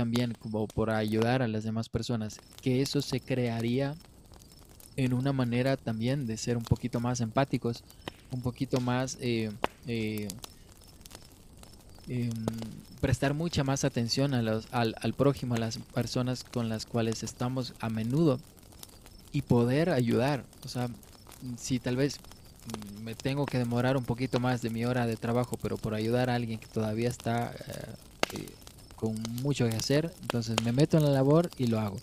También 0.00 0.32
como 0.32 0.66
por 0.66 0.88
ayudar 0.88 1.42
a 1.42 1.46
las 1.46 1.62
demás 1.62 1.90
personas, 1.90 2.40
que 2.62 2.80
eso 2.80 3.02
se 3.02 3.20
crearía 3.20 3.96
en 4.96 5.12
una 5.12 5.34
manera 5.34 5.76
también 5.76 6.26
de 6.26 6.38
ser 6.38 6.56
un 6.56 6.62
poquito 6.62 7.00
más 7.00 7.20
empáticos, 7.20 7.84
un 8.30 8.40
poquito 8.40 8.80
más 8.80 9.18
eh, 9.20 9.52
eh, 9.86 10.26
em, 12.08 12.30
prestar 13.02 13.34
mucha 13.34 13.62
más 13.62 13.84
atención 13.84 14.32
al, 14.32 14.64
al 14.70 15.12
prójimo, 15.12 15.56
a 15.56 15.58
las 15.58 15.76
personas 15.76 16.44
con 16.44 16.70
las 16.70 16.86
cuales 16.86 17.22
estamos 17.22 17.74
a 17.78 17.90
menudo 17.90 18.40
y 19.32 19.42
poder 19.42 19.90
ayudar. 19.90 20.46
O 20.64 20.68
sea, 20.68 20.88
si 21.58 21.78
tal 21.78 21.96
vez 21.96 22.20
mm, 22.96 23.02
me 23.02 23.14
tengo 23.14 23.44
que 23.44 23.58
demorar 23.58 23.98
un 23.98 24.04
poquito 24.04 24.40
más 24.40 24.62
de 24.62 24.70
mi 24.70 24.86
hora 24.86 25.06
de 25.06 25.18
trabajo, 25.18 25.58
pero 25.60 25.76
por 25.76 25.92
ayudar 25.92 26.30
a 26.30 26.36
alguien 26.36 26.58
que 26.58 26.68
todavía 26.68 27.10
está 27.10 27.52
eh, 28.32 28.46
con 29.00 29.20
mucho 29.42 29.68
que 29.68 29.76
hacer, 29.76 30.14
entonces 30.20 30.56
me 30.62 30.72
meto 30.72 30.98
en 30.98 31.04
la 31.04 31.10
labor 31.10 31.50
y 31.56 31.66
lo 31.66 31.80
hago. 31.80 31.96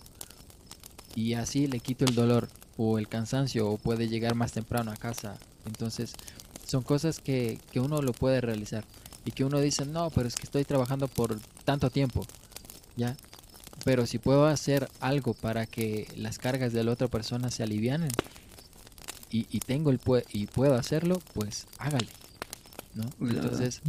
Y 1.14 1.34
así 1.34 1.66
le 1.66 1.80
quito 1.80 2.04
el 2.04 2.14
dolor 2.14 2.48
o 2.76 2.98
el 2.98 3.08
cansancio 3.08 3.68
o 3.68 3.78
puede 3.78 4.08
llegar 4.08 4.34
más 4.34 4.52
temprano 4.52 4.90
a 4.90 4.96
casa. 4.96 5.38
Entonces 5.64 6.12
son 6.66 6.82
cosas 6.82 7.20
que, 7.20 7.58
que 7.70 7.80
uno 7.80 8.02
lo 8.02 8.12
puede 8.12 8.40
realizar 8.40 8.84
y 9.24 9.30
que 9.30 9.44
uno 9.44 9.60
dice, 9.60 9.86
no, 9.86 10.10
pero 10.10 10.26
es 10.26 10.34
que 10.34 10.44
estoy 10.44 10.64
trabajando 10.64 11.06
por 11.08 11.38
tanto 11.64 11.90
tiempo, 11.90 12.26
¿ya? 12.96 13.16
Pero 13.84 14.06
si 14.06 14.18
puedo 14.18 14.46
hacer 14.46 14.88
algo 15.00 15.34
para 15.34 15.66
que 15.66 16.08
las 16.16 16.38
cargas 16.38 16.72
de 16.72 16.82
la 16.82 16.92
otra 16.92 17.08
persona 17.08 17.50
se 17.50 17.62
alivianen, 17.62 18.10
y, 19.30 19.60
tengo 19.60 19.90
el 19.90 20.00
y 20.32 20.46
puedo 20.46 20.74
hacerlo, 20.74 21.20
pues 21.34 21.66
hágale. 21.78 22.08
¿No? 22.98 23.04
Entonces... 23.26 23.80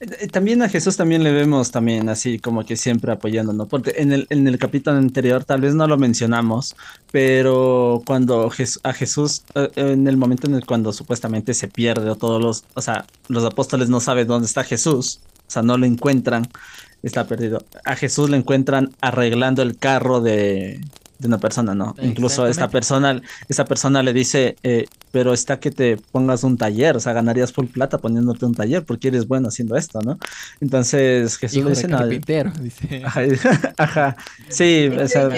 Eh, 0.00 0.28
también 0.28 0.62
a 0.62 0.68
Jesús 0.68 0.96
también 0.96 1.22
le 1.22 1.32
vemos 1.32 1.70
también 1.70 2.08
así 2.08 2.38
como 2.38 2.64
que 2.64 2.76
siempre 2.76 3.12
apoyándonos, 3.12 3.68
porque 3.68 3.94
en 3.96 4.12
el, 4.12 4.26
en 4.30 4.46
el 4.46 4.58
capítulo 4.58 4.96
anterior 4.96 5.44
tal 5.44 5.60
vez 5.60 5.74
no 5.74 5.86
lo 5.86 5.98
mencionamos, 5.98 6.76
pero 7.10 8.02
cuando 8.06 8.50
a 8.82 8.92
Jesús, 8.92 9.42
eh, 9.54 9.70
en 9.76 10.06
el 10.06 10.16
momento 10.16 10.46
en 10.46 10.54
el 10.54 10.64
cuando 10.64 10.92
supuestamente 10.92 11.54
se 11.54 11.68
pierde 11.68 12.08
o 12.08 12.16
todos 12.16 12.40
los, 12.40 12.64
o 12.74 12.80
sea, 12.80 13.04
los 13.28 13.44
apóstoles 13.44 13.88
no 13.88 14.00
saben 14.00 14.26
dónde 14.26 14.46
está 14.46 14.64
Jesús, 14.64 15.20
o 15.46 15.50
sea, 15.50 15.62
no 15.62 15.76
lo 15.76 15.84
encuentran, 15.84 16.48
está 17.02 17.26
perdido. 17.26 17.64
A 17.84 17.96
Jesús 17.96 18.30
le 18.30 18.36
encuentran 18.36 18.92
arreglando 19.00 19.62
el 19.62 19.76
carro 19.76 20.20
de, 20.20 20.80
de 21.22 21.28
una 21.28 21.38
persona, 21.38 21.74
¿no? 21.74 21.94
Incluso 22.02 22.46
esta 22.48 22.68
persona, 22.68 23.22
esta 23.48 23.64
persona 23.64 24.02
le 24.02 24.12
dice, 24.12 24.56
eh, 24.64 24.86
pero 25.12 25.32
está 25.32 25.60
que 25.60 25.70
te 25.70 25.96
pongas 25.96 26.42
un 26.42 26.58
taller, 26.58 26.96
o 26.96 27.00
sea, 27.00 27.12
ganarías 27.12 27.52
full 27.52 27.66
plata 27.66 27.98
poniéndote 27.98 28.44
un 28.44 28.54
taller 28.54 28.84
porque 28.84 29.08
eres 29.08 29.28
bueno 29.28 29.48
haciendo 29.48 29.76
esto, 29.76 30.00
¿no? 30.02 30.18
Entonces 30.60 31.38
Jesús 31.38 31.64
dice, 31.68 31.88
carpintero, 31.88 32.52
dice. 32.60 33.02
Ajá, 33.78 34.16
sí, 34.48 34.88
o 35.00 35.06
sea, 35.06 35.30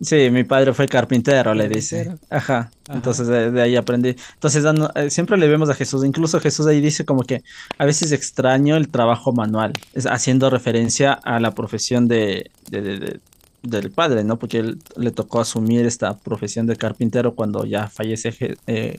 Sí, 0.00 0.28
mi 0.30 0.44
padre 0.44 0.74
fue 0.74 0.88
carpintero, 0.88 1.54
le 1.54 1.68
dice. 1.68 2.16
Ajá. 2.28 2.70
Entonces 2.88 3.28
de, 3.28 3.62
ahí 3.62 3.76
aprendí. 3.76 4.16
Entonces 4.34 4.64
eh, 4.96 5.08
siempre 5.08 5.38
le 5.38 5.48
vemos 5.48 5.70
a 5.70 5.74
Jesús. 5.74 6.04
Incluso 6.04 6.40
Jesús 6.40 6.66
ahí 6.66 6.80
dice 6.80 7.04
como 7.04 7.22
que 7.22 7.42
a 7.78 7.84
veces 7.86 8.12
extraño 8.12 8.76
el 8.76 8.88
trabajo 8.88 9.32
manual, 9.32 9.72
es 9.94 10.06
haciendo 10.06 10.50
referencia 10.50 11.12
a 11.12 11.38
la 11.38 11.52
profesión 11.52 12.08
de, 12.08 12.50
de, 12.70 13.20
del 13.64 13.90
padre, 13.90 14.24
¿no? 14.24 14.38
Porque 14.38 14.58
él 14.58 14.78
le 14.96 15.10
tocó 15.10 15.40
asumir 15.40 15.86
esta 15.86 16.16
profesión 16.16 16.66
de 16.66 16.76
carpintero 16.76 17.34
cuando 17.34 17.64
ya 17.64 17.88
fallece 17.88 18.56
eh, 18.66 18.98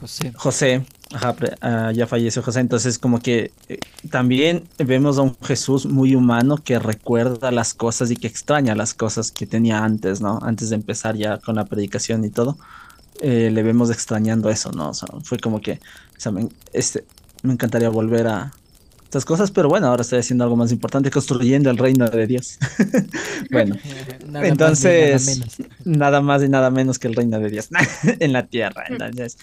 José. 0.00 0.32
José, 0.34 0.86
ajá, 1.12 1.34
ah, 1.60 1.92
ya 1.92 2.06
falleció 2.06 2.42
José, 2.42 2.60
entonces 2.60 2.98
como 2.98 3.20
que 3.20 3.52
eh, 3.68 3.78
también 4.10 4.64
vemos 4.78 5.18
a 5.18 5.22
un 5.22 5.36
Jesús 5.42 5.86
muy 5.86 6.14
humano 6.14 6.58
que 6.58 6.78
recuerda 6.78 7.50
las 7.50 7.74
cosas 7.74 8.10
y 8.10 8.16
que 8.16 8.26
extraña 8.26 8.74
las 8.74 8.92
cosas 8.92 9.30
que 9.30 9.46
tenía 9.46 9.82
antes, 9.82 10.20
¿no? 10.20 10.38
Antes 10.42 10.70
de 10.70 10.76
empezar 10.76 11.16
ya 11.16 11.38
con 11.38 11.54
la 11.54 11.64
predicación 11.64 12.24
y 12.24 12.30
todo, 12.30 12.58
eh, 13.20 13.50
le 13.50 13.62
vemos 13.62 13.90
extrañando 13.90 14.50
eso, 14.50 14.72
¿no? 14.72 14.90
O 14.90 14.94
sea, 14.94 15.08
fue 15.22 15.38
como 15.38 15.60
que, 15.60 15.80
o 16.16 16.20
sea, 16.20 16.32
me, 16.32 16.48
este, 16.72 17.04
me 17.42 17.52
encantaría 17.52 17.88
volver 17.88 18.26
a, 18.26 18.52
estas 19.04 19.24
cosas, 19.24 19.50
pero 19.50 19.68
bueno, 19.68 19.86
ahora 19.86 20.02
estoy 20.02 20.18
haciendo 20.18 20.44
algo 20.44 20.56
más 20.56 20.72
importante, 20.72 21.10
construyendo 21.10 21.70
el 21.70 21.78
reino 21.78 22.08
de 22.08 22.26
Dios. 22.26 22.58
bueno, 23.50 23.76
Nada 24.26 24.46
entonces, 24.48 25.38
más 25.38 25.58
nada 25.84 26.20
más 26.20 26.42
y 26.42 26.48
nada 26.48 26.70
menos 26.70 26.98
que 26.98 27.08
el 27.08 27.14
reino 27.14 27.38
de 27.38 27.50
Dios 27.50 27.68
en 28.18 28.32
la 28.32 28.46
tierra. 28.46 28.84
Entonces, 28.88 29.38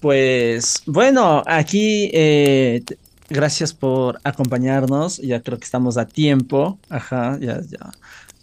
pues 0.00 0.82
bueno, 0.86 1.42
aquí 1.46 2.10
eh, 2.12 2.84
gracias 3.28 3.74
por 3.74 4.20
acompañarnos. 4.22 5.18
Ya 5.18 5.40
creo 5.40 5.58
que 5.58 5.64
estamos 5.64 5.96
a 5.98 6.06
tiempo. 6.06 6.78
Ajá, 6.88 7.38
ya, 7.40 7.60
ya 7.62 7.90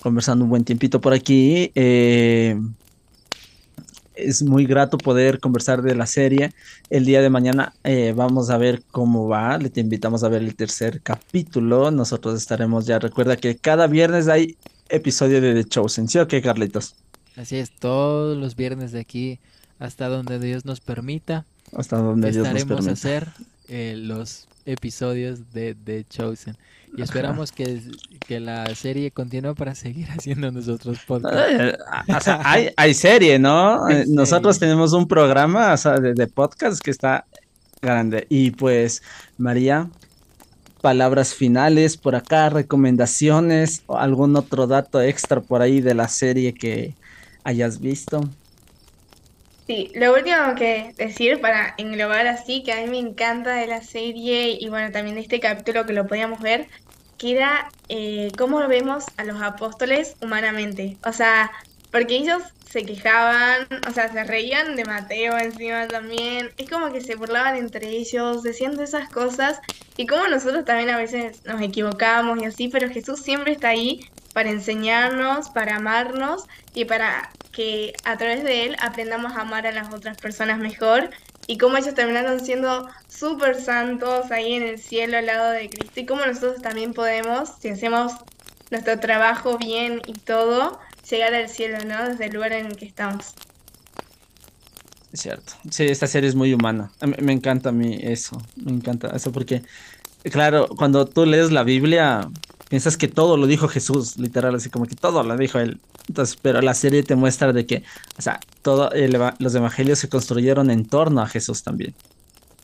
conversando 0.01 0.43
un 0.43 0.49
buen 0.49 0.65
tiempito 0.65 0.99
por 0.99 1.13
aquí. 1.13 1.71
Eh, 1.75 2.59
es 4.15 4.43
muy 4.43 4.65
grato 4.65 4.97
poder 4.97 5.39
conversar 5.39 5.81
de 5.81 5.95
la 5.95 6.05
serie. 6.05 6.53
El 6.89 7.05
día 7.05 7.21
de 7.21 7.29
mañana 7.29 7.73
eh, 7.83 8.13
vamos 8.15 8.49
a 8.49 8.57
ver 8.57 8.83
cómo 8.91 9.27
va. 9.27 9.57
Le 9.57 9.69
te 9.69 9.81
invitamos 9.81 10.23
a 10.23 10.29
ver 10.29 10.41
el 10.43 10.55
tercer 10.55 11.01
capítulo. 11.01 11.91
Nosotros 11.91 12.35
estaremos 12.37 12.85
ya. 12.85 12.99
Recuerda 12.99 13.37
que 13.37 13.57
cada 13.57 13.87
viernes 13.87 14.27
hay 14.27 14.57
episodio 14.89 15.41
de 15.41 15.53
The 15.53 15.65
Chosen. 15.69 16.07
¿Sí 16.07 16.19
o 16.19 16.27
qué, 16.27 16.41
Carlitos? 16.41 16.95
Así 17.35 17.57
es, 17.57 17.71
todos 17.71 18.37
los 18.37 18.55
viernes 18.55 18.91
de 18.91 18.99
aquí 18.99 19.39
hasta 19.79 20.07
donde 20.07 20.39
Dios 20.39 20.65
nos 20.65 20.79
permita, 20.81 21.45
Hasta 21.75 21.97
donde 21.97 22.31
Dios 22.31 22.47
nos 22.47 22.61
estaremos 22.61 22.87
a 22.87 22.93
permita. 22.93 22.93
hacer 22.93 23.27
eh, 23.67 23.95
los 23.97 24.47
episodios 24.65 25.51
de 25.51 25.75
The 25.75 26.05
Chosen. 26.09 26.57
Y 26.95 27.01
esperamos 27.01 27.51
que, 27.51 27.81
que 28.27 28.39
la 28.39 28.73
serie 28.75 29.11
continúe 29.11 29.55
para 29.55 29.73
seguir 29.75 30.07
haciendo 30.17 30.51
nosotros 30.51 30.99
podcast. 31.05 31.77
O 32.07 32.19
sea, 32.19 32.41
hay, 32.43 32.69
hay 32.75 32.93
serie, 32.93 33.39
¿no? 33.39 33.85
Hay 33.87 34.05
Nosotros 34.07 34.57
serie. 34.57 34.69
tenemos 34.71 34.93
un 34.93 35.07
programa 35.07 35.73
o 35.73 35.77
sea, 35.77 35.99
de, 35.99 36.13
de 36.13 36.27
podcast 36.27 36.81
que 36.81 36.91
está 36.91 37.25
grande. 37.81 38.27
Y 38.29 38.51
pues, 38.51 39.01
María, 39.37 39.89
palabras 40.81 41.33
finales 41.33 41.97
por 41.97 42.15
acá, 42.15 42.49
recomendaciones 42.49 43.83
o 43.87 43.97
algún 43.97 44.35
otro 44.35 44.67
dato 44.67 45.01
extra 45.01 45.41
por 45.41 45.61
ahí 45.61 45.81
de 45.81 45.93
la 45.95 46.07
serie 46.07 46.53
que 46.53 46.93
hayas 47.43 47.79
visto. 47.79 48.21
Sí, 49.65 49.91
lo 49.95 50.13
último 50.13 50.55
que 50.57 50.93
decir 50.97 51.39
para 51.39 51.73
englobar 51.77 52.27
así, 52.27 52.63
que 52.63 52.73
a 52.73 52.81
mí 52.81 52.89
me 52.89 52.99
encanta 52.99 53.53
de 53.53 53.65
la 53.65 53.81
serie 53.81 54.57
y 54.59 54.67
bueno, 54.67 54.91
también 54.91 55.15
de 55.15 55.21
este 55.21 55.39
capítulo 55.39 55.85
que 55.85 55.93
lo 55.93 56.05
podíamos 56.05 56.41
ver, 56.41 56.67
que 57.23 57.31
era 57.31 57.69
eh, 57.87 58.33
cómo 58.37 58.67
vemos 58.67 59.05
a 59.15 59.23
los 59.23 59.41
apóstoles 59.41 60.17
humanamente. 60.21 60.97
O 61.05 61.13
sea, 61.13 61.53
porque 61.89 62.17
ellos 62.17 62.43
se 62.69 62.83
quejaban, 62.83 63.65
o 63.87 63.91
sea, 63.93 64.11
se 64.11 64.25
reían 64.25 64.75
de 64.75 64.83
Mateo 64.83 65.37
encima 65.37 65.87
también. 65.87 66.51
Es 66.57 66.69
como 66.69 66.91
que 66.91 66.99
se 66.99 67.15
burlaban 67.15 67.55
entre 67.55 67.87
ellos, 67.87 68.43
decían 68.43 68.73
todas 68.73 68.89
esas 68.89 69.09
cosas. 69.09 69.61
Y 69.95 70.05
como 70.05 70.27
nosotros 70.27 70.65
también 70.65 70.89
a 70.89 70.97
veces 70.97 71.45
nos 71.45 71.61
equivocamos 71.61 72.41
y 72.41 72.45
así, 72.45 72.67
pero 72.67 72.89
Jesús 72.89 73.21
siempre 73.21 73.53
está 73.53 73.69
ahí 73.69 74.01
para 74.33 74.49
enseñarnos, 74.49 75.49
para 75.49 75.77
amarnos 75.77 76.43
y 76.73 76.83
para 76.83 77.29
que 77.53 77.93
a 78.03 78.17
través 78.17 78.43
de 78.43 78.65
él 78.65 78.75
aprendamos 78.81 79.31
a 79.37 79.41
amar 79.41 79.65
a 79.65 79.71
las 79.71 79.93
otras 79.93 80.17
personas 80.17 80.59
mejor 80.59 81.09
y 81.47 81.57
cómo 81.57 81.77
ellos 81.77 81.93
terminaron 81.95 82.39
siendo 82.39 82.87
súper 83.07 83.59
santos 83.61 84.31
ahí 84.31 84.53
en 84.53 84.63
el 84.63 84.79
cielo 84.79 85.17
al 85.17 85.25
lado 85.27 85.51
de 85.51 85.69
Cristo 85.69 85.99
y 85.99 86.05
cómo 86.05 86.25
nosotros 86.25 86.61
también 86.61 86.93
podemos, 86.93 87.49
si 87.59 87.69
hacemos 87.69 88.13
nuestro 88.69 88.99
trabajo 88.99 89.57
bien 89.57 90.01
y 90.05 90.13
todo, 90.19 90.79
llegar 91.09 91.33
al 91.33 91.49
cielo, 91.49 91.83
¿no? 91.85 92.09
Desde 92.09 92.25
el 92.27 92.33
lugar 92.33 92.53
en 92.53 92.67
el 92.67 92.75
que 92.77 92.85
estamos. 92.85 93.33
Es 95.11 95.21
cierto. 95.21 95.53
Sí, 95.69 95.85
esta 95.85 96.07
serie 96.07 96.29
es 96.29 96.35
muy 96.35 96.53
humana. 96.53 96.91
Mí- 97.01 97.15
Me 97.19 97.33
encanta 97.33 97.69
a 97.69 97.71
mí 97.71 97.97
eso. 98.01 98.37
Me 98.55 98.71
encanta 98.71 99.09
eso 99.15 99.31
porque, 99.31 99.63
claro, 100.23 100.67
cuando 100.69 101.07
tú 101.07 101.25
lees 101.25 101.51
la 101.51 101.63
Biblia, 101.63 102.29
piensas 102.73 102.97
que 102.97 103.07
todo 103.07 103.37
lo 103.37 103.45
dijo 103.45 103.67
Jesús, 103.67 104.17
literal, 104.17 104.55
así 104.55 104.71
como 104.71 104.87
que 104.87 104.95
todo 104.95 105.21
lo 105.21 105.37
dijo 105.37 105.59
él. 105.59 105.79
Entonces, 106.07 106.39
pero 106.41 106.59
la 106.59 106.73
serie 106.73 107.03
te 107.03 107.15
muestra 107.15 107.53
de 107.53 107.67
que, 107.67 107.83
o 108.17 108.21
sea, 108.23 108.39
todo 108.63 108.91
el 108.93 109.13
eva- 109.13 109.35
los 109.37 109.53
evangelios 109.53 109.99
se 109.99 110.09
construyeron 110.09 110.71
en 110.71 110.87
torno 110.87 111.21
a 111.21 111.27
Jesús 111.27 111.61
también. 111.61 111.93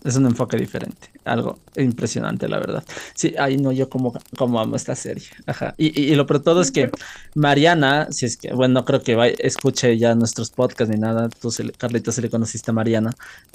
Es 0.05 0.15
un 0.15 0.25
enfoque 0.25 0.55
diferente, 0.55 1.09
algo 1.25 1.59
impresionante, 1.75 2.47
la 2.47 2.59
verdad. 2.59 2.83
Sí, 3.15 3.35
ay, 3.37 3.57
no, 3.57 3.73
yo 3.73 3.89
como, 3.89 4.13
como 4.37 4.59
amo 4.61 4.77
esta 4.77 4.95
serie. 4.95 5.25
Ajá. 5.45 5.75
Y, 5.77 5.87
y, 6.01 6.15
lo 6.15 6.25
peor 6.25 6.39
de 6.39 6.43
todo 6.45 6.61
es 6.61 6.71
que 6.71 6.89
Mariana, 7.35 8.07
si 8.09 8.25
es 8.25 8.37
que, 8.37 8.53
bueno, 8.53 8.75
no 8.75 8.85
creo 8.85 9.01
que 9.01 9.15
vaya- 9.15 9.35
escuche 9.39 9.97
ya 9.97 10.15
nuestros 10.15 10.51
podcasts 10.51 10.93
ni 10.93 10.99
nada, 11.01 11.27
tú, 11.27 11.51
se 11.51 11.69
Carlita, 11.73 12.13
se 12.13 12.21
le 12.21 12.29
conociste 12.29 12.71
a 12.71 12.73
Mariana. 12.73 13.11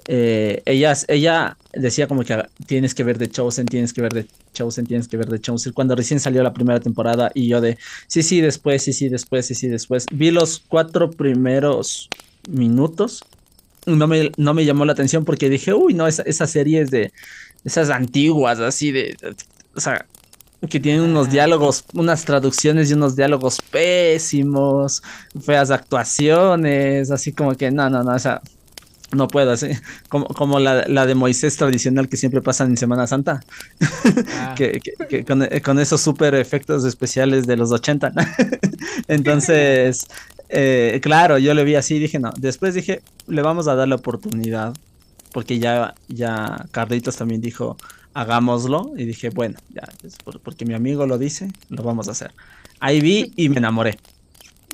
Eh, 0.07 0.63
ella, 0.67 0.93
ella 1.09 1.57
decía 1.73 2.07
como 2.09 2.23
que 2.25 2.45
tienes 2.67 2.95
que 2.95 3.05
ver 3.05 3.17
de 3.17 3.31
Chosen, 3.31 3.65
tienes 3.65 3.95
que 3.95 4.03
ver 4.03 4.13
de 4.13 4.27
Chosen, 4.53 4.87
tienes 4.87 5.09
que 5.09 5.17
ver 5.17 5.29
de 5.29 5.41
Chosen. 5.41 5.73
Cuando 5.73 5.95
recién 5.97 6.21
salió 6.21 6.43
la 6.43 6.53
primera 6.53 6.79
temporada 6.81 7.31
y 7.35 7.49
yo 7.49 7.63
de, 7.63 7.79
sí, 8.07 8.23
sí, 8.23 8.43
después, 8.43 8.83
sí, 8.83 8.93
sí, 8.93 9.09
después, 9.09 9.47
sí, 9.47 9.55
sí, 9.55 9.69
después. 9.69 10.05
Vi 10.13 10.31
los 10.31 10.63
cuatro 10.69 11.11
primeros 11.11 12.11
minutos 12.51 13.25
no 13.87 14.07
me, 14.07 14.33
no 14.37 14.55
me 14.55 14.65
llamó 14.65 14.85
la 14.85 14.93
atención 14.93 15.25
porque 15.25 15.49
dije, 15.51 15.73
uy, 15.75 15.95
no, 15.95 16.07
esa, 16.07 16.23
esa 16.23 16.47
serie 16.47 16.81
es 16.81 16.91
de 16.91 17.13
esas 17.65 17.91
antiguas, 17.91 18.61
así 18.61 18.93
de, 18.93 19.17
de- 19.21 19.35
o 19.75 19.81
sea, 19.81 20.07
que 20.71 20.81
tienen 20.81 21.03
unos 21.03 21.31
diálogos, 21.31 21.85
unas 21.93 22.25
traducciones 22.25 22.91
y 22.91 22.95
unos 22.95 23.17
diálogos 23.17 23.59
pésimos, 23.71 25.03
feas 25.45 25.71
actuaciones, 25.71 27.11
así 27.11 27.33
como 27.33 27.55
que, 27.55 27.71
no, 27.71 27.91
no, 27.91 28.03
no, 28.03 28.15
o 28.15 28.19
sea, 28.19 28.41
no 29.13 29.29
puedo, 29.29 29.53
así, 29.53 29.69
como, 30.09 30.27
como 30.27 30.59
la, 30.59 30.87
la 30.89 31.07
de 31.07 31.15
Moisés 31.15 31.57
tradicional 31.57 32.09
que 32.09 32.17
siempre 32.17 32.41
pasan 32.41 32.71
en 32.71 32.77
Semana 32.79 33.07
Santa, 33.07 33.41
Ah, 34.33 34.55
que, 34.57 34.81
que- 34.81 35.07
que 35.09 35.25
con, 35.25 35.47
con 35.63 35.79
esos 35.79 36.01
super 36.01 36.35
efectos 36.35 36.85
especiales 36.85 37.47
de 37.47 37.57
los 37.57 37.71
80. 37.71 38.11
¿no? 38.11 38.23
Entonces, 39.09 40.07
eh, 40.49 41.01
claro, 41.03 41.39
yo 41.39 41.55
le 41.55 41.65
vi 41.65 41.75
así 41.75 41.99
dije, 41.99 42.19
no, 42.19 42.33
después 42.37 42.75
dije, 42.75 43.03
le 43.27 43.43
vamos 43.43 43.69
a 43.69 43.75
dar 43.75 43.89
la 43.89 43.97
oportunidad, 43.97 44.75
porque 45.33 45.59
ya, 45.59 45.95
ya 46.09 46.67
Carlitos 46.71 47.17
también 47.17 47.41
dijo, 47.41 47.77
hagámoslo, 48.15 48.93
y 48.97 49.05
dije, 49.05 49.31
bueno, 49.31 49.59
ya, 49.71 49.83
porque 50.43 50.65
mi 50.65 50.75
amigo 50.75 51.07
lo 51.07 51.19
dice, 51.19 51.51
lo 51.69 51.83
vamos 51.83 52.09
a 52.09 52.13
hacer. 52.13 52.33
Ahí 52.81 53.01
vi 53.01 53.33
y 53.37 53.49
me 53.49 53.59
enamoré. 53.59 53.99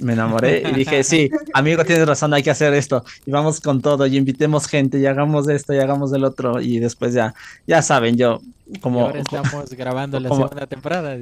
Me 0.01 0.15
enamoré 0.15 0.63
y 0.71 0.73
dije, 0.75 1.03
sí, 1.05 1.31
amigo, 1.53 1.85
tienes 1.85 2.07
razón, 2.07 2.33
hay 2.35 2.43
que 2.43 2.51
hacer 2.51 2.73
esto. 2.75 3.05
Y 3.27 3.31
vamos 3.31 3.61
con 3.61 3.81
todo, 3.83 4.07
y 4.07 4.17
invitemos 4.17 4.67
gente, 4.67 4.99
y 4.99 5.07
hagamos 5.07 5.49
esto, 5.49 5.75
y 5.75 5.79
hagamos 5.79 6.13
el 6.13 6.25
otro. 6.25 6.61
Y 6.61 6.79
después 6.79 7.13
ya, 7.15 7.35
ya 7.67 7.83
saben, 7.83 8.17
yo 8.17 8.41
y 8.73 8.79
como... 8.79 9.03
ahora 9.07 9.21
estamos 9.21 9.71
grabando 9.75 10.21
la 10.21 10.29
como- 10.29 10.43
segunda 10.47 10.67
temporada. 10.67 11.19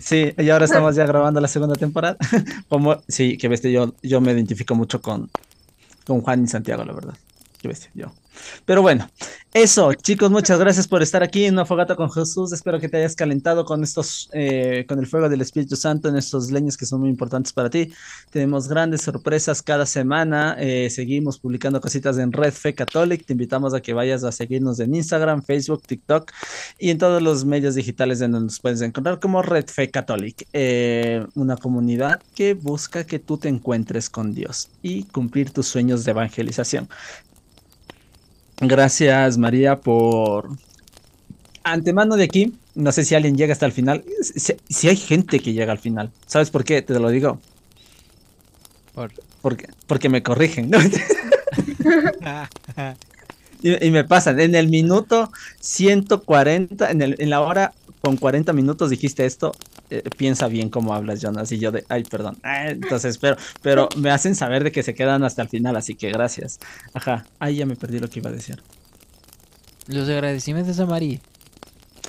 Sí, 0.00 0.32
y 0.36 0.50
ahora 0.50 0.64
estamos 0.64 0.96
ya 0.96 1.06
grabando 1.06 1.40
la 1.40 1.48
segunda 1.48 1.74
temporada. 1.76 2.16
Como, 2.68 3.00
sí, 3.06 3.36
que 3.38 3.48
bestia, 3.48 3.70
yo, 3.70 3.94
yo 4.02 4.20
me 4.20 4.32
identifico 4.32 4.74
mucho 4.74 5.00
con, 5.00 5.30
con 6.04 6.20
Juan 6.22 6.44
y 6.44 6.48
Santiago, 6.48 6.84
la 6.84 6.92
verdad. 6.92 7.14
Qué 7.62 7.68
bestia, 7.68 7.90
yo. 7.94 8.12
Pero 8.64 8.82
bueno, 8.82 9.08
eso, 9.54 9.94
chicos, 9.94 10.30
muchas 10.30 10.58
gracias 10.58 10.86
por 10.86 11.02
estar 11.02 11.22
aquí 11.22 11.46
en 11.46 11.54
una 11.54 11.64
fogata 11.64 11.96
con 11.96 12.10
Jesús. 12.10 12.52
Espero 12.52 12.78
que 12.78 12.88
te 12.88 12.98
hayas 12.98 13.16
calentado 13.16 13.64
con 13.64 13.82
estos, 13.82 14.28
eh, 14.32 14.84
con 14.86 14.98
el 14.98 15.06
fuego 15.06 15.28
del 15.28 15.40
Espíritu 15.40 15.74
Santo 15.74 16.08
en 16.08 16.16
estos 16.16 16.50
leños 16.50 16.76
que 16.76 16.84
son 16.84 17.00
muy 17.00 17.08
importantes 17.08 17.52
para 17.52 17.70
ti. 17.70 17.90
Tenemos 18.30 18.68
grandes 18.68 19.02
sorpresas 19.02 19.62
cada 19.62 19.86
semana. 19.86 20.54
eh, 20.58 20.90
seguimos 20.90 21.38
publicando 21.38 21.80
cositas 21.80 22.18
en 22.18 22.32
Red 22.32 22.52
Fe 22.52 22.74
Catholic. 22.74 23.24
Te 23.24 23.32
invitamos 23.32 23.74
a 23.74 23.80
que 23.80 23.94
vayas 23.94 24.22
a 24.22 24.32
seguirnos 24.32 24.78
en 24.80 24.94
Instagram, 24.94 25.42
Facebook, 25.42 25.82
TikTok 25.86 26.30
y 26.78 26.90
en 26.90 26.98
todos 26.98 27.22
los 27.22 27.44
medios 27.44 27.74
digitales 27.74 28.18
donde 28.18 28.40
nos 28.40 28.60
puedes 28.60 28.82
encontrar 28.82 29.18
como 29.18 29.42
Red 29.42 29.66
Fe 29.66 29.90
Catholic, 29.90 30.46
eh, 30.52 31.26
una 31.34 31.56
comunidad 31.56 32.20
que 32.34 32.54
busca 32.54 33.04
que 33.04 33.18
tú 33.18 33.38
te 33.38 33.48
encuentres 33.48 34.10
con 34.10 34.34
Dios 34.34 34.68
y 34.82 35.04
cumplir 35.04 35.50
tus 35.50 35.66
sueños 35.66 36.04
de 36.04 36.10
evangelización. 36.10 36.88
Gracias 38.60 39.38
María 39.38 39.76
por 39.80 40.48
antemano 41.62 42.16
de 42.16 42.24
aquí. 42.24 42.54
No 42.74 42.92
sé 42.92 43.04
si 43.04 43.14
alguien 43.14 43.36
llega 43.36 43.52
hasta 43.52 43.66
el 43.66 43.72
final. 43.72 44.04
Si, 44.22 44.54
si 44.68 44.88
hay 44.88 44.96
gente 44.96 45.40
que 45.40 45.52
llega 45.52 45.72
al 45.72 45.78
final. 45.78 46.10
¿Sabes 46.26 46.50
por 46.50 46.64
qué? 46.64 46.82
Te 46.82 46.98
lo 46.98 47.08
digo. 47.10 47.38
Por- 48.94 49.12
Porque, 49.42 49.68
porque 49.86 50.08
me 50.08 50.22
corrigen. 50.22 50.70
¿no? 50.70 50.78
Y, 53.60 53.86
y 53.86 53.90
me 53.90 54.04
pasan, 54.04 54.38
en 54.38 54.54
el 54.54 54.68
minuto 54.68 55.32
140, 55.58 56.92
en, 56.92 57.02
el, 57.02 57.16
en 57.18 57.28
la 57.30 57.40
hora 57.40 57.72
con 58.00 58.16
40 58.16 58.52
minutos 58.52 58.88
dijiste 58.88 59.26
esto, 59.26 59.52
eh, 59.90 60.02
piensa 60.16 60.48
bien 60.48 60.68
cómo 60.70 60.94
hablas, 60.94 61.20
Jonas. 61.20 61.50
Y 61.52 61.58
yo 61.58 61.70
de, 61.72 61.84
ay, 61.88 62.04
perdón. 62.04 62.38
Ah, 62.42 62.68
entonces, 62.68 63.18
pero, 63.18 63.36
pero 63.62 63.88
me 63.96 64.10
hacen 64.10 64.34
saber 64.34 64.64
de 64.64 64.72
que 64.72 64.82
se 64.82 64.94
quedan 64.94 65.24
hasta 65.24 65.42
el 65.42 65.48
final, 65.48 65.76
así 65.76 65.94
que 65.94 66.10
gracias. 66.10 66.58
Ajá, 66.94 67.26
ahí 67.38 67.56
ya 67.56 67.66
me 67.66 67.76
perdí 67.76 67.98
lo 67.98 68.08
que 68.08 68.20
iba 68.20 68.30
a 68.30 68.32
decir. 68.32 68.62
Los 69.86 70.08
agradecimientos 70.08 70.78
a 70.80 70.86
María. 70.86 71.18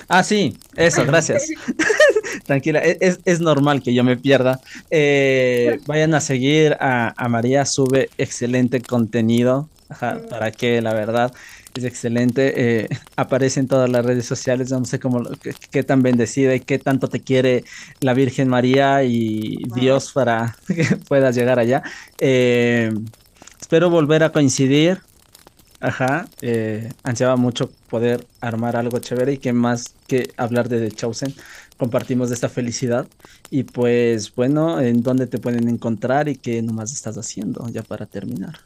Ah, 0.08 0.22
sí, 0.22 0.56
eso, 0.76 1.04
gracias. 1.06 1.48
Tranquila, 2.46 2.80
e- 2.80 2.98
es, 3.00 3.20
es 3.24 3.40
normal 3.40 3.82
que 3.82 3.94
yo 3.94 4.04
me 4.04 4.16
pierda. 4.16 4.60
Eh, 4.90 5.78
vayan 5.86 6.14
a 6.14 6.20
seguir 6.20 6.76
a, 6.80 7.14
a 7.16 7.28
María, 7.28 7.64
sube 7.64 8.10
excelente 8.18 8.80
contenido. 8.82 9.68
Ajá, 9.88 10.20
para 10.30 10.52
que 10.52 10.80
la 10.80 10.94
verdad 10.94 11.32
es 11.74 11.84
excelente. 11.84 12.52
Eh, 12.56 12.88
aparece 13.16 13.60
en 13.60 13.68
todas 13.68 13.88
las 13.88 14.04
redes 14.04 14.26
sociales. 14.26 14.70
No 14.70 14.84
sé 14.84 14.98
cómo, 14.98 15.22
qué, 15.70 15.82
tan 15.82 16.02
bendecida 16.02 16.54
y 16.54 16.60
qué 16.60 16.78
tanto 16.78 17.08
te 17.08 17.20
quiere 17.20 17.64
la 18.00 18.14
Virgen 18.14 18.48
María 18.48 19.04
y 19.04 19.56
Dios 19.74 20.12
para 20.12 20.56
que 20.66 20.84
puedas 21.08 21.34
llegar 21.34 21.58
allá. 21.58 21.82
Eh, 22.18 22.92
espero 23.60 23.90
volver 23.90 24.22
a 24.24 24.32
coincidir. 24.32 25.00
Ajá. 25.80 26.28
Eh, 26.42 26.90
ansiaba 27.02 27.36
mucho 27.36 27.70
poder 27.88 28.26
armar 28.40 28.76
algo 28.76 28.98
chévere 28.98 29.34
y 29.34 29.38
que 29.38 29.52
más 29.52 29.94
que 30.06 30.30
hablar 30.36 30.68
de 30.68 30.90
Chosen 30.90 31.34
compartimos 31.78 32.28
de 32.28 32.34
esta 32.34 32.48
felicidad. 32.48 33.06
Y 33.50 33.64
pues 33.64 34.34
bueno, 34.34 34.80
¿en 34.80 35.02
dónde 35.02 35.26
te 35.26 35.38
pueden 35.38 35.68
encontrar 35.68 36.28
y 36.28 36.36
qué 36.36 36.60
nomás 36.62 36.92
estás 36.92 37.16
haciendo 37.16 37.66
ya 37.70 37.82
para 37.82 38.06
terminar? 38.06 38.60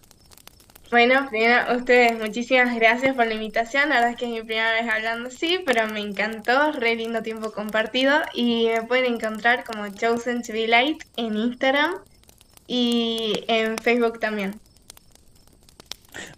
Bueno, 0.94 1.26
primero 1.28 1.56
a 1.56 1.76
ustedes, 1.76 2.16
muchísimas 2.20 2.72
gracias 2.76 3.16
por 3.16 3.26
la 3.26 3.34
invitación. 3.34 3.88
La 3.88 3.96
verdad 3.96 4.10
es 4.10 4.16
que 4.16 4.26
es 4.26 4.30
mi 4.30 4.42
primera 4.42 4.74
vez 4.74 4.88
hablando 4.88 5.28
así, 5.28 5.58
pero 5.66 5.88
me 5.88 5.98
encantó, 5.98 6.70
re 6.70 6.94
lindo 6.94 7.20
tiempo 7.20 7.50
compartido. 7.50 8.14
Y 8.32 8.68
me 8.68 8.82
pueden 8.82 9.14
encontrar 9.14 9.64
como 9.64 9.88
Chosen 9.88 10.44
to 10.44 10.52
be 10.52 10.68
Light 10.68 11.02
en 11.16 11.36
Instagram 11.36 11.96
y 12.68 13.42
en 13.48 13.76
Facebook 13.76 14.20
también. 14.20 14.60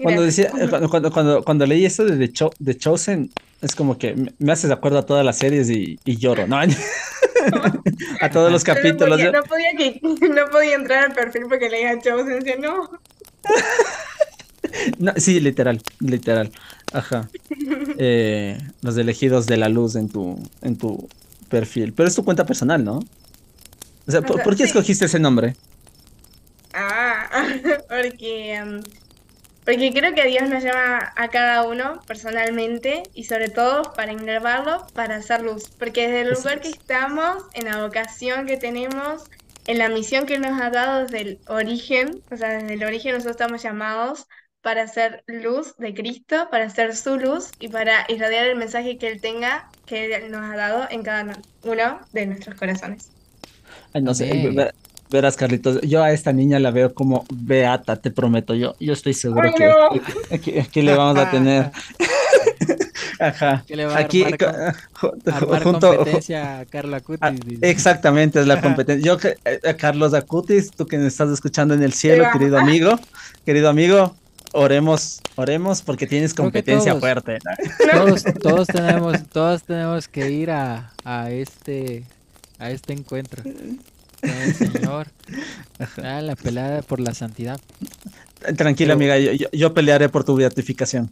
Cuando 0.02 0.22
decía, 0.22 0.50
cuando, 0.70 1.10
cuando, 1.10 1.44
cuando, 1.44 1.66
leí 1.66 1.84
esto 1.84 2.06
de 2.06 2.26
The, 2.26 2.78
Chosen, 2.78 3.30
es 3.60 3.74
como 3.74 3.98
que 3.98 4.16
me 4.38 4.52
haces 4.52 4.68
de 4.68 4.74
acuerdo 4.74 5.00
a 5.00 5.04
todas 5.04 5.22
las 5.22 5.36
series 5.36 5.68
y, 5.68 5.98
lloro, 6.06 6.46
¿no? 6.46 6.58
a 8.22 8.30
todos 8.30 8.50
los 8.50 8.64
capítulos. 8.64 9.20
No 9.20 9.42
podía, 9.42 9.72
no 10.02 10.50
podía, 10.50 10.76
entrar 10.76 11.04
al 11.04 11.12
perfil 11.12 11.42
porque 11.46 11.68
leía 11.68 12.00
Chosen, 12.00 12.42
no. 12.62 12.88
no. 14.98 15.12
Sí, 15.16 15.40
literal, 15.40 15.80
literal. 16.00 16.50
Ajá. 16.92 17.28
Eh, 17.98 18.58
los 18.82 18.96
elegidos 18.96 19.46
de 19.46 19.56
la 19.56 19.68
luz 19.68 19.96
en 19.96 20.08
tu, 20.08 20.38
en 20.62 20.76
tu 20.76 21.08
perfil. 21.48 21.92
Pero 21.92 22.08
es 22.08 22.14
tu 22.14 22.24
cuenta 22.24 22.46
personal, 22.46 22.84
¿no? 22.84 23.00
O 24.06 24.10
sea, 24.10 24.22
¿por, 24.22 24.56
qué 24.56 24.64
escogiste 24.64 25.06
ese 25.06 25.18
nombre? 25.18 25.56
Ah, 26.72 27.28
porque 27.88 28.60
um, 28.62 28.82
porque 29.66 29.92
creo 29.92 30.14
que 30.14 30.28
Dios 30.28 30.48
nos 30.48 30.62
llama 30.62 31.12
a 31.16 31.28
cada 31.28 31.64
uno 31.64 32.00
personalmente 32.06 33.02
y 33.14 33.24
sobre 33.24 33.48
todo 33.48 33.92
para 33.94 34.12
innervarlo, 34.12 34.86
para 34.94 35.16
hacer 35.16 35.42
luz. 35.42 35.70
Porque 35.76 36.06
desde 36.06 36.20
el 36.20 36.34
lugar 36.34 36.60
que 36.60 36.68
estamos, 36.68 37.42
en 37.52 37.64
la 37.64 37.82
vocación 37.82 38.46
que 38.46 38.56
tenemos, 38.56 39.24
en 39.66 39.78
la 39.78 39.88
misión 39.88 40.24
que 40.24 40.38
nos 40.38 40.60
ha 40.60 40.70
dado 40.70 41.02
desde 41.02 41.20
el 41.20 41.40
origen, 41.48 42.22
o 42.30 42.36
sea, 42.36 42.50
desde 42.50 42.74
el 42.74 42.84
origen 42.84 43.14
nosotros 43.14 43.32
estamos 43.32 43.60
llamados 43.60 44.28
para 44.66 44.82
hacer 44.82 45.22
luz 45.28 45.76
de 45.78 45.94
Cristo, 45.94 46.48
para 46.50 46.64
hacer 46.64 46.96
su 46.96 47.16
luz 47.18 47.52
y 47.60 47.68
para 47.68 48.04
irradiar 48.08 48.46
el 48.46 48.56
mensaje 48.56 48.98
que 48.98 49.06
Él 49.06 49.20
tenga, 49.20 49.70
que 49.86 50.12
Él 50.12 50.28
nos 50.28 50.42
ha 50.42 50.56
dado 50.56 50.88
en 50.90 51.04
cada 51.04 51.38
uno 51.62 52.00
de 52.12 52.26
nuestros 52.26 52.56
corazones. 52.56 53.10
Ay, 53.92 54.02
no 54.02 54.12
sé, 54.12 54.72
Verás, 55.08 55.36
Carlitos, 55.36 55.80
yo 55.82 56.02
a 56.02 56.10
esta 56.10 56.32
niña 56.32 56.58
la 56.58 56.72
veo 56.72 56.94
como 56.94 57.24
beata, 57.32 57.94
te 57.94 58.10
prometo. 58.10 58.56
Yo, 58.56 58.74
yo 58.80 58.92
estoy 58.92 59.14
seguro 59.14 59.54
que 59.54 59.70
aquí, 60.58 60.82
le 60.82 60.96
vamos 60.96 61.16
a 61.24 61.30
tener. 61.30 61.70
Ajá. 63.20 63.62
Que 63.68 63.76
le 63.76 63.86
va 63.86 63.94
a 63.94 63.98
aquí 64.00 64.24
armar, 64.24 65.62
competencia 65.62 66.58
a 66.58 66.64
Carla 66.64 66.96
Acutis. 66.96 67.20
Ah, 67.22 67.32
exactamente, 67.60 68.40
es 68.40 68.48
la 68.48 68.60
competencia. 68.60 69.14
Yo, 69.14 69.16
eh, 69.44 69.76
Carlos 69.76 70.12
Acutis, 70.12 70.72
tú 70.72 70.86
que 70.86 70.98
me 70.98 71.06
estás 71.06 71.30
escuchando 71.30 71.72
en 71.72 71.84
el 71.84 71.92
cielo, 71.92 72.24
querido 72.32 72.58
amigo, 72.58 72.98
querido 73.44 73.68
amigo, 73.68 74.16
oremos, 74.56 75.20
oremos 75.36 75.82
porque 75.82 76.06
tienes 76.06 76.34
competencia 76.34 76.96
fuerte. 76.96 77.38
Todos, 77.92 78.24
todos 78.42 78.66
tenemos, 78.68 79.28
todos 79.28 79.62
tenemos 79.62 80.08
que 80.08 80.30
ir 80.30 80.50
a, 80.50 80.92
a 81.04 81.30
este, 81.30 82.04
a 82.58 82.70
este 82.70 82.92
encuentro. 82.92 83.42
Señor. 84.56 85.08
Ah, 86.02 86.20
la 86.22 86.36
pelea 86.36 86.82
por 86.82 87.00
la 87.00 87.14
santidad. 87.14 87.60
Tranquila, 88.56 88.94
amiga, 88.94 89.16
yo, 89.18 89.74
pelearé 89.74 90.08
por 90.08 90.24
tu 90.24 90.36
beatificación. 90.36 91.10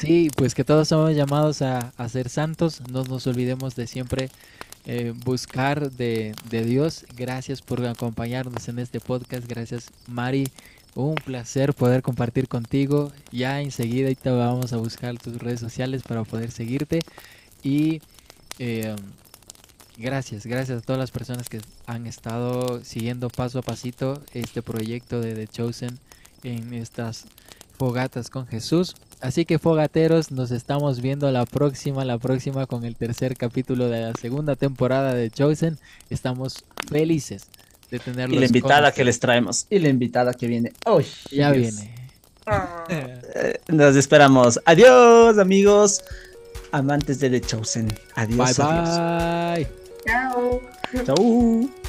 Sí, 0.00 0.30
pues 0.36 0.54
que 0.54 0.62
todos 0.62 0.88
somos 0.88 1.14
llamados 1.14 1.62
a, 1.62 1.92
ser 2.08 2.28
santos. 2.28 2.80
No 2.90 3.04
nos 3.04 3.26
olvidemos 3.26 3.74
de 3.74 3.86
siempre 3.86 4.30
eh, 4.86 5.12
buscar 5.24 5.90
de, 5.92 6.34
Dios. 6.50 7.04
Gracias 7.16 7.60
por 7.62 7.84
acompañarnos 7.84 8.68
en 8.68 8.78
este 8.78 9.00
podcast. 9.00 9.46
Gracias, 9.46 9.90
Mari. 10.06 10.48
Un 10.94 11.14
placer 11.16 11.74
poder 11.74 12.02
compartir 12.02 12.48
contigo. 12.48 13.12
Ya 13.30 13.60
enseguida 13.60 14.12
te 14.14 14.30
vamos 14.30 14.72
a 14.72 14.78
buscar 14.78 15.18
tus 15.18 15.36
redes 15.36 15.60
sociales 15.60 16.02
para 16.02 16.24
poder 16.24 16.50
seguirte. 16.50 17.00
Y 17.62 18.00
eh, 18.58 18.96
Gracias, 19.98 20.44
gracias 20.44 20.82
a 20.82 20.84
todas 20.84 20.98
las 20.98 21.10
personas 21.10 21.48
que 21.48 21.58
han 21.86 22.06
estado 22.06 22.84
siguiendo 22.84 23.30
paso 23.30 23.60
a 23.60 23.62
pasito 23.62 24.22
este 24.34 24.60
proyecto 24.60 25.22
de 25.22 25.34
The 25.34 25.48
Chosen 25.48 25.98
en 26.42 26.74
estas 26.74 27.24
fogatas 27.78 28.28
con 28.28 28.46
Jesús. 28.46 28.94
Así 29.20 29.44
que 29.44 29.58
fogateros, 29.58 30.30
nos 30.30 30.50
estamos 30.50 31.00
viendo 31.00 31.30
la 31.30 31.46
próxima, 31.46 32.04
la 32.04 32.18
próxima 32.18 32.66
con 32.66 32.84
el 32.84 32.96
tercer 32.96 33.36
capítulo 33.36 33.88
de 33.88 34.00
la 34.02 34.12
segunda 34.14 34.56
temporada 34.56 35.14
de 35.14 35.30
Chosen. 35.30 35.78
Estamos 36.10 36.64
felices 36.90 37.46
de 37.90 37.98
tenerlos. 37.98 38.36
Y 38.36 38.40
la 38.40 38.46
invitada 38.46 38.92
que 38.92 39.04
les 39.04 39.18
traemos. 39.18 39.66
Y 39.70 39.78
la 39.78 39.88
invitada 39.88 40.34
que 40.34 40.46
viene 40.46 40.72
hoy. 40.84 41.06
Ya 41.30 41.50
viene. 41.50 41.94
Eh, 42.88 43.58
nos 43.68 43.96
esperamos. 43.96 44.60
Adiós, 44.64 45.38
amigos. 45.38 46.02
Amantes 46.72 47.18
de 47.20 47.30
The 47.30 47.40
Chosen. 47.40 47.92
Adiós. 48.14 48.56
Bye, 48.56 49.64
bye. 49.64 49.68
Chao. 50.06 50.62
Chao. 51.04 51.85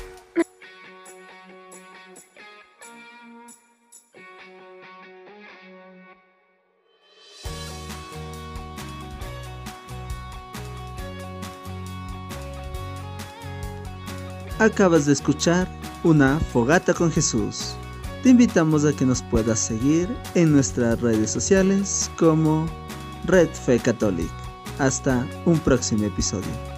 Acabas 14.59 15.05
de 15.05 15.13
escuchar 15.13 15.67
una 16.03 16.39
fogata 16.39 16.91
con 16.91 17.11
Jesús. 17.11 17.75
Te 18.23 18.29
invitamos 18.29 18.85
a 18.85 18.93
que 18.93 19.05
nos 19.05 19.21
puedas 19.21 19.59
seguir 19.59 20.09
en 20.33 20.51
nuestras 20.51 20.99
redes 20.99 21.29
sociales 21.29 22.09
como 22.17 22.65
Red 23.25 23.49
Fe 23.49 23.77
Catholic. 23.77 24.31
Hasta 24.79 25.27
un 25.45 25.59
próximo 25.59 26.05
episodio. 26.05 26.76